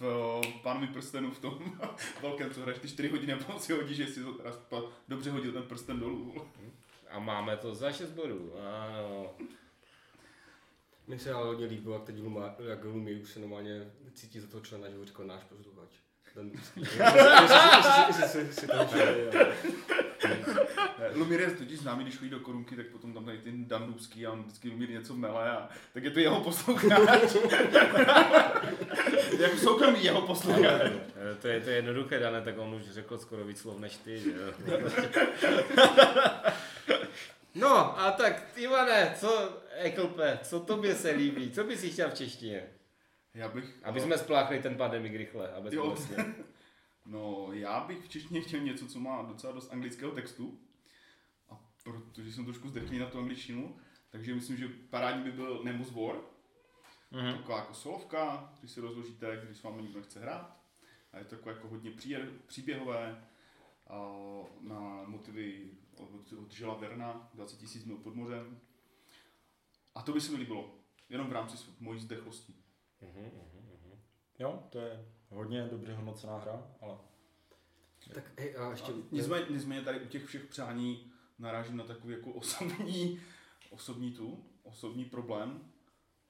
v 0.00 0.42
pánovi 0.62 0.86
prstenu 0.86 1.30
v 1.30 1.38
tom 1.38 1.78
velkém, 2.22 2.50
co 2.54 2.60
hraješ 2.60 2.78
ty 2.80 2.88
4 2.88 3.08
hodiny 3.08 3.32
a 3.32 3.36
potom 3.36 3.58
si 3.58 3.72
hodíš, 3.72 3.98
jestli 3.98 4.22
dobře 5.08 5.30
hodil 5.30 5.52
ten 5.52 5.62
prsten 5.62 6.00
dolů. 6.00 6.46
A 7.10 7.18
máme 7.18 7.56
to 7.56 7.74
za 7.74 7.92
6 7.92 8.10
bodů. 8.10 8.52
Ano. 8.58 9.30
Mně 11.10 11.18
se 11.18 11.32
ale 11.32 11.46
hodně 11.46 11.66
líbilo, 11.66 11.94
jak 11.94 12.04
teď 12.04 12.18
Luma, 12.22 12.54
jak 12.68 12.84
Lumi 12.84 13.14
už 13.14 13.30
se 13.30 13.40
normálně 13.40 13.90
cítí 14.14 14.40
za 14.40 14.46
toho 14.46 14.60
člena, 14.64 14.90
že 14.90 14.96
ho 14.96 15.04
říkal 15.04 15.26
náš 15.26 15.42
posluchač. 15.44 15.88
Ten 16.34 16.50
Lumír 21.14 21.40
je 21.40 21.50
totiž 21.50 21.78
známý, 21.80 22.04
když 22.04 22.16
chodí 22.16 22.30
do 22.30 22.40
korunky, 22.40 22.76
tak 22.76 22.86
potom 22.86 23.12
tam 23.14 23.24
tady 23.24 23.38
ten 23.38 23.68
Dan 23.68 23.86
Dubský 23.86 24.26
a 24.26 24.32
on 24.32 24.42
vždycky 24.42 24.68
Lumír 24.68 24.90
něco 24.90 25.14
mele 25.14 25.50
a 25.50 25.68
tak 25.94 26.04
je 26.04 26.10
to 26.10 26.20
jeho 26.20 26.40
posluchač. 26.40 26.92
jako 29.38 29.56
soukromý 29.56 30.04
jeho 30.04 30.22
posluchač. 30.22 30.62
Eh, 30.82 31.34
To 31.42 31.48
je, 31.48 31.60
to 31.60 31.70
je 31.70 31.76
jednoduché, 31.76 32.18
Dane, 32.18 32.42
tak 32.42 32.58
on 32.58 32.74
už 32.74 32.82
řekl 32.90 33.18
skoro 33.18 33.44
víc 33.44 33.60
slov 33.60 33.78
než 33.78 33.96
ty. 33.96 34.18
Že? 34.20 34.30
jo. 34.30 34.52
No 37.54 38.00
a 38.00 38.10
tak, 38.10 38.42
Ivane, 38.56 39.14
co, 39.20 39.52
Eklpe, 39.80 40.38
co 40.42 40.60
tobě 40.60 40.94
se 40.94 41.10
líbí? 41.10 41.50
Co 41.50 41.64
bys 41.64 41.92
chtěl 41.92 42.10
v 42.10 42.14
češtině? 42.14 42.68
Já 43.34 43.48
bych... 43.48 43.80
Aby 43.82 44.00
jsme 44.00 44.18
spláchli 44.18 44.62
ten 44.62 44.76
pandemik 44.76 45.14
rychle 45.14 45.52
a 45.52 45.60
bezbolestně. 45.60 46.16
No, 47.06 47.48
já 47.52 47.80
bych 47.80 48.04
v 48.04 48.08
češtině 48.08 48.40
chtěl 48.40 48.60
něco, 48.60 48.86
co 48.86 49.00
má 49.00 49.22
docela 49.22 49.52
dost 49.52 49.72
anglického 49.72 50.12
textu. 50.12 50.60
A 51.48 51.60
protože 51.84 52.32
jsem 52.32 52.44
trošku 52.44 52.68
zdechlý 52.68 52.98
na 52.98 53.06
tu 53.06 53.18
angličtinu, 53.18 53.76
takže 54.10 54.34
myslím, 54.34 54.56
že 54.56 54.68
parádní 54.68 55.24
by 55.24 55.32
byl 55.32 55.60
Nemus 55.64 55.90
War. 55.92 56.16
Mhm. 57.10 57.36
Taková 57.36 57.58
jako 57.58 57.74
solovka, 57.74 58.52
když 58.60 58.70
si 58.70 58.80
rozložíte, 58.80 59.42
když 59.44 59.58
s 59.58 59.62
vámi 59.62 59.82
nikdo 59.82 59.98
nechce 59.98 60.20
hrát. 60.20 60.60
A 61.12 61.18
je 61.18 61.24
to 61.24 61.36
takové 61.36 61.52
jako 61.52 61.68
hodně 61.68 61.90
příběhové 62.46 63.24
na 64.60 65.04
motivy 65.06 65.70
od, 65.96 66.32
od 66.32 66.52
Žila 66.52 66.74
Verna, 66.74 67.30
20 67.34 67.56
tisíc 67.58 67.84
mil 67.84 67.96
pod 67.96 68.14
mořem. 68.14 68.60
A 69.94 70.02
to 70.02 70.12
by 70.12 70.20
se 70.20 70.32
mi 70.32 70.38
líbilo, 70.38 70.74
jenom 71.08 71.28
v 71.28 71.32
rámci 71.32 71.56
mojí 71.80 72.00
zdechlosti. 72.00 72.54
Jo, 74.38 74.62
to 74.70 74.78
je 74.78 75.04
hodně 75.28 75.62
dobře 75.62 75.94
hodnocená 75.94 76.38
hra, 76.38 76.66
ale 76.80 76.98
Tak 78.14 78.24
hej, 78.38 78.56
a 78.56 78.70
ještě... 78.70 78.92
A 78.92 78.96
nicméně, 79.10 79.46
nicméně 79.50 79.82
tady 79.82 80.00
u 80.00 80.06
těch 80.06 80.24
všech 80.24 80.44
přání 80.44 81.12
narážím 81.38 81.76
na 81.76 81.84
takový 81.84 82.14
jako 82.14 82.30
osobní, 82.30 83.20
osobní 83.70 84.12
tu, 84.12 84.44
osobní 84.62 85.04
problém, 85.04 85.72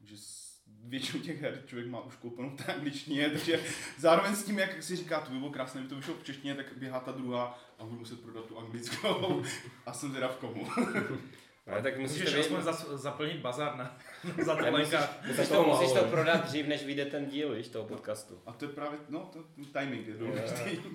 že 0.01 0.17
s 0.19 0.61
většinou 0.67 1.23
těch 1.23 1.41
her 1.41 1.63
člověk 1.67 1.89
má 1.89 2.01
už 2.01 2.17
koupenou 2.17 2.51
v 2.51 2.57
té 2.57 2.75
angličtině, 2.75 3.31
takže 3.33 3.65
zároveň 3.99 4.37
s 4.37 4.45
tím, 4.45 4.59
jak 4.59 4.83
si 4.83 4.97
říká, 4.97 5.21
to 5.21 5.31
by 5.31 5.39
bylo 5.39 5.51
krásné, 5.51 5.81
kdyby 5.81 5.91
to 5.91 5.97
vyšlo 5.97 6.15
v 6.15 6.25
češtině, 6.25 6.55
tak 6.55 6.79
běhá 6.79 7.01
ta 7.01 7.13
druhá 7.13 7.59
a 7.79 7.85
budu 7.85 7.99
muset 7.99 8.21
prodat 8.21 8.47
tu 8.47 8.59
anglickou 8.59 9.43
a 9.87 9.93
jsem 9.93 10.13
teda 10.13 10.29
v 10.29 10.37
komu. 10.37 10.67
Ale 11.73 11.83
tak 11.83 11.99
musíš 11.99 12.21
Můžeš 12.21 12.35
to, 12.35 12.41
aspoň 12.41 12.57
vědět, 12.57 12.65
zas, 12.65 12.89
zaplnit 12.91 13.37
bazar 13.41 13.77
na, 13.77 13.99
za 14.45 14.57
to 14.57 14.71
musíš, 14.71 14.99
musíš, 15.27 15.49
to, 15.49 15.63
musíš 15.63 15.93
to 15.93 16.05
prodat 16.05 16.45
dřív, 16.47 16.67
než 16.67 16.85
vyjde 16.85 17.05
ten 17.05 17.27
díl, 17.27 17.55
víš, 17.55 17.69
toho 17.69 17.85
podcastu. 17.85 18.39
A 18.47 18.53
to 18.53 18.65
je 18.65 18.69
právě, 18.69 18.99
no, 19.09 19.31
to, 19.33 19.45
timing 19.79 20.07
je 20.07 20.15
důležitý. 20.15 20.79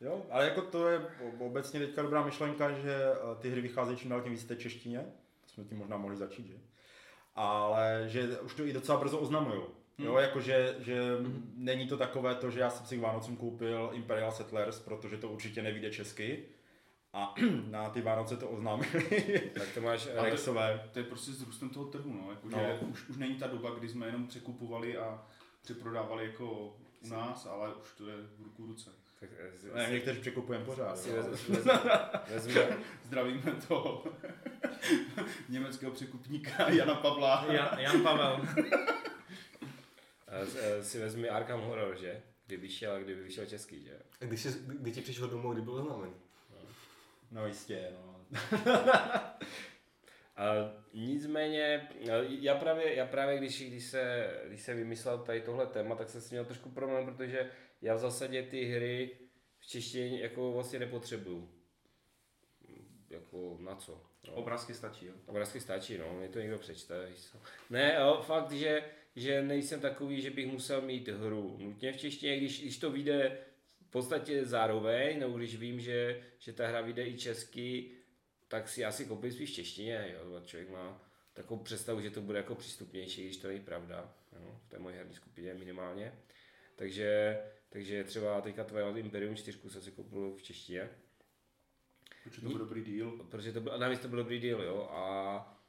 Jo, 0.00 0.22
ale 0.30 0.44
jako 0.44 0.62
to 0.62 0.88
je 0.88 0.98
ob- 0.98 1.40
obecně 1.40 1.80
teďka 1.80 2.02
dobrá 2.02 2.24
myšlenka, 2.24 2.72
že 2.72 2.94
eh, 3.12 3.40
ty 3.40 3.50
hry 3.50 3.60
vycházejí 3.60 3.98
čím 3.98 4.10
dál 4.10 4.20
tím 4.22 4.32
víc 4.32 4.44
v 4.44 4.48
té 4.48 4.56
češtině. 4.56 4.98
To 5.44 5.48
jsme 5.48 5.64
tím 5.64 5.78
možná 5.78 5.96
mohli 5.96 6.16
začít, 6.16 6.46
že? 6.46 6.54
Ale 7.34 8.04
že 8.06 8.40
už 8.40 8.54
to 8.54 8.64
i 8.64 8.72
docela 8.72 8.98
brzo 8.98 9.18
oznamujou. 9.18 9.66
Jo, 9.98 10.12
Hmm. 10.12 10.22
jako 10.22 10.40
že, 10.40 10.74
že 10.78 11.02
není 11.56 11.88
to 11.88 11.96
takové 11.96 12.34
to, 12.34 12.50
že 12.50 12.60
já 12.60 12.70
jsem 12.70 12.86
si 12.86 12.96
k 12.96 13.00
Vánocům 13.00 13.36
koupil 13.36 13.90
Imperial 13.92 14.32
Settlers, 14.32 14.80
protože 14.80 15.16
to 15.16 15.28
určitě 15.28 15.62
nevíde 15.62 15.90
česky. 15.90 16.44
A 17.16 17.34
na 17.70 17.90
ty 17.90 18.00
Vánoce 18.02 18.36
to 18.36 18.48
oznámili 18.48 19.50
Tak 19.54 19.68
to 19.74 19.80
máš, 19.80 20.06
eh, 20.12 20.18
Alexové. 20.18 20.88
To 20.92 20.98
je 20.98 21.04
prostě 21.04 21.32
s 21.32 21.42
růstem 21.42 21.68
toho 21.70 21.84
trhu, 21.86 22.12
no. 22.12 22.30
Jako, 22.30 22.48
No. 22.48 22.58
Že 22.58 22.78
už, 22.80 23.08
už 23.08 23.16
není 23.16 23.34
ta 23.34 23.46
doba, 23.46 23.70
kdy 23.70 23.88
jsme 23.88 24.06
jenom 24.06 24.26
překupovali 24.26 24.96
a 24.96 25.22
přeprodávali 25.62 26.24
jako 26.26 26.76
u 27.00 27.08
nás, 27.08 27.46
ale 27.46 27.74
už 27.74 27.88
to 27.98 28.08
je 28.08 28.16
v 28.38 28.42
ruku 28.44 28.62
v 28.64 28.66
ruce. 28.66 28.90
Tak, 29.20 29.30
eh, 29.38 29.58
si- 29.58 29.70
Ne, 29.74 29.88
někteří 29.92 30.20
překupujeme 30.20 30.64
pořád. 30.64 30.98
si 30.98 31.08
jo. 31.10 31.16
vez- 31.16 31.48
vez- 31.48 31.64
vezme, 32.30 32.68
Zdravíme 33.04 33.52
toho 33.68 34.04
německého 35.48 35.92
překupníka 35.92 36.70
Jana 36.70 36.94
Pavla. 36.94 37.46
Jan, 37.50 37.78
Jan 37.78 38.02
Pavel. 38.02 38.40
eh, 40.28 40.84
si 40.84 40.98
vezmi 40.98 41.28
Arkham 41.28 41.60
Horror, 41.60 41.96
že? 42.00 42.22
Kdy 42.46 42.56
vyšel, 42.56 43.00
kdyby 43.04 43.22
vyšel 43.22 43.46
český, 43.46 43.84
že? 43.84 43.98
A 44.20 44.24
Když, 44.24 44.40
jsi, 44.42 44.58
kdy 44.66 44.92
ti 44.92 45.00
přišel 45.00 45.28
domů, 45.28 45.52
kdy 45.52 45.62
byl 45.62 45.74
oznámen? 45.74 46.10
No 47.30 47.46
jistě, 47.46 47.92
no. 47.92 48.26
A 50.36 50.44
nicméně, 50.92 51.88
já 52.40 52.54
právě, 52.54 52.94
já 52.94 53.06
právě 53.06 53.38
když, 53.38 53.68
když, 53.68 53.84
se, 53.84 54.30
když 54.48 54.62
se 54.62 54.74
vymyslel 54.74 55.18
tady 55.18 55.40
tohle 55.40 55.66
téma, 55.66 55.94
tak 55.94 56.08
jsem 56.08 56.20
si 56.20 56.34
měl 56.34 56.44
trošku 56.44 56.70
problém, 56.70 57.04
protože 57.04 57.50
já 57.82 57.94
v 57.94 57.98
zásadě 57.98 58.42
ty 58.42 58.64
hry 58.64 59.10
v 59.58 59.66
češtině 59.66 60.20
jako 60.20 60.52
vlastně 60.52 60.78
nepotřebuju. 60.78 61.50
Jako 63.10 63.56
na 63.60 63.74
co? 63.74 64.02
No. 64.28 64.34
Obrázky 64.34 64.74
stačí, 64.74 65.06
jo. 65.06 65.14
Obrázky 65.26 65.60
stačí, 65.60 65.98
no, 65.98 66.12
mě 66.18 66.28
to 66.28 66.38
někdo 66.38 66.58
přečte. 66.58 67.08
Ne, 67.70 67.96
jo, 68.00 68.22
fakt, 68.26 68.52
že, 68.52 68.84
že 69.16 69.42
nejsem 69.42 69.80
takový, 69.80 70.20
že 70.20 70.30
bych 70.30 70.46
musel 70.46 70.80
mít 70.80 71.08
hru 71.08 71.56
nutně 71.60 71.92
v 71.92 71.96
češtině, 71.96 72.36
když, 72.36 72.62
když 72.62 72.78
to 72.78 72.90
vyjde 72.90 73.38
podstatě 73.96 74.44
zároveň, 74.44 75.20
nebo 75.20 75.38
když 75.38 75.56
vím, 75.56 75.80
že, 75.80 76.22
že 76.38 76.52
ta 76.52 76.66
hra 76.66 76.80
vyjde 76.80 77.06
i 77.06 77.18
česky, 77.18 77.90
tak 78.48 78.68
si 78.68 78.84
asi 78.84 79.04
koupím 79.04 79.32
spíš 79.32 79.50
v 79.50 79.54
češtině, 79.54 80.14
jo, 80.14 80.40
člověk 80.44 80.70
má 80.70 81.02
takovou 81.32 81.62
představu, 81.62 82.00
že 82.00 82.10
to 82.10 82.20
bude 82.20 82.38
jako 82.38 82.54
přístupnější, 82.54 83.24
když 83.24 83.36
to 83.36 83.48
není 83.48 83.60
pravda, 83.60 84.14
jo, 84.32 84.60
v 84.66 84.68
té 84.68 84.78
mojí 84.78 84.96
herní 84.96 85.14
skupině 85.14 85.54
minimálně. 85.54 86.12
Takže, 86.76 87.38
takže 87.68 88.04
třeba 88.04 88.40
teďka 88.40 88.64
Twilight 88.64 88.96
Imperium 88.96 89.36
4 89.36 89.58
jsem 89.68 89.82
si 89.82 89.90
koupil 89.90 90.34
v 90.36 90.42
češtině, 90.42 90.90
Protože 92.24 92.40
to 92.40 92.48
byl 92.48 92.58
dobrý 92.58 92.84
díl. 92.84 93.10
protože 93.30 93.52
to 93.52 93.60
byl, 93.60 93.78
navíc 93.78 94.00
to 94.00 94.08
byl 94.08 94.18
dobrý 94.18 94.40
deal, 94.40 94.62
jo, 94.62 94.88
a 94.90 95.62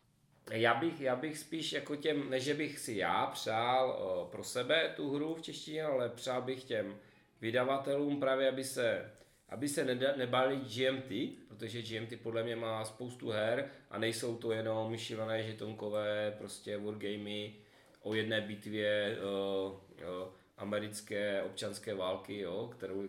já 0.52 0.74
bych, 0.74 1.02
já 1.02 1.16
bych 1.16 1.38
spíš 1.38 1.74
jako 1.74 1.96
těm, 1.96 2.30
ne 2.30 2.40
že 2.40 2.54
bych 2.54 2.80
si 2.80 2.94
já 2.94 3.26
přál 3.26 3.92
o, 3.92 4.30
pro 4.32 4.44
sebe 4.44 4.94
tu 4.96 5.10
hru 5.16 5.36
v 5.36 5.42
češtině, 5.42 5.84
ale 5.84 6.10
přál 6.10 6.42
bych 6.42 6.63
těm 6.63 7.00
vydavatelům 7.41 8.19
právě, 8.19 8.50
aby 8.50 8.63
se, 8.63 9.12
aby 9.50 9.67
se 9.67 9.86
nebali 10.17 10.56
GMT, 10.56 11.38
protože 11.47 11.82
GMT 11.82 12.21
podle 12.23 12.43
mě 12.43 12.56
má 12.56 12.86
spoustu 12.86 13.30
her 13.30 13.69
a 13.89 13.97
nejsou 13.97 14.38
to 14.38 14.52
jenom 14.52 14.97
šílené 14.97 15.43
žetonkové 15.43 16.36
prostě 16.38 16.78
wargamy 16.78 17.56
o 18.02 18.13
jedné 18.13 18.41
bitvě 18.41 19.17
o, 19.23 19.28
o, 19.28 20.34
americké 20.58 21.43
občanské 21.43 21.93
války, 21.93 22.39
jo, 22.39 22.71
kterou, 22.78 23.08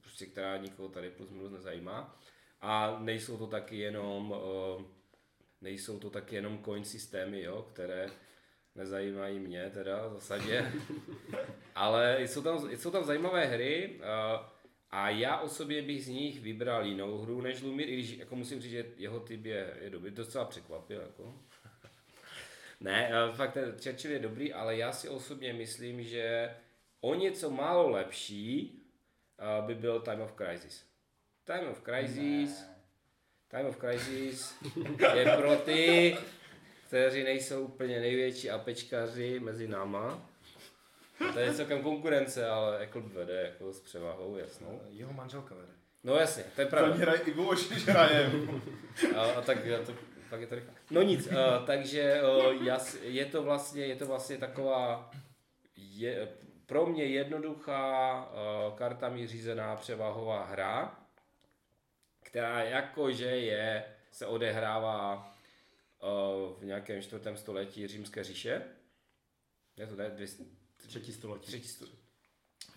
prostě, 0.00 0.26
která 0.26 0.56
nikoho 0.56 0.88
tady 0.88 1.10
plus 1.10 1.30
minus 1.30 1.52
nezajímá. 1.52 2.20
A 2.60 2.98
nejsou 3.00 3.38
to 3.38 3.46
taky 3.46 3.78
jenom, 3.78 4.30
uh, 4.30 4.82
nejsou 5.60 5.98
to 5.98 6.10
taky 6.10 6.34
jenom 6.34 6.64
coin 6.64 6.84
systémy, 6.84 7.42
jo, 7.42 7.66
které 7.72 8.10
nezajímají 8.76 9.38
mě 9.38 9.70
teda 9.70 10.08
v 10.08 10.12
zásadě. 10.12 10.72
Ale 11.74 12.18
jsou 12.20 12.42
tam, 12.42 12.70
jsou 12.76 12.90
tam 12.90 13.04
zajímavé 13.04 13.46
hry 13.46 14.00
a 14.90 15.10
já 15.10 15.38
osobně 15.38 15.82
bych 15.82 16.04
z 16.04 16.08
nich 16.08 16.40
vybral 16.40 16.86
jinou 16.86 17.18
hru 17.18 17.40
než 17.40 17.62
Lumir, 17.62 17.88
i 17.88 17.92
když 17.92 18.10
jako 18.10 18.36
musím 18.36 18.60
říct, 18.60 18.70
že 18.70 18.84
jeho 18.96 19.20
typ 19.20 19.44
je, 19.44 19.76
je 19.80 19.90
dobrý, 19.90 20.10
docela 20.10 20.44
překvapil. 20.44 21.00
Jako. 21.00 21.34
Ne, 22.80 23.10
fakt 23.34 23.52
ten 23.52 23.76
Churchill 23.82 24.12
je 24.12 24.18
dobrý, 24.18 24.52
ale 24.52 24.76
já 24.76 24.92
si 24.92 25.08
osobně 25.08 25.52
myslím, 25.52 26.02
že 26.02 26.54
o 27.00 27.14
něco 27.14 27.50
málo 27.50 27.88
lepší 27.88 28.82
by 29.66 29.74
byl 29.74 30.00
Time 30.00 30.20
of 30.20 30.34
Crisis. 30.34 30.86
Time 31.44 31.68
of 31.68 31.82
Crisis, 31.82 32.64
Time 33.48 33.66
of 33.66 33.76
Crisis 33.76 34.54
je 35.14 35.36
pro 35.36 35.56
ty, 35.56 36.16
kteří 36.86 37.24
nejsou 37.24 37.64
úplně 37.64 38.00
největší 38.00 38.50
apečkaři 38.50 39.40
mezi 39.40 39.68
náma. 39.68 40.28
To 41.32 41.38
je 41.38 41.54
celkem 41.54 41.82
konkurence, 41.82 42.48
ale 42.48 42.80
jako 42.80 43.00
vede 43.00 43.42
jako 43.42 43.72
s 43.72 43.80
převahou, 43.80 44.36
jasnou. 44.36 44.80
Jeho 44.90 45.12
manželka 45.12 45.54
vede. 45.54 45.72
No 46.04 46.16
jasně, 46.16 46.44
to 46.54 46.60
je 46.60 46.66
pravda. 46.66 46.94
mě 46.94 47.02
hraje 47.02 47.20
Ivo, 47.20 47.54
že 47.54 47.74
hraje. 47.74 48.30
A, 49.16 49.22
a 49.22 49.40
tak 49.40 49.64
já 49.64 49.78
to, 49.78 49.92
pak 50.30 50.40
je 50.40 50.46
to 50.46 50.54
rychle. 50.54 50.74
No 50.90 51.02
nic, 51.02 51.32
a, 51.32 51.58
takže 51.66 52.20
a, 52.20 52.52
jas, 52.62 52.96
je 53.02 53.24
to 53.24 53.42
vlastně, 53.42 53.86
je 53.86 53.96
to 53.96 54.06
vlastně 54.06 54.38
taková 54.38 55.10
je, 55.76 56.28
pro 56.66 56.86
mě 56.86 57.04
jednoduchá 57.04 58.12
a, 58.12 58.30
kartami 58.76 59.26
řízená 59.26 59.76
převahová 59.76 60.44
hra, 60.44 60.98
která 62.22 62.62
jakože 62.62 63.26
je, 63.26 63.84
se 64.12 64.26
odehrává 64.26 65.12
a, 65.12 65.35
v 66.60 66.64
nějakém 66.64 67.02
čtvrtém 67.02 67.36
století 67.36 67.86
římské 67.86 68.24
říše. 68.24 68.62
Je 69.76 69.86
to 69.86 69.96
ne, 69.96 70.10
dvě, 70.10 70.26
Třetí 70.86 71.12
století. 71.12 71.46
třetí 71.46 71.68
století. 71.68 71.98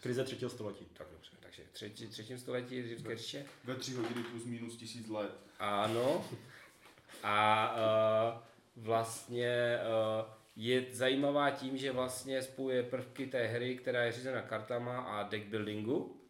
Krize 0.01 0.23
třetího 0.23 0.49
století. 0.49 0.86
Tak 0.86 1.08
dobře, 1.12 1.32
takže 1.39 1.63
třetí, 1.71 2.08
třetím 2.08 2.38
století 2.39 2.88
římské 2.89 3.17
říše. 3.17 3.45
Ve 3.63 3.75
tři 3.75 3.93
hodiny 3.93 4.23
plus 4.23 4.45
minus 4.45 4.77
tisíc 4.77 5.10
let. 5.10 5.32
Ano. 5.60 6.25
A 7.23 7.73
uh, 7.75 8.84
vlastně 8.84 9.79
uh, 9.79 10.34
je 10.55 10.86
zajímavá 10.91 11.51
tím, 11.51 11.77
že 11.77 11.91
vlastně 11.91 12.41
spojuje 12.41 12.84
prvky 12.84 13.27
té 13.27 13.47
hry, 13.47 13.75
která 13.77 14.03
je 14.03 14.12
řízena 14.12 14.41
kartama 14.41 14.99
a 14.99 15.23
deck 15.23 15.45
buildingu. 15.45 16.21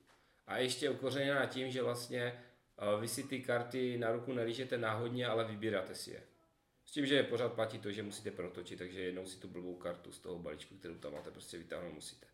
A 0.48 0.58
ještě 0.58 0.90
okořeněná 0.90 1.46
tím, 1.46 1.72
že 1.72 1.84
vlastně 1.84 2.44
uh, 2.94 3.02
vy 3.02 3.08
si 3.08 3.24
ty 3.24 3.42
karty 3.42 3.98
na 3.98 4.12
ruku 4.12 4.34
nelížete 4.34 4.78
náhodně, 4.78 5.28
ale 5.28 5.46
vybíráte 5.46 5.96
si 5.96 6.12
je. 6.12 6.24
S 6.90 6.92
tím, 6.92 7.06
že 7.06 7.24
pořád 7.24 7.54
platí 7.54 7.80
to, 7.80 7.92
že 7.92 8.04
musíte 8.04 8.32
protočit, 8.32 8.80
takže 8.80 9.02
jednou 9.02 9.26
si 9.26 9.40
tu 9.40 9.48
blbou 9.48 9.76
kartu 9.76 10.12
z 10.12 10.20
toho 10.20 10.40
balíčku, 10.40 10.76
kterou 10.76 10.96
tam 10.96 11.14
máte, 11.14 11.32
prostě 11.32 11.58
vytáhnout 11.58 11.94
musíte. 11.94 12.28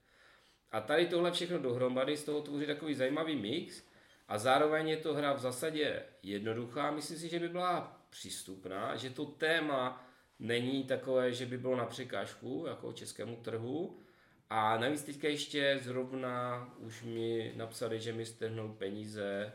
A 0.71 0.81
tady 0.81 1.07
tohle 1.07 1.31
všechno 1.31 1.59
dohromady 1.59 2.17
z 2.17 2.23
toho 2.23 2.41
tvoří 2.41 2.65
takový 2.65 2.93
zajímavý 2.93 3.35
mix 3.35 3.83
a 4.27 4.37
zároveň 4.37 4.87
je 4.87 4.97
to 4.97 5.13
hra 5.13 5.33
v 5.33 5.39
zásadě 5.39 6.03
jednoduchá, 6.23 6.91
myslím 6.91 7.17
si, 7.17 7.29
že 7.29 7.39
by 7.39 7.49
byla 7.49 8.01
přístupná, 8.09 8.95
že 8.95 9.09
to 9.09 9.25
téma 9.25 10.07
není 10.39 10.83
takové, 10.83 11.33
že 11.33 11.45
by 11.45 11.57
bylo 11.57 11.75
na 11.75 11.85
překážku 11.85 12.65
jako 12.67 12.93
českému 12.93 13.35
trhu. 13.35 13.99
A 14.49 14.77
navíc 14.77 15.03
teďka 15.03 15.27
ještě 15.27 15.79
zrovna 15.83 16.69
už 16.77 17.03
mi 17.03 17.53
napsali, 17.55 17.99
že 17.99 18.13
mi 18.13 18.25
strhnou 18.25 18.73
peníze 18.73 19.53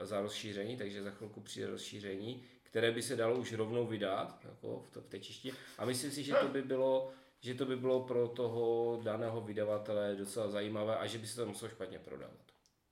za 0.00 0.20
rozšíření, 0.20 0.76
takže 0.76 1.02
za 1.02 1.10
chvilku 1.10 1.40
přijde 1.40 1.66
rozšíření, 1.66 2.44
které 2.70 2.92
by 2.92 3.02
se 3.02 3.16
dalo 3.16 3.36
už 3.36 3.52
rovnou 3.52 3.86
vydat 3.86 4.38
jako 4.44 4.80
v, 4.80 4.90
to, 4.90 5.00
v 5.00 5.06
té 5.06 5.18
češtině. 5.18 5.54
A 5.78 5.84
myslím 5.84 6.10
si, 6.10 6.22
že 6.22 6.34
to 6.34 6.48
by 6.48 6.62
bylo 6.62 7.12
že 7.42 7.54
to 7.54 7.64
by 7.64 7.76
bylo 7.76 8.00
pro 8.00 8.28
toho 8.28 9.00
daného 9.02 9.40
vydavatele 9.40 10.16
docela 10.16 10.48
zajímavé 10.48 10.96
a 10.96 11.06
že 11.06 11.18
by 11.18 11.26
se 11.26 11.36
to 11.36 11.46
muselo 11.46 11.68
špatně 11.68 11.98
prodávat. 11.98 12.46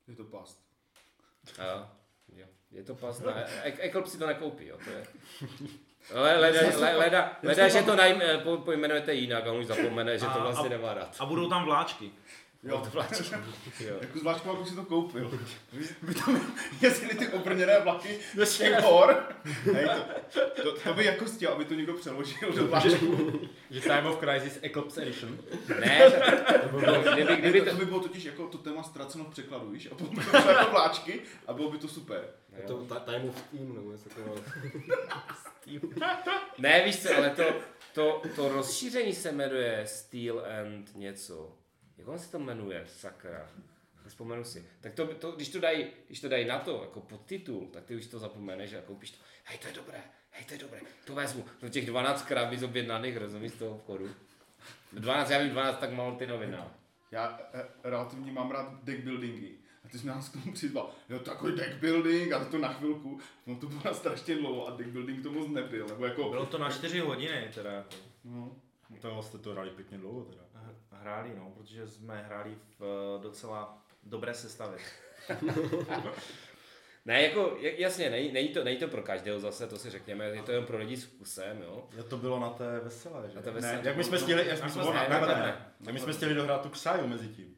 Je 0.08 0.16
to 0.16 0.24
past. 0.24 0.62
A, 1.58 1.96
jo, 2.28 2.46
je 2.70 2.84
to 2.84 2.94
pas, 2.94 3.20
ne, 3.20 3.46
Eklop 3.64 4.06
si 4.06 4.18
to 4.18 4.26
nekoupí, 4.26 4.66
jo, 4.66 4.78
to 4.84 4.90
je. 4.90 5.06
Ale 6.14 6.36
leda, 6.36 6.60
leda, 6.60 6.98
leda, 6.98 7.38
leda 7.42 7.68
že 7.68 7.82
to 7.82 7.96
najm, 7.96 8.22
eh, 8.22 8.38
po, 8.38 8.56
pojmenujete 8.56 9.14
jinak 9.14 9.46
a 9.46 9.52
on 9.52 9.58
už 9.58 9.66
zapomene, 9.66 10.18
že 10.18 10.26
to 10.26 10.40
vlastně 10.40 10.68
nemá 10.68 10.94
rád. 10.94 11.16
A 11.18 11.26
budou 11.26 11.48
tam 11.48 11.64
vláčky. 11.64 12.10
Jo, 12.62 12.78
To 12.78 12.90
vláčí. 12.90 13.24
Jo. 13.80 13.96
jako 14.00 14.18
zvláštku 14.18 14.56
bych 14.56 14.68
si 14.68 14.74
to 14.74 14.84
koupil. 14.84 15.40
By, 16.02 16.14
tam 16.14 16.54
jezdili 16.80 17.14
ty 17.14 17.28
obrněné 17.28 17.80
vlaky 17.80 18.18
z 18.44 18.58
těch 18.58 18.74
hor. 18.82 19.22
Hej, 19.74 19.88
to, 20.34 20.40
to, 20.62 20.72
to, 20.80 20.94
by 20.94 21.04
jako 21.04 21.24
chtěl, 21.24 21.52
aby 21.52 21.64
to 21.64 21.74
někdo 21.74 21.94
přeložil 21.94 22.52
do 22.52 22.66
vláčku. 22.66 23.40
Že 23.70 23.80
Time 23.80 24.06
of 24.06 24.18
Crisis 24.20 24.58
Eclipse 24.62 25.02
Edition. 25.02 25.38
Ne, 25.80 26.10
to 26.62 26.68
by 26.68 26.80
bylo, 26.80 27.02
kdyby, 27.14 27.36
kdyby 27.36 27.60
to, 27.60 27.64
to... 27.64 27.70
to 27.70 27.76
by 27.76 27.86
bylo 27.86 28.00
totiž 28.00 28.24
jako 28.24 28.46
to 28.46 28.58
téma 28.58 28.82
ztraceno 28.82 29.24
v 29.24 29.30
překladu, 29.30 29.70
víš? 29.70 29.88
A 29.92 29.94
potom 29.94 30.16
by 30.16 30.24
to 30.24 30.30
bylo 30.30 30.50
jako 30.52 30.70
vláčky 30.70 31.20
a 31.46 31.52
bylo 31.52 31.70
by 31.70 31.78
to 31.78 31.88
super. 31.88 32.24
Je 32.56 32.62
to 32.62 32.84
ta- 32.84 33.00
Time 33.00 33.28
of 33.28 33.42
Team 33.42 33.74
nebo 33.74 33.92
něco 33.92 34.08
takového. 34.08 34.36
Ne, 36.58 36.82
víš 36.84 37.02
co, 37.02 37.16
ale 37.16 37.30
to, 37.30 37.42
to, 37.94 38.22
to 38.36 38.48
rozšíření 38.48 39.14
se 39.14 39.32
jmenuje 39.32 39.82
Steel 39.86 40.42
and 40.60 40.96
něco. 40.96 41.52
Jak 41.98 42.08
on 42.08 42.18
se 42.18 42.30
to 42.32 42.38
jmenuje, 42.38 42.84
sakra? 42.86 43.50
Vzpomenu 44.06 44.44
si. 44.44 44.66
Tak 44.80 44.94
to, 44.94 45.06
to, 45.06 45.32
když, 45.32 45.48
to 45.48 45.60
dají, 45.60 45.86
když 46.06 46.20
to 46.20 46.28
dají 46.28 46.44
na 46.46 46.58
to, 46.58 46.80
jako 46.82 47.00
podtitul, 47.00 47.66
tak 47.72 47.84
ty 47.84 47.96
už 47.96 48.06
to 48.06 48.18
zapomeneš 48.18 48.74
a 48.74 48.82
koupíš 48.82 49.10
to. 49.10 49.18
Hej, 49.44 49.58
to 49.58 49.66
je 49.68 49.74
dobré, 49.74 50.02
hej, 50.30 50.44
to 50.44 50.52
je 50.54 50.58
dobré, 50.58 50.80
to 51.04 51.14
vezmu. 51.14 51.44
Do 51.62 51.68
těch 51.68 51.86
12 51.86 52.22
krabic 52.22 52.62
objednaných, 52.62 53.16
rozumíš, 53.16 53.52
z 53.52 53.58
toho 53.58 53.74
obchodu. 53.74 54.10
12, 54.92 55.30
já 55.30 55.38
vím, 55.38 55.50
12, 55.50 55.78
tak 55.78 55.92
málo 55.92 56.16
ty 56.16 56.26
novina. 56.26 56.74
Já 57.10 57.40
eh, 57.54 57.66
relativně 57.84 58.32
mám 58.32 58.50
rád 58.50 58.84
deck 58.84 59.00
buildingy. 59.04 59.54
A 59.84 59.88
ty 59.88 59.98
jsi 59.98 60.06
nás 60.06 60.28
k 60.28 60.32
tomu 60.32 60.52
přizval. 60.52 60.90
Jo, 61.08 61.18
takový 61.18 61.56
deck 61.56 61.76
building 61.76 62.32
a 62.32 62.44
to 62.44 62.58
na 62.58 62.72
chvilku. 62.72 63.20
No 63.46 63.56
to 63.56 63.66
bylo 63.66 63.94
strašně 63.94 64.34
dlouho 64.36 64.66
a 64.68 64.76
deck 64.76 64.90
building 64.90 65.22
to 65.22 65.32
moc 65.32 65.48
nebyl. 65.48 65.86
Nebo 65.86 66.04
jako, 66.04 66.30
Bylo 66.30 66.46
to 66.46 66.58
na 66.58 66.70
4 66.70 66.98
hodiny 67.00 67.50
teda. 67.54 67.84
no, 68.24 68.56
To 69.00 69.22
jste 69.22 69.38
to 69.38 69.52
hráli 69.52 69.70
pěkně 69.70 69.98
dlouho 69.98 70.24
teda. 70.24 70.42
Hráli, 71.00 71.32
no, 71.36 71.50
protože 71.50 71.88
jsme 71.88 72.22
hráli 72.22 72.56
v 72.78 72.82
eh, 72.82 73.22
docela 73.22 73.82
dobré 74.02 74.34
sestavě. 74.34 74.78
Ne, 77.04 77.22
jako 77.22 77.56
jasně, 77.60 78.10
není, 78.10 78.32
není, 78.32 78.48
to, 78.48 78.64
není 78.64 78.76
to 78.76 78.88
pro 78.88 79.02
každého 79.02 79.40
zase, 79.40 79.66
to 79.66 79.78
si 79.78 79.90
řekněme, 79.90 80.24
je 80.24 80.42
to 80.42 80.52
jen 80.52 80.64
pro 80.64 80.78
lidi 80.78 80.96
s 80.96 81.04
vkusem, 81.04 81.62
jo. 81.62 81.88
Jo, 81.96 82.02
to 82.02 82.16
bylo 82.16 82.40
na 82.40 82.50
té 82.50 82.80
veselé, 82.80 83.28
že? 83.30 83.36
Na 83.36 83.42
té 83.42 83.50
veselé. 83.50 83.76
Ne, 83.76 83.82
jak 83.84 83.96
my 83.96 84.04
jsme 84.04 84.18
stihli, 84.18 84.48
jak 84.48 84.64
my 84.64 84.70
jsme, 84.70 84.84
ne, 84.84 84.90
ne, 84.92 85.06
takhle 85.08 85.28
ne, 85.28 85.34
ne. 85.34 85.46
ne. 85.46 85.72
Jak 85.80 85.94
my 85.94 86.00
jsme 86.00 86.12
stihli 86.12 86.34
dohrát 86.34 86.62
tu 86.62 86.68
Xaju 86.68 87.06
mezi 87.06 87.28
tím. 87.28 87.56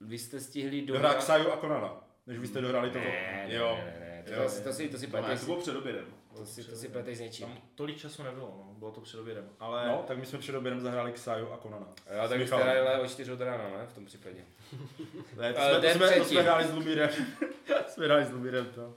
Vy 0.00 0.18
jste 0.18 0.40
stihli 0.40 0.82
Dohrát 0.82 1.02
dohrát... 1.02 1.24
Xaju 1.24 1.50
a 1.50 1.56
Konana. 1.56 2.08
Než 2.26 2.38
vy 2.38 2.46
jste 2.46 2.60
dohráli 2.60 2.90
to. 2.90 2.98
Ne, 2.98 3.44
ne, 3.48 3.54
jo. 3.54 3.76
ne, 3.84 3.96
ne, 4.00 4.22
to, 4.26 4.32
Jo. 4.32 4.42
to, 4.42 4.48
si- 4.48 4.62
to 4.62 4.72
si, 4.72 4.88
to 4.88 4.98
si 4.98 5.06
To, 5.06 5.16
ne, 5.16 5.22
pleteš, 5.22 5.40
to 5.40 5.46
bylo 5.46 5.60
před 5.60 5.76
obědem. 5.76 6.14
To 6.36 6.46
si, 6.46 6.64
to 6.64 6.76
si 6.76 6.88
pleteš 6.88 7.16
s 7.16 7.20
něčím. 7.20 7.46
Tam 7.46 7.58
tolik 7.74 7.96
času 7.98 8.22
nebylo, 8.22 8.46
no, 8.46 8.74
bylo 8.78 8.90
to 8.90 9.00
před 9.00 9.20
obědem. 9.20 9.48
Ale 9.60 9.86
No, 9.88 10.04
tak 10.08 10.18
my 10.18 10.26
jsme 10.26 10.38
před 10.38 10.56
obědem 10.56 10.80
zahráli 10.80 11.12
Xaju 11.12 11.52
a 11.52 11.56
Konana. 11.56 11.86
Jo, 12.16 12.26
S 12.26 12.28
tak 12.28 12.38
Michalem. 12.38 12.66
hráli 12.66 13.00
o 13.00 13.08
4 13.08 13.32
od 13.32 13.40
rána, 13.40 13.64
ne, 13.78 13.86
v 13.86 13.92
tom 13.94 14.04
případě. 14.04 14.44
Ne, 15.36 15.52
to 15.52 15.60
Ale 15.60 15.80
jsme, 15.80 15.88
to 15.92 15.98
jsme, 15.98 16.18
to 16.18 16.24
jsme 16.24 16.42
hráli 16.42 16.64
s 16.64 16.72
Lumírem. 16.74 17.10
jsme 17.88 18.04
hráli 18.04 18.24
s 18.24 18.30
Lumírem 18.30 18.66
to. 18.74 18.94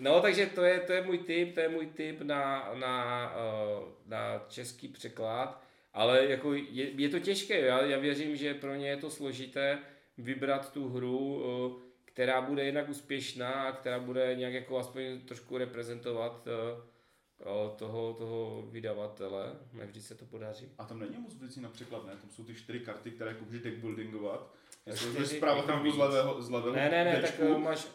No, 0.00 0.20
takže 0.20 0.46
to 0.46 0.62
je, 0.64 0.80
to 0.80 0.92
je 0.92 1.02
můj 1.02 1.18
tip, 1.18 1.54
to 1.54 1.60
je 1.60 1.68
můj 1.68 1.86
tip 1.86 2.20
na, 2.20 2.70
na, 2.74 3.32
eh, 3.36 3.84
na 4.06 4.44
český 4.48 4.88
překlad, 4.88 5.62
ale 5.94 6.24
jako 6.26 6.54
je, 6.54 6.90
je 6.90 7.08
to 7.08 7.18
těžké, 7.18 7.60
já, 7.60 7.82
já 7.82 7.98
věřím, 7.98 8.36
že 8.36 8.54
pro 8.54 8.74
ně 8.74 8.88
je 8.88 8.96
to 8.96 9.10
složité 9.10 9.78
vybrat 10.18 10.72
tu 10.72 10.88
hru, 10.88 11.44
eh, 11.44 11.87
která 12.18 12.40
bude 12.40 12.64
jednak 12.64 12.88
úspěšná 12.88 13.48
a 13.48 13.72
která 13.72 13.98
bude 13.98 14.34
nějak 14.34 14.52
jako 14.52 14.78
aspoň 14.78 15.20
trošku 15.20 15.58
reprezentovat 15.58 16.48
eh, 16.48 16.82
eh, 17.40 17.76
toho, 17.76 18.14
toho 18.14 18.62
vydavatele, 18.70 19.52
nevždy 19.72 20.00
se 20.00 20.14
to 20.14 20.24
podaří. 20.24 20.68
A 20.78 20.84
tam 20.84 20.98
není 21.00 21.18
moc 21.18 21.34
věcí 21.34 21.60
na 21.60 21.68
překlad, 21.68 22.06
ne? 22.06 22.12
Tam 22.20 22.30
jsou 22.30 22.44
ty 22.44 22.54
čtyři 22.54 22.80
karty, 22.80 23.10
které 23.10 23.30
jako 23.30 23.44
můžeš 23.44 23.62
deckbuildingovat. 23.62 24.54
Jestli 24.86 25.26
zpráva 25.26 25.62
tam 25.62 25.90
z 25.90 25.96
levého, 25.96 26.42
z 26.42 26.50
levého 26.50 26.76
Ne, 26.76 26.90
ne, 26.90 27.04
ne, 27.04 27.12
tak 27.12 27.22
dečku. 27.22 27.42
eh, 27.42 27.58
máš, 27.58 27.88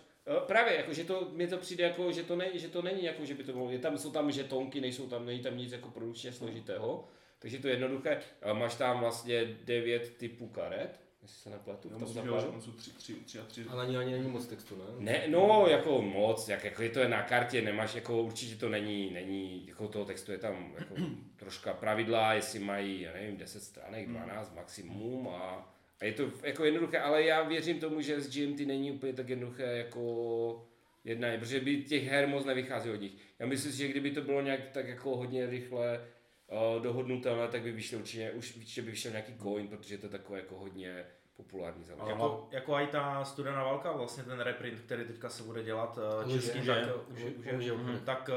právě, 0.48 0.76
jako, 0.76 0.94
že 0.94 1.04
to, 1.04 1.30
mně 1.34 1.48
to 1.48 1.58
přijde 1.58 1.84
jako, 1.84 2.12
že 2.12 2.24
to, 2.24 2.36
ne, 2.36 2.60
že 2.60 2.68
to 2.68 2.82
není 2.82 3.04
jako, 3.04 3.26
že 3.26 3.34
by 3.34 3.44
to 3.44 3.52
bylo, 3.52 3.72
je 3.72 3.80
tam, 3.80 3.98
jsou 3.98 4.12
tam 4.12 4.32
žetonky, 4.32 4.82
nejsou 4.82 5.08
tam, 5.08 5.26
není 5.26 5.40
tam 5.40 5.58
nic 5.58 5.72
jako 5.72 5.90
produkčně 5.90 6.34
složitého, 6.34 7.08
takže 7.40 7.60
to 7.60 7.68
je 7.68 7.74
jednoduché, 7.74 8.20
máš 8.54 8.76
tam 8.76 9.00
vlastně 9.00 9.58
devět 9.64 10.18
typů 10.18 10.48
karet, 10.48 11.00
jestli 11.24 11.38
se 11.38 11.50
nepletu, 11.50 11.90
tom 11.90 12.02
myslím, 12.02 12.24
že 12.24 12.32
tam 12.32 12.62
jsou 12.62 12.72
tři, 12.72 12.92
tři, 12.92 13.14
tři 13.14 13.40
a 13.40 13.44
tři. 13.46 13.66
Ale 13.70 13.84
ani, 13.84 13.98
ani 13.98 14.12
není 14.12 14.30
moc 14.30 14.48
textu, 14.48 14.76
ne? 14.76 15.12
Ne, 15.12 15.24
no, 15.28 15.66
jako 15.68 16.02
moc, 16.02 16.50
jak, 16.50 16.64
jako 16.64 16.82
je 16.82 16.90
to 16.90 17.00
je 17.00 17.10
na 17.10 17.24
kartě, 17.24 17.62
nemáš, 17.62 17.96
jako 17.96 18.24
určitě 18.24 18.56
to 18.56 18.70
není, 18.70 19.12
není, 19.12 19.68
jako 19.68 19.88
toho 19.88 20.06
textu 20.06 20.32
je 20.32 20.38
tam 20.38 20.74
jako 20.80 20.96
troška 21.36 21.74
pravidla, 21.74 22.34
jestli 22.34 22.60
mají, 22.60 23.02
já 23.02 23.14
nevím, 23.14 23.38
10 23.38 23.64
stránek, 23.64 24.10
12 24.10 24.56
maximum 24.56 25.28
a, 25.28 25.74
a 26.00 26.06
je 26.06 26.14
to 26.14 26.32
jako 26.44 26.66
jednoduché, 26.66 27.00
ale 27.00 27.24
já 27.24 27.44
věřím 27.44 27.80
tomu, 27.80 28.02
že 28.02 28.22
z 28.22 28.36
GMT 28.36 28.60
není 28.60 28.92
úplně 28.92 29.14
tak 29.14 29.30
jednoduché 29.30 29.64
jako 29.64 30.66
jednání, 31.04 31.40
protože 31.40 31.60
by 31.60 31.84
těch 31.84 32.04
her 32.04 32.28
moc 32.28 32.46
nevychází 32.46 32.90
od 32.90 33.02
nich. 33.02 33.12
Já 33.40 33.46
myslím 33.46 33.72
si, 33.72 33.78
že 33.78 33.88
kdyby 33.88 34.12
to 34.12 34.22
bylo 34.22 34.42
nějak 34.42 34.60
tak 34.72 34.88
jako 34.88 35.18
hodně 35.18 35.46
rychle 35.46 36.02
dohodnutelné, 36.82 37.48
tak 37.48 37.62
by 37.62 37.72
vyšlo 37.72 38.00
určitě, 38.00 38.32
už 38.32 38.56
určitě 38.56 38.82
by 38.82 38.92
vyšel 38.92 39.12
nějaký 39.12 39.34
coin, 39.44 39.68
protože 39.68 39.98
to 39.98 40.06
je 40.06 40.10
takové 40.10 40.40
jako 40.40 40.56
hodně 40.56 41.06
populární 41.38 41.84
záležitost. 41.84 42.10
Jako, 42.10 42.48
jako 42.52 42.74
i 42.74 42.88
ta 42.88 43.26
studená 43.26 43.64
válka, 43.64 43.92
vlastně 43.92 44.24
ten 44.24 44.40
reprint, 44.40 44.80
který 44.80 45.06
teďka 45.06 45.30
se 45.30 45.44
bude 45.44 45.64
dělat 45.64 45.98
uh, 45.98 46.28
Už 46.28 46.34
je, 46.34 46.42
český, 46.42 46.60
už 46.60 46.68
tak, 46.68 46.78
je, 46.78 46.84
eh, 46.84 46.94
už, 46.94 47.20
je, 47.20 47.32
už, 47.32 47.46
je, 47.46 47.72
už 47.74 47.92
je 47.92 48.00
tak 48.00 48.30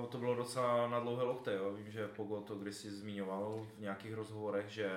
uh, 0.00 0.06
to 0.06 0.18
bylo 0.18 0.34
docela 0.34 0.88
na 0.88 1.00
dlouhé 1.00 1.22
lokte, 1.22 1.54
jo. 1.54 1.72
Vím, 1.72 1.90
že 1.90 2.08
Pogo 2.08 2.40
to 2.40 2.54
kdysi 2.54 2.90
zmiňoval 2.90 3.66
v 3.76 3.80
nějakých 3.80 4.14
rozhovorech, 4.14 4.68
že, 4.68 4.90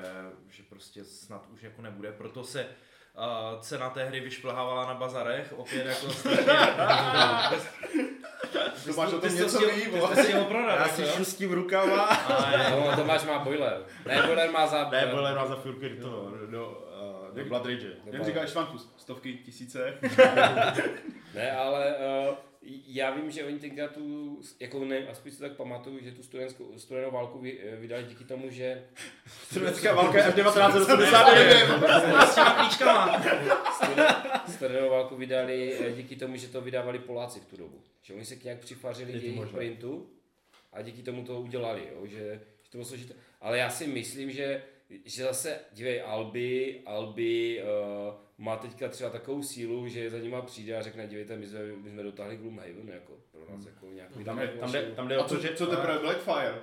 že 0.50 0.64
prostě 0.70 1.04
snad 1.04 1.48
už 1.54 1.64
jako 1.64 1.82
nebude, 1.82 2.12
proto 2.12 2.44
se 2.44 2.66
uh, 2.66 3.62
cena 3.62 3.90
té 3.90 4.06
hry 4.06 4.20
vyšplhávala 4.20 4.86
na 4.88 4.94
bazarech, 4.94 5.54
opět 5.58 5.86
jako 5.86 6.10
strašně... 6.14 6.54
To 8.86 8.94
máš 8.94 9.14
o 9.14 9.20
tom 9.20 9.36
něco 9.36 9.60
ví, 9.60 9.66
ty 9.68 9.82
jsi 9.82 10.00
to 10.00 10.08
chtěl 10.24 10.44
prodat, 10.44 10.76
Já 10.80 10.88
si 10.88 11.02
jo? 11.02 11.08
šustím 11.18 11.52
rukama. 11.52 12.02
A 12.06 12.70
No, 12.70 12.96
Tomáš 12.96 13.24
má 13.24 13.40
boiler. 13.40 13.78
Ne, 14.06 14.22
boiler 14.26 14.52
má 14.52 14.68
za... 14.68 14.90
Ne, 14.90 15.06
byl 15.06 15.26
jenom 15.26 15.48
za 15.48 15.56
chvilku 15.56 15.82
do 15.90 16.02
toho, 16.10 16.32
do, 16.32 16.48
do, 16.48 16.88
do 17.34 17.46
Blood 17.46 17.66
Rage. 17.66 17.88
Jak 18.06 18.26
říkáš 18.26 18.50
Švankus, 18.50 18.94
stovky, 18.98 19.34
tisíce. 19.46 19.94
Ne, 21.34 21.52
ale 21.52 21.96
uh, 22.30 22.36
já 22.88 23.12
vím, 23.12 23.32
že 23.32 23.44
oni 23.44 23.60
tenkrát 23.60 23.92
tu, 23.92 24.40
jako 24.60 24.86
ne, 24.86 25.08
aspoň 25.08 25.32
si 25.32 25.40
tak 25.40 25.52
pamatuju, 25.52 26.04
že 26.04 26.12
tu 26.12 26.24
studentskou, 26.24 26.80
studenou 26.80 27.12
válku 27.12 27.40
vy, 27.40 27.60
eh, 27.60 27.76
vydali 27.76 28.04
díky 28.04 28.24
tomu, 28.24 28.50
že 28.50 28.84
Studentská 29.44 29.94
válka 29.94 30.18
je 30.18 30.24
až 30.24 30.34
1989. 30.34 32.28
s 32.32 32.36
těma 32.36 32.52
klíčkama. 32.52 33.24
studenou 34.48 34.90
válku 34.90 35.16
vydali 35.16 35.78
eh, 35.80 35.92
díky 35.92 36.16
tomu, 36.16 36.36
že 36.36 36.48
to 36.48 36.62
vydávali 36.62 37.00
Poláci 37.00 37.40
v 37.40 37.46
tu 37.46 37.58
dobu. 37.58 37.82
Že 38.02 38.14
oni 38.14 38.26
se 38.26 38.36
nějak 38.44 38.60
přifařili 38.60 39.12
to 39.12 39.18
jejich 39.18 39.50
printu 39.50 40.10
a 40.74 40.82
díky 40.82 41.04
tomu 41.04 41.24
to 41.24 41.42
udělali, 41.42 41.82
jo, 41.96 42.08
že, 42.08 42.18
že 42.64 42.70
to 42.72 42.78
bylo 42.78 42.86
složité. 42.86 43.14
Ale 43.42 43.58
já 43.58 43.70
si 43.70 43.88
myslím, 43.88 44.32
že, 44.32 44.62
že 45.06 45.24
zase, 45.24 45.60
dívej, 45.74 46.02
Albi, 46.02 46.82
Albi 46.86 47.64
uh, 47.64 48.14
má 48.38 48.56
teďka 48.56 48.90
třeba 48.90 49.10
takovou 49.10 49.44
sílu, 49.44 49.88
že 49.88 50.10
za 50.10 50.18
nima 50.18 50.42
přijde 50.42 50.78
a 50.78 50.82
řekne, 50.82 51.08
dívejte, 51.08 51.38
my 51.38 51.48
jsme, 51.48 51.60
my 51.66 51.90
jsme 51.90 52.04
dotáhli 52.04 52.38
Gloomhaven, 52.38 52.90
jako 52.90 53.14
pro 53.32 53.56
nás 53.56 53.66
jako 53.66 53.86
nějakou 53.86 54.24
Tam, 54.24 54.40
je, 54.40 54.48
tam, 54.48 54.72
jde, 54.72 54.82
tam 54.82 55.08
jde 55.08 55.16
A 55.16 55.20
o 55.20 55.24
to, 55.24 55.36
co, 55.36 55.42
že... 55.42 55.56
co 55.56 55.68
teprve 55.68 56.00
Blackfire? 56.00 56.62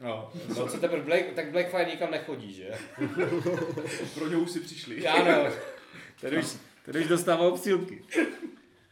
No, 0.00 0.32
No 0.48 0.68
co 0.68 0.78
teprve, 0.78 1.02
Black, 1.02 1.24
tak 1.34 1.50
Blackfire 1.50 1.90
nikam 1.90 2.10
nechodí, 2.10 2.52
že? 2.52 2.70
Pro 4.14 4.28
něj 4.28 4.36
už 4.36 4.50
si 4.50 4.60
přišli. 4.60 5.06
Ano, 5.06 5.50
tady 6.20 6.38
už, 6.38 6.56
tady 6.84 7.00
už 7.00 7.06
dostává 7.08 7.48
obsílky. 7.48 8.04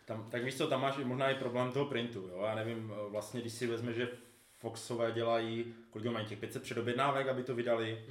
tam, 0.05 0.29
tak 0.31 0.45
víš 0.45 0.57
co, 0.57 0.67
tam 0.67 0.81
máš 0.81 0.97
možná 0.97 1.31
i 1.31 1.35
problém 1.35 1.73
toho 1.73 1.85
printu, 1.85 2.21
jo? 2.21 2.43
Já 2.47 2.55
nevím, 2.55 2.93
vlastně 3.09 3.41
když 3.41 3.53
si 3.53 3.67
vezme, 3.67 3.93
že 3.93 4.09
Foxové 4.59 5.13
dělají, 5.13 5.75
kolik 5.91 6.13
mají 6.13 6.27
těch 6.27 6.39
500 6.39 6.63
předobjednávek, 6.63 7.29
aby 7.29 7.43
to 7.43 7.55
vydali, 7.55 8.05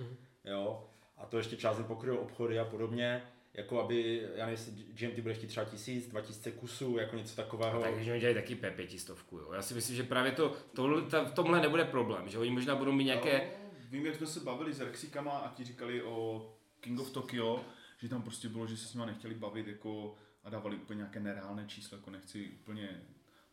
jo? 0.45 0.89
A 1.17 1.25
to 1.25 1.37
ještě 1.37 1.57
část 1.57 1.77
pokryl 1.87 2.17
obchody 2.17 2.59
a 2.59 2.65
podobně, 2.65 3.23
jako 3.53 3.81
aby, 3.81 4.21
já 4.35 4.45
nevím, 4.45 4.51
jestli 4.51 4.71
GMT 4.71 5.19
bude 5.19 5.33
chtít 5.33 5.47
třeba 5.47 5.65
tisíc, 5.65 6.07
dva 6.07 6.21
tisíce 6.21 6.51
kusů, 6.51 6.97
jako 6.97 7.15
něco 7.15 7.35
takového. 7.35 7.81
Takže 7.81 8.11
oni 8.11 8.19
dělají 8.19 8.35
taky 8.35 8.55
P500, 8.55 9.15
jo. 9.31 9.53
Já 9.53 9.61
si 9.61 9.73
myslím, 9.73 9.95
že 9.95 10.03
právě 10.03 10.31
to, 10.31 10.55
to, 10.75 11.01
ta, 11.01 11.23
v 11.23 11.33
tomhle 11.33 11.61
nebude 11.61 11.85
problém, 11.85 12.29
že 12.29 12.37
oni 12.37 12.51
možná 12.51 12.75
budou 12.75 12.91
mít 12.91 13.03
nějaké, 13.03 13.39
No, 13.39 13.69
vím, 13.89 14.05
jak 14.05 14.15
jsme 14.15 14.27
se 14.27 14.39
bavili 14.39 14.73
s 14.73 14.79
Rexikama 14.79 15.31
a 15.31 15.53
ti 15.53 15.63
říkali 15.63 16.03
o 16.03 16.49
King 16.79 16.99
of 16.99 17.11
Tokyo, 17.11 17.65
že 17.97 18.09
tam 18.09 18.21
prostě 18.21 18.49
bylo, 18.49 18.67
že 18.67 18.77
se 18.77 18.87
s 18.87 18.93
nimi 18.93 19.05
nechtěli 19.05 19.35
bavit 19.35 19.67
jako 19.67 20.15
a 20.43 20.49
dávali 20.49 20.75
úplně 20.75 20.97
nějaké 20.97 21.19
nereálné 21.19 21.65
číslo, 21.67 21.97
jako 21.97 22.09
nechci 22.09 22.49
úplně 22.49 23.01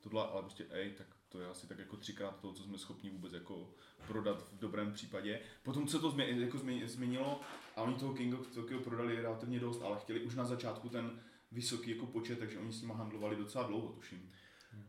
tohle, 0.00 0.26
ale 0.26 0.42
prostě 0.42 0.66
ej, 0.70 0.90
tak 0.90 1.06
to 1.28 1.40
je 1.40 1.46
asi 1.46 1.66
tak 1.66 1.78
jako 1.78 1.96
třikrát 1.96 2.40
to, 2.40 2.52
co 2.52 2.62
jsme 2.62 2.78
schopni 2.78 3.10
vůbec 3.10 3.32
jako 3.32 3.70
prodat 4.06 4.42
v 4.42 4.58
dobrém 4.58 4.92
případě. 4.92 5.40
Potom 5.62 5.88
se 5.88 5.98
to 5.98 6.10
změ, 6.10 6.26
jako 6.30 6.58
změ, 6.58 6.88
změnilo 6.88 7.40
a 7.76 7.82
oni 7.82 7.94
toho 7.94 8.14
King 8.14 8.40
of 8.40 8.54
Tokyo 8.54 8.80
prodali 8.80 9.22
relativně 9.22 9.60
dost, 9.60 9.82
ale 9.82 10.00
chtěli 10.00 10.20
už 10.20 10.34
na 10.34 10.44
začátku 10.44 10.88
ten 10.88 11.20
vysoký 11.52 11.90
jako 11.90 12.06
počet, 12.06 12.38
takže 12.38 12.58
oni 12.58 12.72
s 12.72 12.80
nimi 12.80 12.92
handlovali 12.96 13.36
docela 13.36 13.64
dlouho, 13.64 13.88
tuším. 13.88 14.32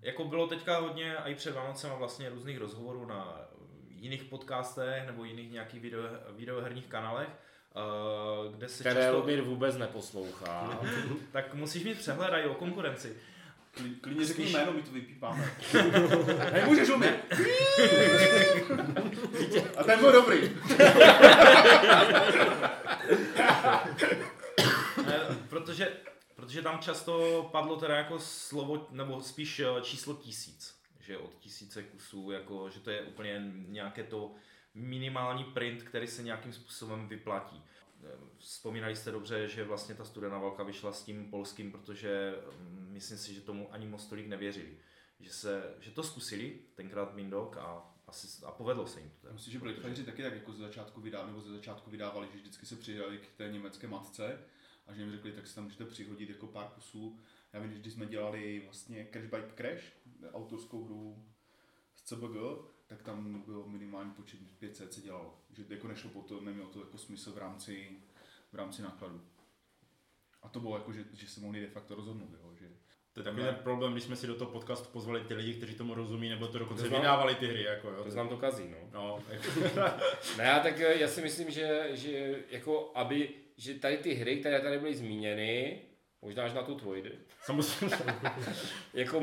Jako 0.01 0.25
bylo 0.25 0.47
teďka 0.47 0.79
hodně 0.79 1.15
i 1.15 1.35
před 1.35 1.55
Vánocema 1.55 1.95
vlastně 1.95 2.29
různých 2.29 2.57
rozhovorů 2.57 3.05
na 3.05 3.41
jiných 3.89 4.23
podcastech 4.23 5.05
nebo 5.05 5.23
jiných 5.23 5.51
nějakých 5.51 5.81
video, 5.81 6.03
videoherních 6.35 6.87
kanálech, 6.87 7.29
eh, 7.29 8.51
kde 8.55 8.67
se 8.67 8.83
které 8.83 9.01
často, 9.01 9.19
Lumír 9.19 9.41
vůbec 9.41 9.77
neposlouchá. 9.77 10.81
tak 11.31 11.53
musíš 11.53 11.83
mít 11.83 11.97
přehled 11.97 12.33
i 12.33 12.47
o 12.47 12.53
konkurenci. 12.53 13.17
Kli- 13.77 13.99
Klidně 14.01 14.25
řekni 14.25 14.45
jméno, 14.45 14.73
my 14.73 14.81
to 14.81 14.91
vypípáme. 14.91 15.51
Nemůžeš 16.53 16.89
umít. 16.89 17.09
A 19.77 19.83
ten 19.83 19.99
byl 19.99 20.11
dobrý. 20.11 20.49
Ne, 25.05 25.19
protože, 25.49 25.97
protože 26.35 26.61
tam 26.61 26.79
často 26.79 27.43
padlo 27.51 27.75
teda 27.75 27.95
jako 27.97 28.19
slovo, 28.19 28.87
nebo 28.91 29.21
spíš 29.21 29.59
eh, 29.59 29.81
číslo 29.81 30.13
tisíc, 30.13 30.75
že 30.99 31.17
od 31.17 31.31
tisíce 31.39 31.83
kusů, 31.83 32.31
jako, 32.31 32.69
že 32.69 32.79
to 32.79 32.89
je 32.91 33.01
úplně 33.01 33.41
nějaké 33.67 34.03
to 34.03 34.31
minimální 34.73 35.43
print, 35.43 35.83
který 35.83 36.07
se 36.07 36.23
nějakým 36.23 36.53
způsobem 36.53 37.07
vyplatí. 37.07 37.63
Vzpomínali 38.37 38.95
jste 38.95 39.11
dobře, 39.11 39.47
že 39.47 39.63
vlastně 39.63 39.95
ta 39.95 40.05
studená 40.05 40.39
válka 40.39 40.63
vyšla 40.63 40.93
s 40.93 41.03
tím 41.03 41.29
polským, 41.29 41.71
protože 41.71 42.35
mm, 42.59 42.87
myslím 42.91 43.17
si, 43.17 43.33
že 43.33 43.41
tomu 43.41 43.73
ani 43.73 43.87
moc 43.87 44.05
tolik 44.05 44.27
nevěřili. 44.27 44.77
Že, 45.19 45.33
se, 45.33 45.75
že 45.79 45.91
to 45.91 46.03
zkusili, 46.03 46.59
tenkrát 46.75 47.15
Mindok 47.15 47.57
a, 47.57 47.95
asi, 48.07 48.45
a 48.45 48.51
povedlo 48.51 48.87
se 48.87 48.99
jim 48.99 49.09
to. 49.09 49.21
teda. 49.21 49.33
Myslím, 49.33 49.51
že 49.51 49.59
Blackfire 49.59 50.03
taky 50.03 50.23
tak 50.23 50.33
jako 50.33 50.53
ze 50.53 50.63
začátku 50.63 51.01
vydávali, 51.01 51.31
nebo 51.31 51.41
ze 51.41 51.51
začátku 51.51 51.89
vydávali, 51.91 52.27
že 52.31 52.37
vždycky 52.37 52.65
se 52.65 52.75
přidali 52.75 53.17
k 53.17 53.37
té 53.37 53.49
německé 53.49 53.87
matce 53.87 54.39
a 54.87 54.93
že 54.93 55.01
jim 55.01 55.11
řekli, 55.11 55.31
tak 55.31 55.47
si 55.47 55.55
tam 55.55 55.63
můžete 55.63 55.85
přihodit 55.85 56.29
jako 56.29 56.47
pár 56.47 56.67
kusů. 56.67 57.19
Já 57.53 57.59
vím, 57.59 57.73
že 57.73 57.79
když 57.79 57.93
jsme 57.93 58.05
dělali 58.05 58.61
vlastně 58.65 59.07
Crash 59.11 59.29
by 59.29 59.37
Crash, 59.55 59.83
autorskou 60.33 60.85
hru 60.85 61.25
CBG, 62.09 62.35
tak 62.87 63.01
tam 63.01 63.41
bylo 63.41 63.67
minimální 63.67 64.11
počet 64.11 64.39
500 64.59 64.93
se 64.93 65.01
dělalo. 65.01 65.37
Že 65.53 65.63
jako 65.69 65.87
nešlo 65.87 66.09
po 66.09 66.21
to, 66.21 66.41
nemělo 66.41 66.69
to 66.69 66.79
jako 66.79 66.97
smysl 66.97 67.31
v 67.31 67.37
rámci, 67.37 67.89
v 68.51 68.55
rámci 68.55 68.81
nákladu. 68.81 69.21
A 70.41 70.49
to 70.49 70.59
bylo 70.59 70.77
jako, 70.77 70.93
že, 70.93 71.05
že 71.13 71.27
se 71.27 71.39
mohli 71.39 71.61
de 71.61 71.67
facto 71.67 71.95
rozhodnout, 71.95 72.29
jo, 72.33 72.53
že 72.59 72.65
To 73.13 73.19
je 73.19 73.23
takový 73.23 73.43
ten 73.43 73.55
problém, 73.55 73.91
když 73.91 74.03
jsme 74.03 74.15
si 74.15 74.27
do 74.27 74.35
toho 74.35 74.51
podcastu 74.51 74.89
pozvali 74.89 75.21
ty 75.21 75.33
lidi, 75.33 75.53
kteří 75.53 75.75
tomu 75.75 75.93
rozumí, 75.93 76.29
nebo 76.29 76.47
to 76.47 76.59
dokonce 76.59 76.83
To 76.83 76.89
znám- 76.89 77.01
vydávali 77.01 77.35
ty 77.35 77.47
hry, 77.47 77.63
jako 77.63 77.89
jo. 77.89 78.03
To 78.03 78.11
znám 78.11 78.29
to 78.29 78.37
kazí, 78.37 78.63
no. 78.69 78.77
No, 78.93 79.23
jako, 79.29 79.47
Ne, 80.37 80.59
tak 80.63 80.79
eh, 80.79 80.99
já 80.99 81.07
si 81.07 81.21
myslím, 81.21 81.51
že, 81.51 81.89
že 81.93 82.43
jako 82.49 82.91
aby, 82.95 83.29
že 83.57 83.73
tady 83.73 83.97
ty 83.97 84.13
hry, 84.13 84.37
které 84.39 84.61
tady 84.61 84.79
byly 84.79 84.95
zmíněny, 84.95 85.81
možná 86.21 86.43
až 86.43 86.53
na 86.53 86.63
tu 86.63 86.75
tvoji, 86.75 87.19
samozřejmě. 87.41 87.95
jako 88.93 89.21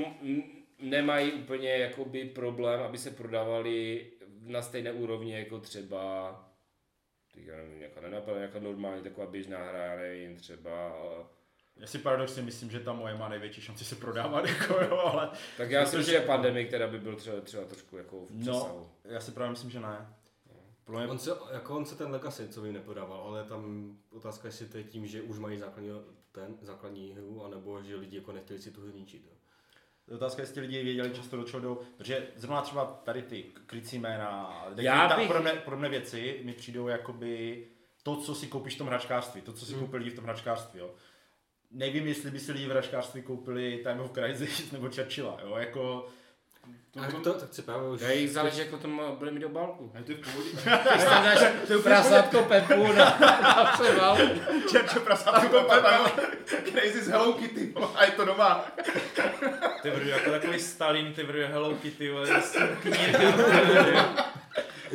nemají 0.78 1.32
úplně 1.32 1.70
jakoby 1.70 2.24
problém, 2.24 2.80
aby 2.80 2.98
se 2.98 3.10
prodávaly 3.10 4.06
na 4.40 4.62
stejné 4.62 4.92
úrovni 4.92 5.32
jako 5.38 5.60
třeba 5.60 6.42
teď 7.36 7.46
já 7.46 7.56
nevím, 7.56 7.78
nějaká 7.78 8.00
nenapadá, 8.00 8.36
nějaká 8.36 8.58
normální 8.58 9.02
taková 9.02 9.26
běžná 9.26 9.58
hra, 9.58 9.84
já 9.84 9.96
nevím, 9.96 10.36
třeba 10.36 10.92
Já 11.76 11.86
si 11.86 11.98
paradoxně 11.98 12.42
myslím, 12.42 12.70
že 12.70 12.80
ta 12.80 12.92
moje 12.92 13.14
má 13.14 13.28
největší 13.28 13.60
šanci 13.60 13.84
se 13.84 13.96
prodávat, 13.96 14.44
jako 14.48 14.74
jo, 14.84 14.98
ale 14.98 15.30
tak 15.56 15.70
já 15.70 15.86
si 15.86 15.96
myslím, 15.96 16.14
že 16.14 16.26
pandemie, 16.26 16.64
která 16.64 16.86
by 16.86 16.98
byl 16.98 17.16
třeba, 17.16 17.40
třeba 17.40 17.64
trošku 17.64 17.96
jako 17.96 18.26
v 18.26 18.38
přesahu. 18.40 18.78
no, 18.78 18.90
já 19.04 19.20
si 19.20 19.32
právě 19.32 19.50
myslím, 19.50 19.70
že 19.70 19.80
ne. 19.80 20.14
Podle 20.84 21.00
mě 21.00 21.10
On 21.10 21.18
se, 21.18 21.30
jako 21.52 21.76
on 21.76 21.84
se 21.84 21.96
ten 21.96 22.10
Legacy, 22.10 22.48
co 22.48 22.62
vím, 22.62 22.74
nepodával, 22.74 23.20
ale 23.20 23.44
tam 23.44 23.92
otázka, 24.10 24.48
jestli 24.48 24.66
to 24.66 24.78
je 24.78 24.84
tím, 24.84 25.06
že 25.06 25.22
už 25.22 25.38
mají 25.38 25.58
základní, 25.58 25.90
ten, 26.32 26.58
základní 26.62 27.12
hru, 27.12 27.44
anebo 27.44 27.82
že 27.82 27.96
lidi 27.96 28.16
jako 28.16 28.32
nechtěli 28.32 28.60
si 28.60 28.70
tu 28.70 28.80
hru 28.80 28.92
ničit. 28.92 29.22
Jo. 29.26 29.32
Otázka, 30.14 30.42
jestli 30.42 30.60
lidi 30.62 30.82
věděli 30.84 31.10
často 31.10 31.36
do 31.36 31.44
čeho 31.44 31.60
jdou, 31.62 31.80
protože 31.96 32.26
zrovna 32.36 32.62
třeba 32.62 32.84
tady 33.04 33.22
ty 33.22 33.44
krycí 33.66 33.98
jména, 33.98 34.64
Já 34.76 35.08
tak 35.08 35.18
bych- 35.18 35.26
podobné, 35.26 35.52
podobné 35.52 35.88
věci 35.88 36.40
mi 36.44 36.52
přijdou 36.52 36.88
jakoby 36.88 37.64
to, 38.02 38.16
co 38.16 38.34
si 38.34 38.46
koupíš 38.46 38.74
v 38.74 38.78
tom 38.78 38.86
hračkářství, 38.86 39.40
to, 39.40 39.52
co 39.52 39.66
si 39.66 39.72
Hmm. 39.72 39.80
koupili 39.80 40.04
lidi 40.04 40.10
v 40.10 40.16
tom 40.16 40.24
hračkářství, 40.24 40.80
jo. 40.80 40.94
Nevím, 41.70 42.06
jestli 42.06 42.30
by 42.30 42.38
si 42.40 42.52
lidi 42.52 42.66
v 42.66 42.70
hračkářství 42.70 43.22
koupili 43.22 43.80
Time 43.84 44.00
of 44.00 44.10
Crisis 44.12 44.70
nebo 44.72 44.88
Churchilla, 44.90 45.38
jo, 45.42 45.56
jako... 45.56 46.08
to, 46.90 47.00
A 47.00 47.20
to, 47.22 47.32
tak 47.32 47.54
si 47.54 47.62
právě 47.62 47.88
už... 47.88 48.00
Já 48.00 48.10
jich 48.10 48.30
záleží, 48.32 48.58
jako 48.58 48.76
to 48.76 48.88
má- 48.88 49.10
bude 49.12 49.30
mít 49.30 49.40
do 49.40 49.48
balku. 49.48 49.92
a 50.00 50.02
to 50.02 50.12
je 50.12 50.18
v 50.18 50.20
pohodě. 50.20 50.50
Když 50.94 51.04
tam 51.04 51.24
dáš 51.24 51.38
prasátko 51.82 52.42
Pepu 52.42 52.92
na, 52.92 53.18
na 53.42 53.64
převal. 53.80 54.16
Churchill 54.70 55.02
prasátko 55.04 55.60
Pepa, 55.62 56.10
Crazy 56.70 57.02
z 57.04 57.08
Hello 57.08 57.32
Kitty, 57.32 57.74
a 57.94 58.04
je 58.04 58.10
to 58.10 58.24
doma. 58.24 58.64
Ty 59.82 59.90
vrdu, 59.90 60.08
jako 60.08 60.30
takový 60.30 60.60
Stalin, 60.60 61.12
ty 61.14 61.22
vrdu 61.22 61.40
Hello 61.46 61.74
Kitty, 61.74 62.10
vole, 62.10 62.28
knírkem. 62.82 63.34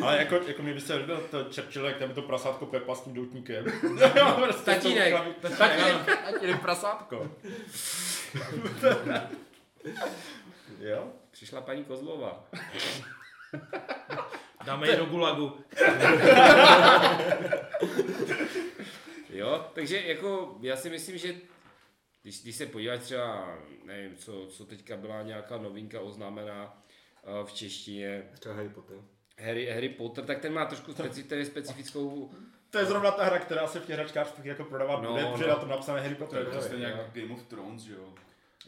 Ale 0.03 0.17
jako, 0.17 0.35
jako 0.47 0.61
mě 0.63 0.73
by 0.73 0.81
se 0.81 0.95
líbil 0.95 1.17
to 1.31 1.43
Churchill, 1.43 1.85
jak 1.85 1.97
tam 1.97 2.09
je 2.09 2.15
to 2.15 2.21
prasátko 2.21 2.65
Pepa 2.65 2.95
s 2.95 3.01
tím 3.01 3.13
doutníkem. 3.13 3.63
prostě 4.43 4.65
Tatínek, 4.65 5.13
Tatínek, 5.57 6.23
tatínek 6.31 6.61
prasátko. 6.61 7.31
jo? 10.79 11.07
Přišla 11.31 11.61
paní 11.61 11.83
Kozlova. 11.83 12.43
Dáme 14.65 14.89
ji 14.89 14.97
do 14.97 15.05
gulagu. 15.05 15.57
Jo, 19.29 19.65
takže 19.73 20.01
jako 20.01 20.57
já 20.61 20.75
si 20.75 20.89
myslím, 20.89 21.17
že 21.17 21.35
když, 22.21 22.41
když 22.43 22.55
se 22.55 22.65
podíváš 22.65 22.99
třeba, 22.99 23.57
nevím, 23.85 24.15
co, 24.17 24.47
co 24.47 24.65
teďka 24.65 24.97
byla 24.97 25.21
nějaká 25.21 25.57
novinka 25.57 26.01
oznámená 26.01 26.83
eh, 27.23 27.45
v 27.45 27.53
češtině, 27.53 28.29
Třeba 28.39 28.55
Harry 28.55 28.69
Potter. 28.69 28.97
Harry, 29.39 29.69
Harry 29.73 29.89
Potter, 29.89 30.25
tak 30.25 30.39
ten 30.39 30.53
má 30.53 30.65
trošku 30.65 30.93
speci, 30.93 31.23
to 31.23 31.35
je 31.35 31.45
specifickou, 31.45 32.31
To 32.69 32.77
je 32.79 32.85
zrovna 32.85 33.11
ta 33.11 33.23
hra, 33.23 33.39
která 33.39 33.67
se 33.67 33.79
v 33.79 33.85
těch 33.85 33.95
hračkářstvích 33.95 34.45
jako 34.45 34.63
prodávat 34.63 35.01
No, 35.03 35.31
bude, 35.31 35.47
no. 35.47 35.55
tom 35.59 35.69
napsané 35.69 36.01
Harry 36.01 36.15
To 36.15 36.25
Potter. 36.25 36.39
je 36.39 36.45
prostě 36.45 36.75
nějak 36.77 36.95
Game 37.13 37.33
of 37.33 37.43
Thrones, 37.43 37.81
že 37.81 37.93
jo. 37.93 38.13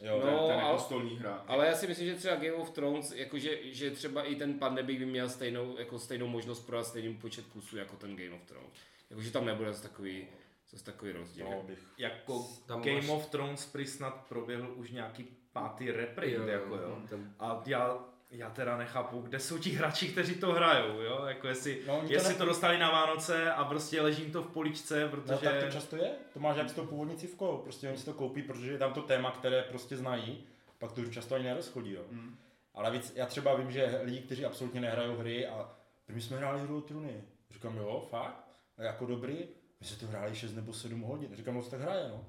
Jo, 0.02 0.16
No, 0.18 0.22
ten, 0.22 0.30
ten 0.30 0.36
ale- 0.60 0.62
jako 0.72 0.78
stolní 0.78 1.16
hra. 1.16 1.44
ale 1.46 1.66
já 1.66 1.74
si 1.76 1.86
myslím, 1.86 2.06
že 2.06 2.14
třeba 2.14 2.34
Game 2.36 2.52
of 2.52 2.70
Thrones, 2.70 3.12
jakože, 3.12 3.58
že 3.62 3.90
třeba 3.90 4.22
i 4.22 4.34
ten 4.36 4.58
Pandemic 4.58 4.98
by 4.98 5.06
měl 5.06 5.28
stejnou, 5.28 5.78
jako 5.78 5.98
stejnou 5.98 6.26
možnost 6.26 6.60
prodat 6.66 6.84
stejný 6.86 7.14
počet 7.14 7.46
kusů 7.46 7.76
jako 7.76 7.96
ten 7.96 8.16
Game 8.16 8.30
of 8.36 8.42
Thrones. 8.42 8.72
Jakože 9.10 9.30
tam 9.30 9.44
nebude 9.46 9.72
zase 9.72 9.88
takový, 9.88 10.26
zase 10.70 10.84
takový 10.84 11.12
rozdíl. 11.12 11.46
no, 11.50 11.62
bych. 11.62 11.78
Jako 11.98 12.46
Tam 12.66 12.82
Game 12.82 12.96
máš- 12.96 13.08
of 13.08 13.26
Thrones 13.26 13.66
prý 13.66 13.86
snad 13.86 14.26
proběhl 14.28 14.72
už 14.76 14.90
nějaký 14.90 15.26
pátý 15.52 15.90
reprint, 15.90 16.48
jako 16.48 16.76
jo. 16.76 16.98
Ten, 17.08 17.34
A 17.38 17.62
já, 17.66 17.98
já 18.30 18.50
teda 18.50 18.76
nechápu, 18.76 19.20
kde 19.20 19.40
jsou 19.40 19.58
ti 19.58 19.70
hráči, 19.70 20.08
kteří 20.08 20.34
to 20.34 20.52
hrajou, 20.52 21.00
jo? 21.00 21.24
Jako 21.24 21.48
jestli, 21.48 21.82
No, 21.86 22.00
to 22.06 22.12
jestli 22.12 22.32
ne- 22.32 22.38
to 22.38 22.44
dostali 22.44 22.78
na 22.78 22.90
Vánoce 22.90 23.52
a 23.52 23.64
prostě 23.64 24.00
ležím 24.00 24.32
to 24.32 24.42
v 24.42 24.46
poličce, 24.46 25.00
No, 25.04 25.08
protože... 25.08 25.38
tak 25.44 25.64
to 25.64 25.70
často 25.70 25.96
je. 25.96 26.10
To 26.32 26.40
máš 26.40 26.56
jak 26.56 26.70
s 26.70 26.72
tou 26.72 26.86
původní 26.86 27.16
cívkou. 27.16 27.56
Prostě 27.58 27.88
oni 27.88 27.98
si 27.98 28.04
to 28.04 28.12
koupí, 28.12 28.42
protože 28.42 28.72
je 28.72 28.78
tam 28.78 28.92
to 28.92 29.02
téma, 29.02 29.30
které 29.30 29.62
prostě 29.62 29.96
znají. 29.96 30.46
Pak 30.78 30.92
to 30.92 31.00
už 31.00 31.08
často 31.08 31.34
ani 31.34 31.44
nerozchodí, 31.44 31.92
jo. 31.92 32.02
Hmm. 32.10 32.36
Ale 32.74 32.90
víc, 32.90 33.12
já 33.16 33.26
třeba 33.26 33.54
vím, 33.54 33.70
že 33.70 34.00
lidi, 34.02 34.20
kteří 34.20 34.44
absolutně 34.44 34.80
nehrajou 34.80 35.16
hry 35.16 35.46
a 35.46 35.70
my 36.08 36.20
jsme 36.20 36.36
hráli 36.36 36.60
hru 36.60 36.78
o 36.78 36.80
trůny. 36.80 37.24
Říkám, 37.50 37.76
jo, 37.76 38.06
fakt? 38.10 38.44
A 38.78 38.82
jako 38.82 39.06
dobrý? 39.06 39.38
My 39.80 39.86
jsme 39.86 39.96
to 39.96 40.06
hráli 40.06 40.34
6 40.36 40.54
nebo 40.54 40.72
7 40.72 41.00
hodin. 41.00 41.30
Říkám, 41.36 41.54
no 41.54 41.62
to 41.62 41.70
tak 41.70 41.80
hraje, 41.80 42.08
no. 42.08 42.24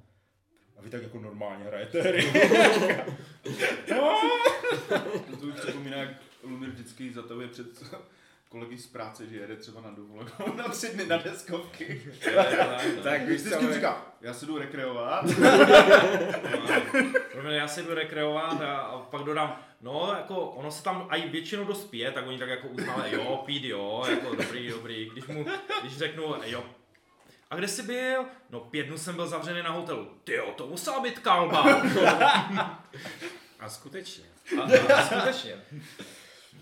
A 0.77 0.81
vy 0.81 0.89
tak 0.89 1.03
jako 1.03 1.19
normálně 1.19 1.65
hrajete 1.65 2.01
hry. 2.01 2.33
No 3.91 4.21
to 5.39 5.45
už 5.45 5.53
připomíná, 5.61 5.97
jak 5.97 6.09
Lumir 6.43 6.69
vždycky 6.69 7.13
zatahuje 7.13 7.47
před 7.47 7.67
kolegy 8.49 8.77
z 8.77 8.87
práce, 8.87 9.27
že 9.27 9.35
jede 9.37 9.55
třeba 9.55 9.81
na 9.81 9.91
dovolenou 9.91 10.55
na 10.55 10.63
tři 10.69 10.87
dny 10.93 11.05
na 11.05 11.17
deskovky. 11.17 12.01
Tak 13.03 13.27
víš 13.27 13.41
co, 13.41 13.47
Vždycky 13.47 13.65
ale- 13.65 13.73
říká, 13.73 14.05
já 14.21 14.33
se 14.33 14.45
jdu 14.45 14.57
rekreovat. 14.57 15.25
Mě 17.43 17.57
já 17.57 17.67
se 17.67 17.81
jdu 17.83 17.93
rekreovat 17.93 18.61
a, 18.61 18.77
a 18.77 18.97
pak 18.99 19.23
dodám, 19.23 19.59
no 19.81 20.13
jako 20.17 20.35
ono 20.41 20.71
se 20.71 20.83
tam 20.83 21.07
i 21.11 21.29
většinou 21.29 21.63
dost 21.63 21.83
pije, 21.89 22.11
tak 22.11 22.27
oni 22.27 22.37
tak 22.39 22.49
jako 22.49 22.67
uznávají, 22.67 23.13
jo, 23.13 23.43
pít 23.45 23.63
jo, 23.65 24.03
jako 24.09 24.35
dobrý, 24.35 24.69
dobrý. 24.69 25.09
Když 25.09 25.27
mu, 25.27 25.45
když 25.81 25.97
řeknu, 25.97 26.35
jo, 26.45 26.63
a 27.49 27.55
kde 27.55 27.67
jsi 27.67 27.83
byl? 27.83 28.25
No 28.49 28.59
pět 28.59 28.83
dnů 28.83 28.97
jsem 28.97 29.15
byl 29.15 29.27
zavřený 29.27 29.63
na 29.63 29.69
hotelu. 29.71 30.11
Ty 30.23 30.33
jo, 30.33 30.53
to 30.57 30.67
musela 30.67 30.99
být 30.99 31.19
kalba. 31.19 31.63
A 33.59 33.69
skutečně. 33.69 34.23
A, 34.59 34.61
a, 34.61 34.95
a 34.95 35.05
skutečně. 35.05 35.61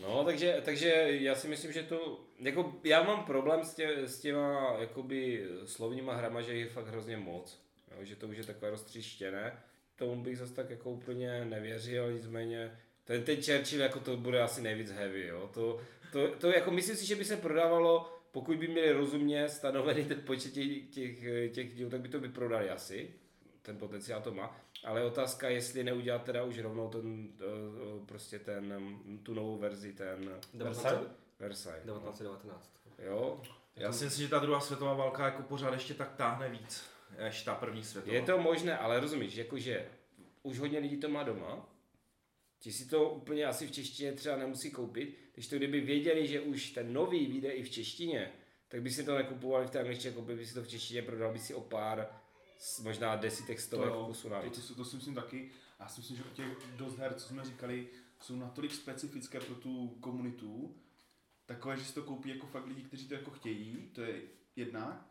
No, 0.02 0.24
takže, 0.26 0.62
takže 0.66 0.88
já 1.08 1.36
si 1.36 1.48
myslím, 1.48 1.72
že 1.72 1.84
to, 1.84 2.20
jako 2.40 2.74
já 2.84 3.04
mám 3.04 3.26
problém 3.26 3.64
s, 3.64 3.74
tě, 3.74 3.98
s 3.98 4.20
těma 4.20 4.76
jakoby 4.80 5.48
slovníma 5.66 6.16
hrama, 6.16 6.42
že 6.42 6.54
je 6.54 6.70
fakt 6.70 6.88
hrozně 6.88 7.18
moc. 7.18 7.60
Jo, 7.92 8.06
že 8.06 8.16
to 8.16 8.28
už 8.28 8.38
je 8.38 8.44
takové 8.44 8.70
roztříštěné. 8.70 9.60
Tomu 9.96 10.24
bych 10.24 10.38
zase 10.38 10.54
tak 10.54 10.70
jako 10.70 10.90
úplně 10.90 11.46
nevěřil, 11.46 12.14
nicméně 12.14 12.80
ten, 13.04 13.24
ten 13.24 13.36
Churchill 13.36 13.82
jako 13.82 14.00
to 14.00 14.18
bude 14.18 14.42
asi 14.42 14.62
nejvíc 14.62 14.92
heavy, 14.92 15.28
jo. 15.28 15.50
To, 15.54 15.80
to, 16.12 16.28
to 16.28 16.52
jako 16.52 16.72
myslím 16.72 16.96
si, 16.96 17.06
že 17.06 17.16
by 17.16 17.26
se 17.26 17.38
prodávalo, 17.38 18.20
pokud 18.34 18.58
by 18.58 18.68
měli 18.68 18.92
rozumně 18.92 19.50
stanovený 19.50 20.06
ten 20.06 20.22
počet 20.22 20.54
těch, 20.54 20.88
těch, 20.90 21.20
těch 21.54 21.76
dílů, 21.76 21.90
tak 21.90 22.02
by 22.02 22.10
to 22.10 22.20
vyprodali 22.20 22.70
asi. 22.70 23.14
Ten 23.62 23.78
potenciál 23.78 24.22
to 24.22 24.34
má. 24.34 24.58
Ale 24.84 25.04
otázka, 25.06 25.50
jestli 25.50 25.84
neudělat 25.84 26.24
teda 26.24 26.44
už 26.44 26.60
rovnou 26.60 26.90
ten, 26.90 27.28
eh, 27.40 28.06
prostě 28.06 28.40
ten, 28.40 28.80
mm, 28.80 29.20
tu 29.24 29.34
novou 29.34 29.58
verzi, 29.58 29.94
ten 29.94 30.40
19, 30.54 30.84
Versailles. 31.40 31.86
no. 31.86 31.94
1919. 31.94 32.72
Jo, 33.00 33.42
Já 33.76 33.92
si 33.94 34.06
myslím, 34.06 34.26
že 34.26 34.30
ta 34.32 34.40
druhá 34.40 34.60
světová 34.60 34.94
válka 34.94 35.26
jako 35.26 35.44
pořád 35.44 35.74
ještě 35.74 35.94
tak 35.94 36.16
táhne 36.16 36.50
víc, 36.50 36.84
než 37.20 37.44
ta 37.44 37.56
první 37.56 37.84
světová. 37.84 38.16
je 38.16 38.22
to 38.22 38.38
možné, 38.38 38.78
ale 38.78 39.00
rozumíš, 39.00 39.36
jakože 39.36 39.88
už 40.44 40.60
hodně 40.60 40.80
lidí 40.80 40.98
to 40.98 41.10
má 41.10 41.24
doma, 41.24 41.70
ti 42.60 42.72
si 42.72 42.90
to 42.90 43.10
úplně 43.10 43.46
asi 43.46 43.68
v 43.68 43.72
češtině 43.72 44.12
třeba 44.14 44.36
nemusí 44.36 44.72
koupit, 44.72 45.18
když 45.34 45.48
to 45.48 45.56
kdyby 45.56 45.82
věděli, 45.82 46.28
že 46.28 46.42
už 46.42 46.72
ten 46.72 46.94
nový 46.94 47.28
vyjde 47.28 47.52
i 47.52 47.64
v 47.64 47.70
češtině, 47.70 48.32
tak 48.68 48.82
by 48.82 48.92
si 48.92 49.04
to 49.04 49.16
nekupovali 49.16 49.68
v 49.68 49.70
té 49.70 49.80
angličtině, 49.80 50.14
koupili 50.14 50.38
by 50.38 50.46
si 50.46 50.54
to 50.54 50.64
v 50.64 50.68
češtině, 50.68 51.02
prodal 51.02 51.34
by 51.34 51.40
si 51.40 51.54
o 51.54 51.62
pár, 51.62 52.08
možná 52.82 53.16
desítek 53.16 53.60
stovek 53.60 53.90
jo, 53.90 54.06
kusů 54.08 54.28
to, 54.28 54.34
navíc. 54.34 54.68
to, 54.68 54.76
to 54.76 54.86
si 54.86 54.96
myslím 54.96 55.16
taky. 55.16 55.52
A 55.80 55.84
já 55.84 55.90
si 55.90 56.02
myslím, 56.02 56.18
že 56.18 56.24
těch 56.34 56.48
dost 56.76 56.98
her, 56.98 57.14
co 57.14 57.28
jsme 57.28 57.44
říkali, 57.44 57.88
jsou 58.22 58.36
natolik 58.36 58.74
specifické 58.74 59.40
pro 59.40 59.56
tu 59.56 59.88
komunitu, 59.88 60.76
takové, 61.46 61.78
že 61.78 61.86
si 61.86 61.94
to 61.94 62.04
koupí 62.04 62.30
jako 62.30 62.48
fakt 62.48 62.66
lidi, 62.66 62.82
kteří 62.82 63.08
to 63.08 63.14
jako 63.14 63.32
chtějí, 63.32 63.90
to 63.94 64.02
je 64.02 64.22
jedna. 64.56 65.10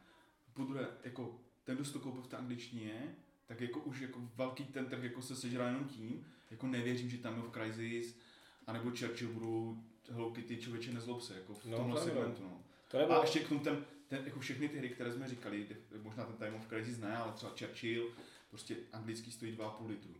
Po 0.54 0.64
druhé, 0.64 0.86
jako 1.04 1.40
ten, 1.64 1.76
kdo 1.76 1.84
si 1.84 1.92
to 1.92 2.00
koupil 2.00 2.22
v 2.22 2.26
té 2.26 2.36
angličtině, 2.36 3.16
tak 3.46 3.60
jako 3.60 3.80
už 3.80 4.00
jako 4.00 4.20
velký 4.36 4.64
ten 4.64 4.86
trh 4.86 5.02
jako 5.02 5.22
se 5.22 5.36
sežrá 5.36 5.66
jenom 5.66 5.84
tím, 5.84 6.26
jako 6.50 6.66
nevěřím, 6.66 7.10
že 7.10 7.18
tam 7.18 7.36
je 7.36 7.42
v 7.42 7.52
Crisis, 7.52 8.18
anebo 8.66 8.90
Churchill 8.90 9.32
budou 9.32 9.84
Hello 10.12 10.30
Kitty, 10.30 10.56
člověče 10.56 10.92
nezlob 10.92 11.22
se, 11.22 11.34
jako 11.34 11.54
v 11.54 11.64
No, 11.64 11.76
tomhle 11.76 12.00
to 12.00 12.06
segmentu. 12.06 12.42
No. 12.42 12.62
To 12.88 12.96
A 12.96 13.00
nebylo, 13.00 13.20
ještě 13.22 13.40
k 13.40 13.48
tomu 13.48 13.60
ten, 13.60 13.84
ten, 14.08 14.24
jako 14.24 14.40
všechny 14.40 14.68
ty 14.68 14.78
hry, 14.78 14.88
které 14.88 15.12
jsme 15.12 15.28
říkali, 15.28 15.66
možná 16.02 16.24
ten 16.24 16.36
Time 16.36 16.54
of 16.54 16.66
Crisis 16.66 16.98
ne, 16.98 17.16
ale 17.16 17.32
třeba 17.32 17.52
Churchill, 17.58 18.10
prostě 18.50 18.76
anglický 18.92 19.32
stojí 19.32 19.56
2,5 19.56 19.86
litru. 19.88 20.14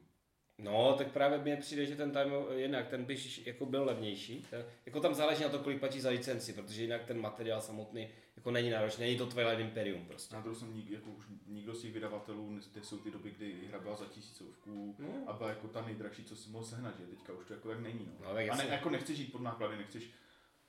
No, 0.59 0.95
tak 0.99 1.13
právě 1.13 1.39
mně 1.39 1.57
přijde, 1.57 1.87
že 1.87 1.97
ten 1.97 2.11
time 2.11 2.33
jednak 2.55 2.89
ten 2.89 3.05
by 3.05 3.17
jako 3.45 3.67
byl 3.67 3.85
levnější. 3.85 4.47
Tak, 4.51 4.67
jako 4.87 5.01
tam 5.01 5.15
záleží 5.15 5.43
na 5.43 5.49
to, 5.49 5.59
kolik 5.59 5.79
platí 5.81 6.01
za 6.01 6.11
licenci, 6.11 6.53
protože 6.53 6.83
jinak 6.83 7.05
ten 7.05 7.21
materiál 7.21 7.61
samotný 7.61 8.09
jako 8.37 8.51
není 8.51 8.71
náročný, 8.71 9.05
není 9.05 9.19
to 9.19 9.27
Twilight 9.27 9.61
Imperium 9.61 10.05
prostě. 10.05 10.35
Na 10.35 10.41
druhou 10.41 10.57
stranu 10.57 10.75
nik, 10.75 10.91
jako 10.91 11.11
už 11.11 11.25
nikdo 11.47 11.75
z 11.75 11.83
těch 11.83 11.93
vydavatelů, 11.93 12.59
kde 12.73 12.83
jsou 12.85 12.99
ty 12.99 13.11
doby, 13.11 13.31
kdy 13.31 13.55
hra 13.69 13.79
byla 13.79 13.97
za 13.97 14.05
tisícovku 14.05 14.97
No. 14.99 15.09
a 15.27 15.33
byla 15.33 15.49
jako 15.49 15.69
ta 15.69 15.83
nejdražší, 15.87 16.25
co 16.25 16.37
si 16.37 16.51
mohl 16.51 16.65
sehnat, 16.65 16.99
že 17.01 17.07
teďka 17.07 17.33
už 17.33 17.47
to 17.47 17.55
jako 17.55 17.69
tak 17.69 17.81
není. 17.81 18.09
No. 18.21 18.29
No, 18.29 18.35
tak 18.35 18.49
a 18.49 18.57
ne, 18.57 18.67
jako 18.71 18.91
nechceš 18.91 19.19
jít 19.19 19.33
pod 19.33 19.41
náklady, 19.43 19.77
nechceš 19.77 20.11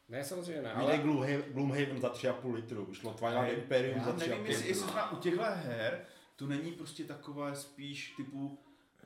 Ne, 0.10 0.24
samozřejmě 0.24 0.62
ne, 0.62 0.72
Ale. 0.74 0.98
Gloomhaven, 0.98 1.44
Gloomhaven 1.48 2.02
za 2.02 2.10
3,5 2.14 2.54
litru, 2.54 2.86
vyšlo 2.86 3.14
Twilight 3.14 3.58
Imperium 3.58 3.98
Já 3.98 4.04
za 4.04 4.14
nevím, 4.14 4.34
3,5 4.34 4.46
jestli, 4.46 4.52
jestli 4.52 4.68
litru. 4.68 4.84
zrovna 4.84 5.12
u 5.12 5.16
těchto 5.16 5.42
her 5.44 6.06
to 6.36 6.48
není 6.48 6.72
prostě 6.72 7.04
takové 7.04 7.56
spíš 7.56 8.14
typu, 8.18 8.60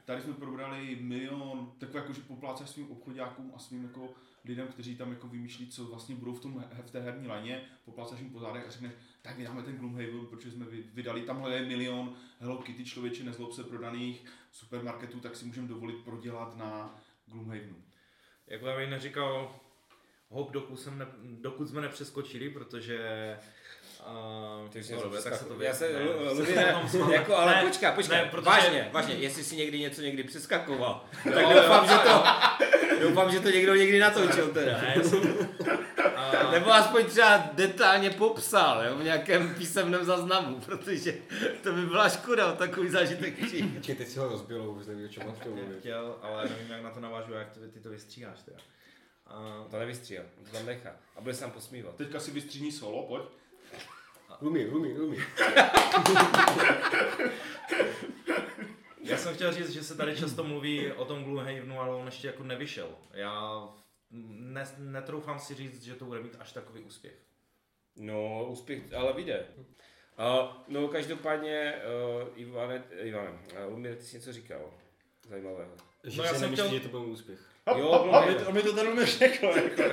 tady 0.07 0.21
jsme 0.21 0.33
probrali 0.33 0.97
milion, 1.01 1.71
takové 1.77 1.99
jako, 1.99 2.13
že 2.13 2.21
poplácáš 2.21 2.69
svým 2.69 2.91
obchodákům 2.91 3.51
a 3.55 3.59
svým 3.59 3.83
jako 3.83 4.13
lidem, 4.45 4.67
kteří 4.67 4.95
tam 4.95 5.11
jako 5.11 5.27
vymýšlí, 5.27 5.67
co 5.67 5.85
vlastně 5.85 6.15
budou 6.15 6.33
v, 6.33 6.39
tom, 6.39 6.63
v 6.85 6.91
té 6.91 6.99
herní 6.99 7.27
laně, 7.27 7.61
poplácáš 7.85 8.19
jim 8.19 8.29
po 8.29 8.39
zádech 8.39 8.67
a 8.67 8.71
řekneš, 8.71 8.91
tak 9.21 9.37
vydáme 9.37 9.63
ten 9.63 9.77
Gloomhaven, 9.77 10.25
protože 10.25 10.51
jsme 10.51 10.65
vy- 10.65 10.83
vydali, 10.93 11.21
tamhle 11.21 11.55
je 11.55 11.65
milion 11.65 12.15
Hello 12.39 12.57
Kitty 12.57 12.85
člověče 12.85 13.23
nezlob 13.23 13.53
se 13.53 13.63
prodaných 13.63 14.25
supermarketů, 14.51 15.19
tak 15.19 15.35
si 15.35 15.45
můžeme 15.45 15.67
dovolit 15.67 15.97
prodělat 16.03 16.57
na 16.57 16.99
Gloomhavenu. 17.27 17.75
Jak 18.47 18.61
bych 18.61 18.89
neříkal, 18.89 19.59
hop, 20.29 20.51
dokud, 20.51 20.79
jsem 20.79 20.97
ne, 20.97 21.07
dokud 21.21 21.67
jsme 21.69 21.81
nepřeskočili, 21.81 22.49
protože 22.49 22.99
Uh, 24.07 24.69
Ty 24.69 24.83
jsi 24.83 24.93
no, 24.93 25.01
dobře, 25.01 25.21
tak 25.21 25.35
se 25.35 25.45
to. 25.45 25.61
Já 25.61 25.73
se, 25.73 25.93
ne, 25.93 25.99
to 26.91 27.05
ne, 27.07 27.13
jako, 27.15 27.35
ale 27.35 27.55
Ne, 27.55 27.61
počkej, 27.61 27.91
počkej, 27.91 28.17
ne, 28.17 28.25
protože- 28.31 28.45
vážně, 28.45 28.89
vážně, 28.93 29.15
jestli 29.15 29.43
si 29.43 29.55
někdy 29.55 29.79
něco 29.79 30.01
někdy 30.01 30.23
přeskakoval, 30.23 31.05
tak 31.23 31.45
doufám, 31.55 31.87
že 31.87 31.93
to, 31.97 32.23
doufám, 33.01 33.31
že 33.31 33.39
to 33.39 33.49
někdo 33.49 33.75
někdy 33.75 33.99
natočil 33.99 34.47
teda. 34.47 34.71
Ne, 34.81 35.03
jsem, 35.03 35.47
a, 36.15 36.51
Nebo 36.51 36.73
aspoň 36.73 37.05
třeba 37.05 37.49
detailně 37.53 38.09
popsal, 38.09 38.85
jo, 38.85 38.95
v 38.95 39.03
nějakém 39.03 39.55
písemném 39.55 40.05
záznamu, 40.05 40.59
protože 40.59 41.13
to 41.63 41.73
by 41.73 41.85
byla 41.85 42.09
škoda 42.09 42.53
o 42.53 42.55
takový 42.55 42.89
zážitek 42.89 43.45
přijít. 43.45 43.87
Teď 43.97 44.07
si 44.07 44.19
ho 44.19 44.29
rozbilo, 44.29 44.71
už 44.71 44.85
nevím, 44.87 45.05
o 45.05 45.09
čem 45.09 45.25
mám 45.27 45.35
chtěl 45.35 45.51
mluvit. 45.51 45.79
chtěl, 45.79 46.15
ale 46.21 46.43
nevím, 46.49 46.71
jak 46.71 46.83
na 46.83 46.89
to 46.91 46.99
navážu, 46.99 47.33
jak 47.33 47.49
ty, 47.51 47.59
ty 47.59 47.79
to 47.79 47.89
vystříháš 47.89 48.39
teda. 48.45 48.57
A, 49.27 49.65
To 49.71 49.79
nevystříhal, 49.79 50.25
to 50.51 50.57
tam 50.57 50.65
nechá 50.65 50.89
a 51.15 51.21
bude 51.21 51.33
se 51.33 51.41
tam 51.41 51.51
posmívat. 51.51 51.95
Teďka 51.95 52.19
si 52.19 52.31
vystříhni 52.31 52.71
solo, 52.71 53.03
pojď. 53.03 53.23
Umí, 54.41 54.65
umí, 54.65 54.93
umí. 54.93 55.17
Já 59.03 59.17
jsem 59.17 59.35
chtěl 59.35 59.53
říct, 59.53 59.69
že 59.69 59.83
se 59.83 59.95
tady 59.97 60.17
často 60.17 60.43
mluví 60.43 60.91
o 60.91 61.05
tom 61.05 61.23
Gloomhavenu, 61.23 61.79
ale 61.81 61.95
on 61.95 62.05
ještě 62.05 62.27
jako 62.27 62.43
nevyšel. 62.43 62.89
Já 63.13 63.63
ne, 64.11 64.67
netroufám 64.77 65.39
si 65.39 65.55
říct, 65.55 65.83
že 65.83 65.95
to 65.95 66.05
bude 66.05 66.19
mít 66.21 66.35
až 66.39 66.51
takový 66.51 66.81
úspěch. 66.83 67.13
No, 67.95 68.45
úspěch, 68.45 68.93
ale 68.93 69.13
vyjde. 69.13 69.45
Uh, 69.57 70.47
no, 70.67 70.87
každopádně, 70.87 71.73
uh, 72.21 72.27
Ivane, 72.35 72.83
Ivane, 73.01 73.29
uh, 73.31 73.71
Lumír, 73.73 73.95
ty 73.95 74.03
jsi 74.03 74.15
něco 74.17 74.33
říkal 74.33 74.73
zajímavého. 75.29 75.71
Že 76.03 76.17
No, 76.17 76.23
já 76.23 76.31
jsem 76.31 76.41
nemyslí, 76.41 76.65
chtěl- 76.67 76.77
že 76.79 76.83
to 76.83 76.89
byl 76.89 77.01
úspěch. 77.09 77.39
Jo, 77.75 77.87
On 77.89 78.05
mi, 78.05 78.11
Gloomhaven. 78.11 78.47
on 78.47 78.53
mi 78.53 78.61
to 78.61 78.73
ten 78.73 78.87
uměl 78.87 79.05
řekl, 79.05 79.45
jako. 79.79 79.83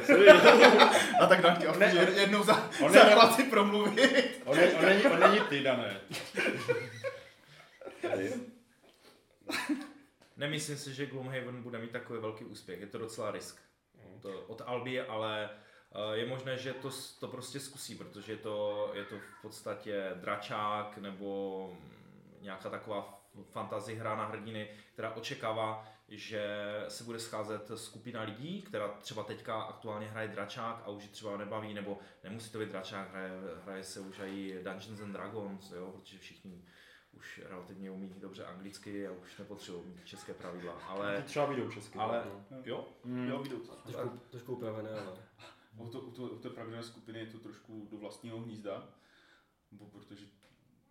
A 1.20 1.27
tak 1.27 1.41
dám 1.43 1.57
ti 1.57 1.66
Ne, 1.79 1.95
jed- 1.95 2.18
jednou 2.20 2.43
za, 2.43 2.70
on 2.83 2.93
za 2.93 3.05
ne- 3.05 3.11
relaci 3.11 3.45
promluvit. 3.45 4.43
On, 4.45 4.59
je, 4.59 4.75
on, 4.75 4.85
není, 4.85 5.03
on 5.05 5.20
není 5.20 5.41
ty, 5.49 5.62
Dané. 5.62 6.01
Nemyslím 10.37 10.77
si, 10.77 10.95
že 10.95 11.07
Gloomhaven 11.07 11.62
bude 11.62 11.79
mít 11.79 11.91
takový 11.91 12.20
velký 12.20 12.45
úspěch, 12.45 12.81
je 12.81 12.87
to 12.87 12.99
docela 12.99 13.31
risk. 13.31 13.59
To 14.22 14.41
od 14.41 14.62
Albi, 14.66 15.01
ale 15.01 15.51
eh, 15.95 16.16
je 16.16 16.27
možné, 16.27 16.57
že 16.59 16.72
to, 16.72 16.91
to 17.20 17.29
prostě 17.29 17.61
zkusí, 17.61 17.95
protože 17.95 18.33
je 18.33 18.37
to, 18.37 18.91
je 18.95 19.05
to 19.05 19.14
v 19.18 19.43
podstatě 19.43 20.11
dračák 20.14 20.99
nebo 20.99 21.68
mm, 21.72 21.91
nějaká 22.41 22.70
taková 22.70 23.20
fantasy 23.53 23.95
hra 23.95 24.16
na 24.16 24.27
hrdiny, 24.27 24.68
která 24.93 25.14
očekává, 25.14 25.89
že 26.09 26.45
se 26.89 27.05
bude 27.05 27.19
scházet 27.19 27.71
skupina 27.75 28.23
lidí, 28.23 28.63
která 28.63 28.89
třeba 28.89 29.23
teďka 29.23 29.63
aktuálně 29.63 30.07
hraje 30.07 30.29
dračák 30.29 30.83
a 30.85 30.91
už 30.91 31.03
ji 31.03 31.09
třeba 31.09 31.37
nebaví, 31.37 31.75
nebo 31.75 31.99
nemusí 32.25 32.51
to 32.51 32.59
být 32.59 32.69
dračák, 32.69 33.11
hraje, 33.11 33.31
hraje 33.65 33.85
se 33.85 34.01
už 34.01 34.21
i 34.25 34.61
Dungeons 34.65 35.01
and 35.01 35.13
Dragons, 35.13 35.71
jo, 35.73 35.93
protože 35.93 36.19
všichni 36.19 36.65
už 37.13 37.41
relativně 37.45 37.91
umí 37.91 38.15
dobře 38.17 38.45
anglicky 38.45 39.07
a 39.07 39.13
už 39.13 39.39
nepotřebují 39.39 39.85
mít 39.87 40.05
české 40.05 40.35
pravidla, 40.35 40.73
To 40.73 40.91
ale, 40.91 41.23
třeba 41.23 41.47
vyjdou 41.47 41.71
česky. 41.71 41.99
ale 41.99 42.25
no. 42.51 42.59
jo, 42.65 42.89
Mm. 43.05 43.29
Jo, 43.29 43.43
vidou. 43.43 43.59
Trošku, 43.59 44.21
trošku 44.31 44.53
upravené, 44.53 44.91
ale... 44.91 45.19
U, 45.79 45.89
to, 45.89 46.01
u, 46.01 46.11
to, 46.11 46.23
u 46.23 46.39
té 46.39 46.51
pravidelné 46.51 46.83
skupiny 46.87 47.19
je 47.19 47.27
to 47.27 47.39
trošku 47.39 47.89
do 47.91 47.99
vlastního 47.99 48.41
hnízda, 48.41 48.89
bo 49.71 49.87
protože 49.87 50.27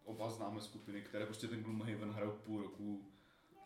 oba 0.04 0.30
známe 0.30 0.62
skupiny, 0.62 1.02
které 1.02 1.26
prostě 1.26 1.48
ten 1.48 1.64
Gloomhaven 1.64 2.12
hrajou 2.12 2.32
půl 2.32 2.62
roku, 2.62 3.13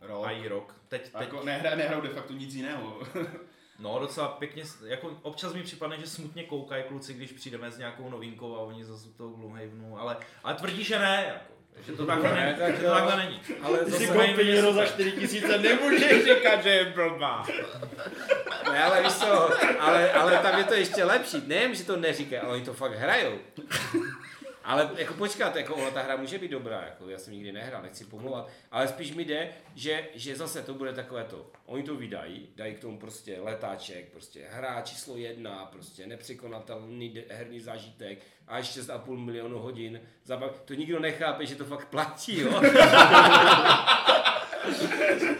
rok. 0.01 0.25
a 0.27 0.31
i 0.31 0.47
rok. 0.47 0.75
Teď, 0.87 1.01
teď, 1.01 1.21
jako 1.21 1.43
nehra, 1.43 1.75
nehrajou 1.75 2.01
de 2.01 2.09
facto 2.09 2.33
nic 2.33 2.53
jiného. 2.53 2.99
no 3.79 3.99
docela 3.99 4.27
pěkně, 4.27 4.63
jako 4.85 5.17
občas 5.21 5.53
mi 5.53 5.63
připadne, 5.63 5.99
že 5.99 6.07
smutně 6.07 6.43
koukají 6.43 6.83
kluci, 6.83 7.13
když 7.13 7.31
přijdeme 7.31 7.71
s 7.71 7.77
nějakou 7.77 8.09
novinkou 8.09 8.55
a 8.55 8.59
oni 8.59 8.85
zase 8.85 9.09
toho 9.09 9.29
Gloomhavenu, 9.29 9.99
ale, 9.99 10.17
ale 10.43 10.55
tvrdí, 10.55 10.83
že 10.83 10.99
ne, 10.99 11.25
jako, 11.27 11.53
že 11.85 11.91
to 11.91 12.05
takhle, 12.05 12.33
Ne, 12.33 12.45
není, 12.45 12.57
tak 12.57 12.75
že 12.75 12.83
to 12.83 12.91
takhle 12.91 13.15
není. 13.17 13.41
Ale 13.61 13.85
si 13.85 13.91
zase, 13.91 14.07
koupí 14.07 14.51
hero 14.51 14.73
za 14.73 14.85
4 14.85 15.11
tisíce, 15.11 15.57
nemůžeš 15.57 16.23
říkat, 16.25 16.63
že 16.63 16.69
je 16.69 16.85
blbá. 16.85 17.45
ne, 18.71 18.83
ale 18.83 19.03
víš 19.03 19.13
co, 19.13 19.49
ale, 19.79 20.11
ale 20.11 20.37
tam 20.37 20.57
je 20.57 20.63
to 20.63 20.73
ještě 20.73 21.03
lepší. 21.03 21.43
Nejen, 21.47 21.75
že 21.75 21.83
to 21.83 21.97
neříkají, 21.97 22.41
ale 22.41 22.53
oni 22.53 22.65
to 22.65 22.73
fakt 22.73 22.93
hrajou. 22.93 23.39
Ale 24.67 24.89
jako 24.97 25.13
počkat, 25.13 25.55
jako 25.55 25.75
ona 25.75 25.91
ta 25.91 26.01
hra 26.01 26.15
může 26.15 26.37
být 26.37 26.51
dobrá, 26.51 26.81
jako 26.81 27.09
já 27.09 27.17
jsem 27.17 27.33
nikdy 27.33 27.51
nehrál, 27.51 27.81
nechci 27.81 28.05
pomluvat, 28.05 28.49
ale 28.71 28.87
spíš 28.87 29.13
mi 29.13 29.25
jde, 29.25 29.49
že, 29.75 30.07
že 30.15 30.35
zase 30.35 30.63
to 30.63 30.73
bude 30.73 30.93
takové 30.93 31.23
to, 31.23 31.51
oni 31.65 31.83
to 31.83 31.95
vydají, 31.95 32.49
dají 32.55 32.75
k 32.75 32.79
tomu 32.79 32.99
prostě 32.99 33.39
letáček, 33.41 34.11
prostě 34.11 34.45
hra 34.49 34.81
číslo 34.81 35.17
jedna, 35.17 35.65
prostě 35.65 36.07
nepřekonatelný 36.07 37.23
herní 37.29 37.59
zážitek 37.59 38.19
a 38.47 38.59
6,5 38.59 39.17
milionu 39.17 39.59
hodin, 39.59 40.01
zabav, 40.23 40.61
to 40.65 40.73
nikdo 40.73 40.99
nechápe, 40.99 41.45
že 41.45 41.55
to 41.55 41.65
fakt 41.65 41.87
platí, 41.87 42.39
jo. 42.39 42.61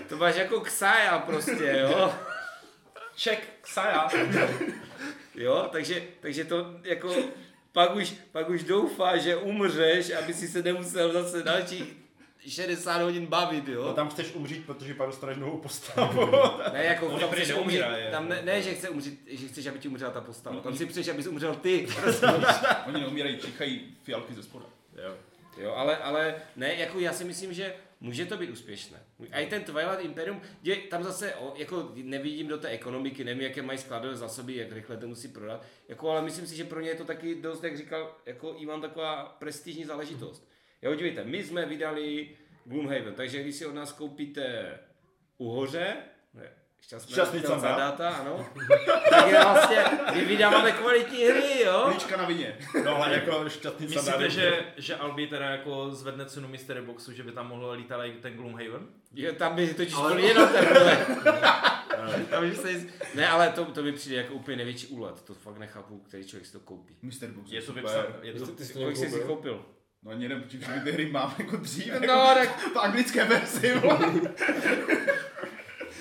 to 0.10 0.18
máš 0.18 0.36
jako 0.36 0.60
ksaja 0.60 1.20
prostě, 1.20 1.76
jo. 1.82 2.14
Ček, 3.16 3.48
Saja. 3.66 4.10
Jo, 5.36 5.70
takže, 5.72 6.04
takže 6.20 6.46
to 6.46 6.66
jako 6.84 7.16
pak 7.78 7.96
už, 7.96 8.14
pak 8.32 8.50
už 8.50 8.64
doufá, 8.64 9.18
že 9.18 9.36
umřeš, 9.36 10.12
aby 10.12 10.34
si 10.34 10.48
se 10.48 10.62
nemusel 10.62 11.14
zase 11.14 11.44
další 11.44 11.86
60 12.48 13.02
hodin 13.02 13.26
bavit, 13.26 13.68
jo. 13.68 13.84
No 13.86 13.94
tam 13.94 14.10
chceš 14.10 14.34
umřít, 14.34 14.66
protože 14.66 14.94
pak 14.94 15.08
dostaneš 15.08 15.38
novou 15.38 15.58
postavu. 15.58 16.32
Ne, 16.74 16.84
jako 16.86 17.08
On 17.08 17.20
tam 17.20 17.30
chceš 17.30 17.54
umřít, 17.54 17.82
je. 17.98 18.12
tam 18.12 18.30
ne, 18.30 18.42
ne, 18.42 18.62
že 18.62 18.74
chce 18.74 18.90
umřít, 18.90 19.28
že 19.28 19.48
chceš, 19.48 19.66
aby 19.66 19.80
ti 19.80 19.88
umřela 19.88 20.12
ta 20.12 20.22
postava, 20.22 20.60
tam 20.60 20.76
si 20.76 20.86
přeješ, 20.86 21.08
abys 21.08 21.28
umřel 21.28 21.56
ty. 21.56 21.88
Oni 22.88 23.02
neumírají, 23.02 23.38
čichají 23.38 23.98
fialky 24.04 24.34
ze 24.34 24.44
spoda. 24.44 24.66
Jo. 25.04 25.14
Jo, 25.58 25.74
ale, 25.74 25.98
ale 25.98 26.36
ne, 26.56 26.76
jako 26.76 27.00
já 27.00 27.14
si 27.14 27.24
myslím, 27.24 27.54
že 27.54 27.74
může 28.00 28.26
to 28.26 28.38
být 28.38 28.50
úspěšné. 28.50 28.98
A 29.32 29.40
i 29.40 29.46
ten 29.46 29.64
Twilight 29.64 30.06
Imperium, 30.06 30.42
je, 30.64 30.76
tam 30.76 31.04
zase, 31.04 31.36
o, 31.36 31.54
jako 31.58 31.92
nevidím 31.96 32.48
do 32.48 32.58
té 32.58 32.68
ekonomiky, 32.68 33.24
nevím, 33.24 33.44
jaké 33.44 33.62
mají 33.62 33.78
skladové 33.80 34.16
zásoby, 34.16 34.56
jak 34.56 34.72
rychle 34.72 34.98
to 34.98 35.08
musí 35.08 35.28
prodat, 35.28 35.66
jako, 35.88 36.10
ale 36.10 36.22
myslím 36.22 36.48
si, 36.48 36.56
že 36.56 36.64
pro 36.64 36.82
ně 36.82 36.90
je 36.90 36.96
to 36.96 37.06
taky 37.06 37.36
dost, 37.36 37.64
jak 37.64 37.78
říkal, 37.78 38.16
jako 38.26 38.56
Ivan, 38.58 38.82
taková 38.82 39.26
prestižní 39.40 39.86
záležitost. 39.86 40.50
Jo, 40.82 40.96
dívejte, 40.96 41.24
my 41.24 41.44
jsme 41.44 41.66
vydali 41.66 42.30
Gloomhaven, 42.66 43.14
takže 43.14 43.44
když 43.44 43.56
si 43.56 43.66
od 43.66 43.76
nás 43.76 43.92
koupíte 43.92 44.80
uhoře, 45.38 45.98
šťastný, 46.82 47.42
Canda. 47.42 47.76
data, 47.78 48.10
ano, 48.10 48.50
tak 49.10 49.28
je 49.28 49.40
vlastně, 49.44 49.78
my 50.14 50.26
vydáváme 50.26 50.72
kvalitní 50.72 51.24
hry, 51.24 51.62
jo. 51.66 51.88
Líčka 51.90 52.18
na 52.18 52.26
vině. 52.26 52.58
No 52.84 52.96
ale 52.96 53.14
jako 53.14 53.50
šťastný 53.50 53.88
Myslíte, 53.88 54.12
sandál. 54.12 54.30
že, 54.30 54.66
že 54.78 54.96
Albi 54.96 55.28
teda 55.28 55.46
jako 55.46 55.90
zvedne 55.92 56.26
cenu 56.26 56.48
Mystery 56.48 56.82
Boxu, 56.82 57.14
že 57.14 57.24
by 57.24 57.32
tam 57.32 57.48
mohl 57.48 57.72
lítat 57.72 58.02
i 58.06 58.12
ten 58.12 58.34
Gloomhaven? 58.34 58.88
Jo, 59.14 59.34
tam 59.34 59.56
by 59.56 59.74
totiž 59.74 59.94
ale... 59.94 60.14
byl 60.16 60.24
jenom 60.24 60.50
teprve. 60.50 61.06
tam 62.30 62.50
by 62.50 62.56
se 62.56 62.74
nic... 62.74 62.88
Ne, 63.16 63.30
ale 63.30 63.50
to, 63.50 63.66
to 63.66 63.84
by 63.84 63.92
přijde 63.92 64.16
jako 64.18 64.34
úplně 64.34 64.58
největší 64.58 64.88
úlet. 64.88 65.22
To 65.22 65.34
fakt 65.34 65.58
nechápu, 65.58 65.98
který 66.00 66.26
člověk 66.26 66.46
si 66.46 66.52
to 66.52 66.60
koupí. 66.60 66.96
Mr. 67.02 67.28
Box 67.28 67.52
Je 67.52 67.62
to 67.62 67.74
vypsané, 67.74 68.06
je 68.22 68.34
to, 68.34 68.46
Ty, 68.46 68.52
ty 68.52 68.66
jsi 68.66 68.74
to 68.74 68.80
Kolik 68.80 68.98
jsi 68.98 69.10
si 69.12 69.20
koupil? 69.20 69.66
No 70.04 70.12
ani 70.12 70.28
nevím, 70.28 70.44
protože 70.44 70.60
všechny 70.60 70.82
ty 70.82 70.92
hry 70.92 71.06
mám 71.12 71.36
jako 71.40 71.56
dřív, 71.58 71.88
No, 71.88 71.94
jako 71.94 72.40
tak... 72.40 72.60
v 72.74 72.78
anglické 72.78 73.26
verzi. 73.26 73.82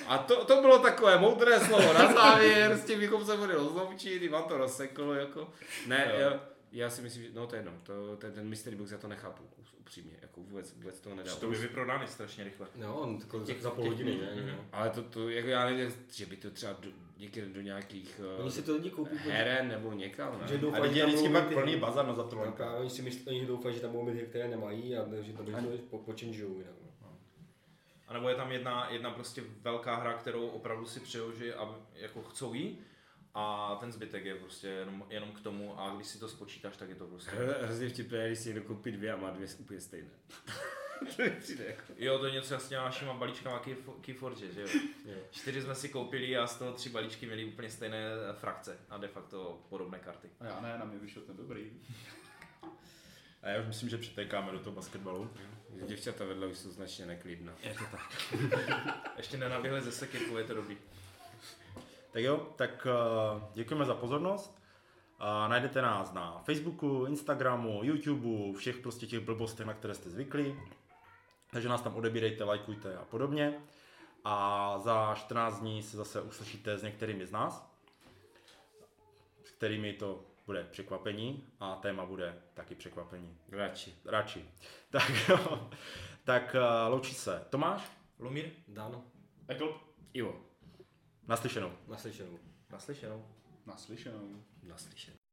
A 0.09 0.19
to, 0.19 0.45
to 0.45 0.61
bylo 0.61 0.79
takové 0.79 1.19
moudré 1.19 1.61
slovo 1.61 1.93
na 1.93 2.13
závěr, 2.13 2.73
s 2.77 2.85
tím 2.85 3.01
bychom 3.01 3.25
se 3.25 3.37
mohli 3.37 3.55
rozloučit, 3.55 4.23
Ivan 4.23 4.45
to 4.45 4.57
rozsekl, 4.57 5.17
jako. 5.19 5.49
Ne, 5.87 6.13
Jo. 6.15 6.31
jo. 6.31 6.41
já 6.73 6.91
si 6.91 7.03
myslím, 7.03 7.23
že 7.23 7.29
no 7.35 7.47
to 7.47 7.55
je 7.55 7.59
jedno, 7.59 7.73
to, 7.83 8.17
ten, 8.17 8.33
ten 8.33 8.49
mystery 8.49 8.77
box 8.77 8.91
já 8.91 8.99
to 8.99 9.09
nechápu, 9.09 9.43
upřímně, 9.81 10.13
jako 10.23 10.41
vůbec, 10.41 10.73
vůbec 10.75 11.01
toho 11.01 11.17
nedávám. 11.17 11.35
Že 11.35 11.41
to 11.41 11.51
by 11.51 11.57
vyprodány 11.57 12.07
strašně 12.09 12.45
rychle. 12.45 12.67
No, 12.77 13.01
on 13.01 13.19
jako 13.21 13.41
Těch- 13.41 13.63
za 13.63 13.71
půl 13.71 13.85
hodiny, 13.85 14.19
ne? 14.19 14.43
Mhm. 14.43 14.49
No. 14.49 14.65
Ale 14.73 14.91
to, 14.91 15.03
to 15.03 15.29
jako 15.29 15.49
já 15.49 15.65
nevím, 15.65 15.95
že 16.13 16.27
by 16.27 16.37
to 16.37 16.51
třeba 16.51 16.73
do, 16.73 16.89
někde 17.19 17.47
do 17.47 17.61
nějakých 17.61 18.21
Oni 18.39 18.51
si 18.51 18.61
uh, 18.61 18.67
to 18.67 18.73
lidi 18.75 18.91
koupí, 18.91 19.17
heren 19.17 19.69
nebo 19.69 19.93
někam, 19.93 20.39
ne? 20.41 20.49
že 20.49 20.55
A 20.55 20.59
doufají, 20.59 20.83
lidi 20.83 20.95
že 20.95 21.01
je 21.01 21.05
tam 21.05 21.11
vždycky 21.11 21.29
budou 21.29 21.41
pak 21.41 21.49
mít 21.49 21.55
plný 21.55 21.77
bazar 21.77 22.07
na 22.07 22.13
No, 22.13 22.53
právě 22.53 22.79
oni 22.81 22.91
si 22.91 23.03
myslí, 23.03 23.23
oni 23.27 23.47
doufají, 23.47 23.75
že 23.75 23.81
tam 23.81 23.91
budou 23.91 24.05
mít 24.05 24.23
které 24.29 24.49
nemají 24.49 24.97
a 24.97 25.05
že 25.21 25.33
to 25.33 25.43
bude 25.43 25.63
po, 25.91 25.99
počinžujou 25.99 26.59
jinak. 26.59 26.75
No. 28.07 28.11
A 28.11 28.13
nebo 28.15 28.29
je 28.29 28.35
tam 28.35 28.53
jedna, 28.53 28.89
jedna 28.91 29.11
prostě 29.11 29.43
velká 29.61 29.95
hra, 29.97 30.13
kterou 30.15 30.49
opravdu 30.49 30.87
si 30.87 31.01
přejou, 31.01 31.33
že 31.33 31.55
aby, 31.55 31.73
jako 31.95 32.23
chcou 32.23 32.55
jí 32.55 32.79
a 33.35 33.77
ten 33.81 33.93
zbytek 33.93 34.25
je 34.25 34.35
prostě 34.35 34.67
jenom, 34.69 35.07
jenom 35.11 35.33
k 35.33 35.41
tomu 35.41 35.81
a 35.81 35.91
když 35.97 36.07
si 36.07 36.19
to 36.19 36.29
spočítáš, 36.29 36.77
tak 36.77 36.89
je 36.89 36.95
to 36.95 37.07
prostě... 37.07 37.31
Hro- 37.31 37.55
Hrozně 37.65 37.89
vtipné, 37.89 38.27
když 38.27 38.39
si 38.39 38.49
někdo 38.49 38.63
koupí 38.65 38.93
dvě 38.93 39.13
a 39.13 39.17
má 39.17 39.31
dvě 39.31 39.49
úplně 39.61 39.81
stejné. 39.81 40.11
to 41.17 41.23
mi 41.23 41.31
přijde 41.31 41.65
jako. 41.65 41.83
Jo, 41.97 42.19
to 42.19 42.27
je 42.27 42.33
něco 42.33 42.55
s 42.59 42.69
těma 42.69 42.85
našima 42.85 43.15
balíčkama 43.15 43.63
Key- 43.63 44.01
Keyforge, 44.01 44.53
že 44.53 44.61
jo. 44.63 44.69
Jo. 45.05 45.19
Čtyři 45.31 45.63
jsme 45.63 45.75
si 45.75 45.89
koupili 45.89 46.37
a 46.37 46.47
z 46.47 46.57
toho 46.59 46.73
tři 46.73 46.89
balíčky 46.91 47.27
měly 47.27 47.45
úplně 47.45 47.71
stejné 47.71 48.03
frakce 48.33 48.79
a 48.91 48.97
de 48.99 49.09
facto 49.09 49.67
podobné 49.69 49.99
karty. 49.99 50.29
A 50.41 50.45
já 50.47 50.61
ne, 50.61 50.79
na 50.79 50.85
mě 50.85 50.99
vyšel 50.99 51.23
ten 51.23 51.37
dobrý. 51.37 51.71
A 53.47 53.49
já 53.49 53.61
už 53.61 53.67
myslím, 53.67 53.89
že 53.89 53.99
přetékáme 53.99 54.53
do 54.53 54.59
toho 54.59 54.77
basketbalu. 54.77 55.31
Děvčata 55.87 56.25
vedle 56.25 56.47
už 56.47 56.59
jsou 56.59 56.71
značně 56.71 57.07
neklidná. 57.07 57.53
Ještě 59.17 59.37
nenaběhli 59.37 59.81
ze 59.81 59.93
sekirku, 59.93 60.39
je 60.39 60.45
to 60.45 60.55
dobrý. 60.55 60.79
Tak 62.11 62.23
jo, 62.23 62.53
tak 62.57 62.87
uh, 62.87 63.43
děkujeme 63.55 63.85
za 63.85 63.95
pozornost. 63.95 64.59
A 65.19 65.49
najdete 65.49 65.83
nás 65.83 66.13
na 66.13 66.39
Facebooku, 66.39 67.05
Instagramu, 67.05 67.81
YouTubeu, 67.85 68.53
všech 68.53 68.77
prostě 68.77 69.07
těch 69.07 69.21
blbostech, 69.21 69.67
na 69.67 69.75
které 69.75 69.95
jste 69.95 70.11
zvyklí. 70.11 70.57
Takže 71.51 71.69
nás 71.69 71.83
tam 71.83 71.97
odebírejte, 71.97 72.45
lajkujte 72.45 72.97
a 72.97 73.05
podobně. 73.05 73.55
A 74.25 74.79
za 74.79 75.15
14 75.15 75.61
dní 75.61 75.83
se 75.83 75.97
zase 75.97 76.21
uslyšíte 76.21 76.79
s 76.79 76.83
některými 76.83 77.27
z 77.27 77.33
nás, 77.33 77.71
s 79.45 79.51
kterými 79.51 79.93
to 79.93 80.25
bude 80.47 80.65
překvapení 80.65 81.47
a 81.61 81.77
téma 81.77 82.07
bude 82.07 82.43
taky 82.55 82.75
překvapení. 82.75 83.39
Radši. 83.49 83.95
Radši. 84.05 84.49
Tak 84.91 85.29
jo. 85.29 85.71
Tak 86.25 86.55
uh, 86.55 86.93
loučí 86.93 87.15
se 87.15 87.47
Tomáš, 87.51 87.91
Lumír, 88.19 88.51
Dáno, 88.69 89.05
Ekl, 89.49 89.81
Ivo. 90.15 90.41
naslyšenou. 91.27 91.73
naslyšenou. 91.89 92.39
naslyšenou. 92.71 93.27
naslyšenou. 93.67 94.45
Naslyšenou. 94.63 95.26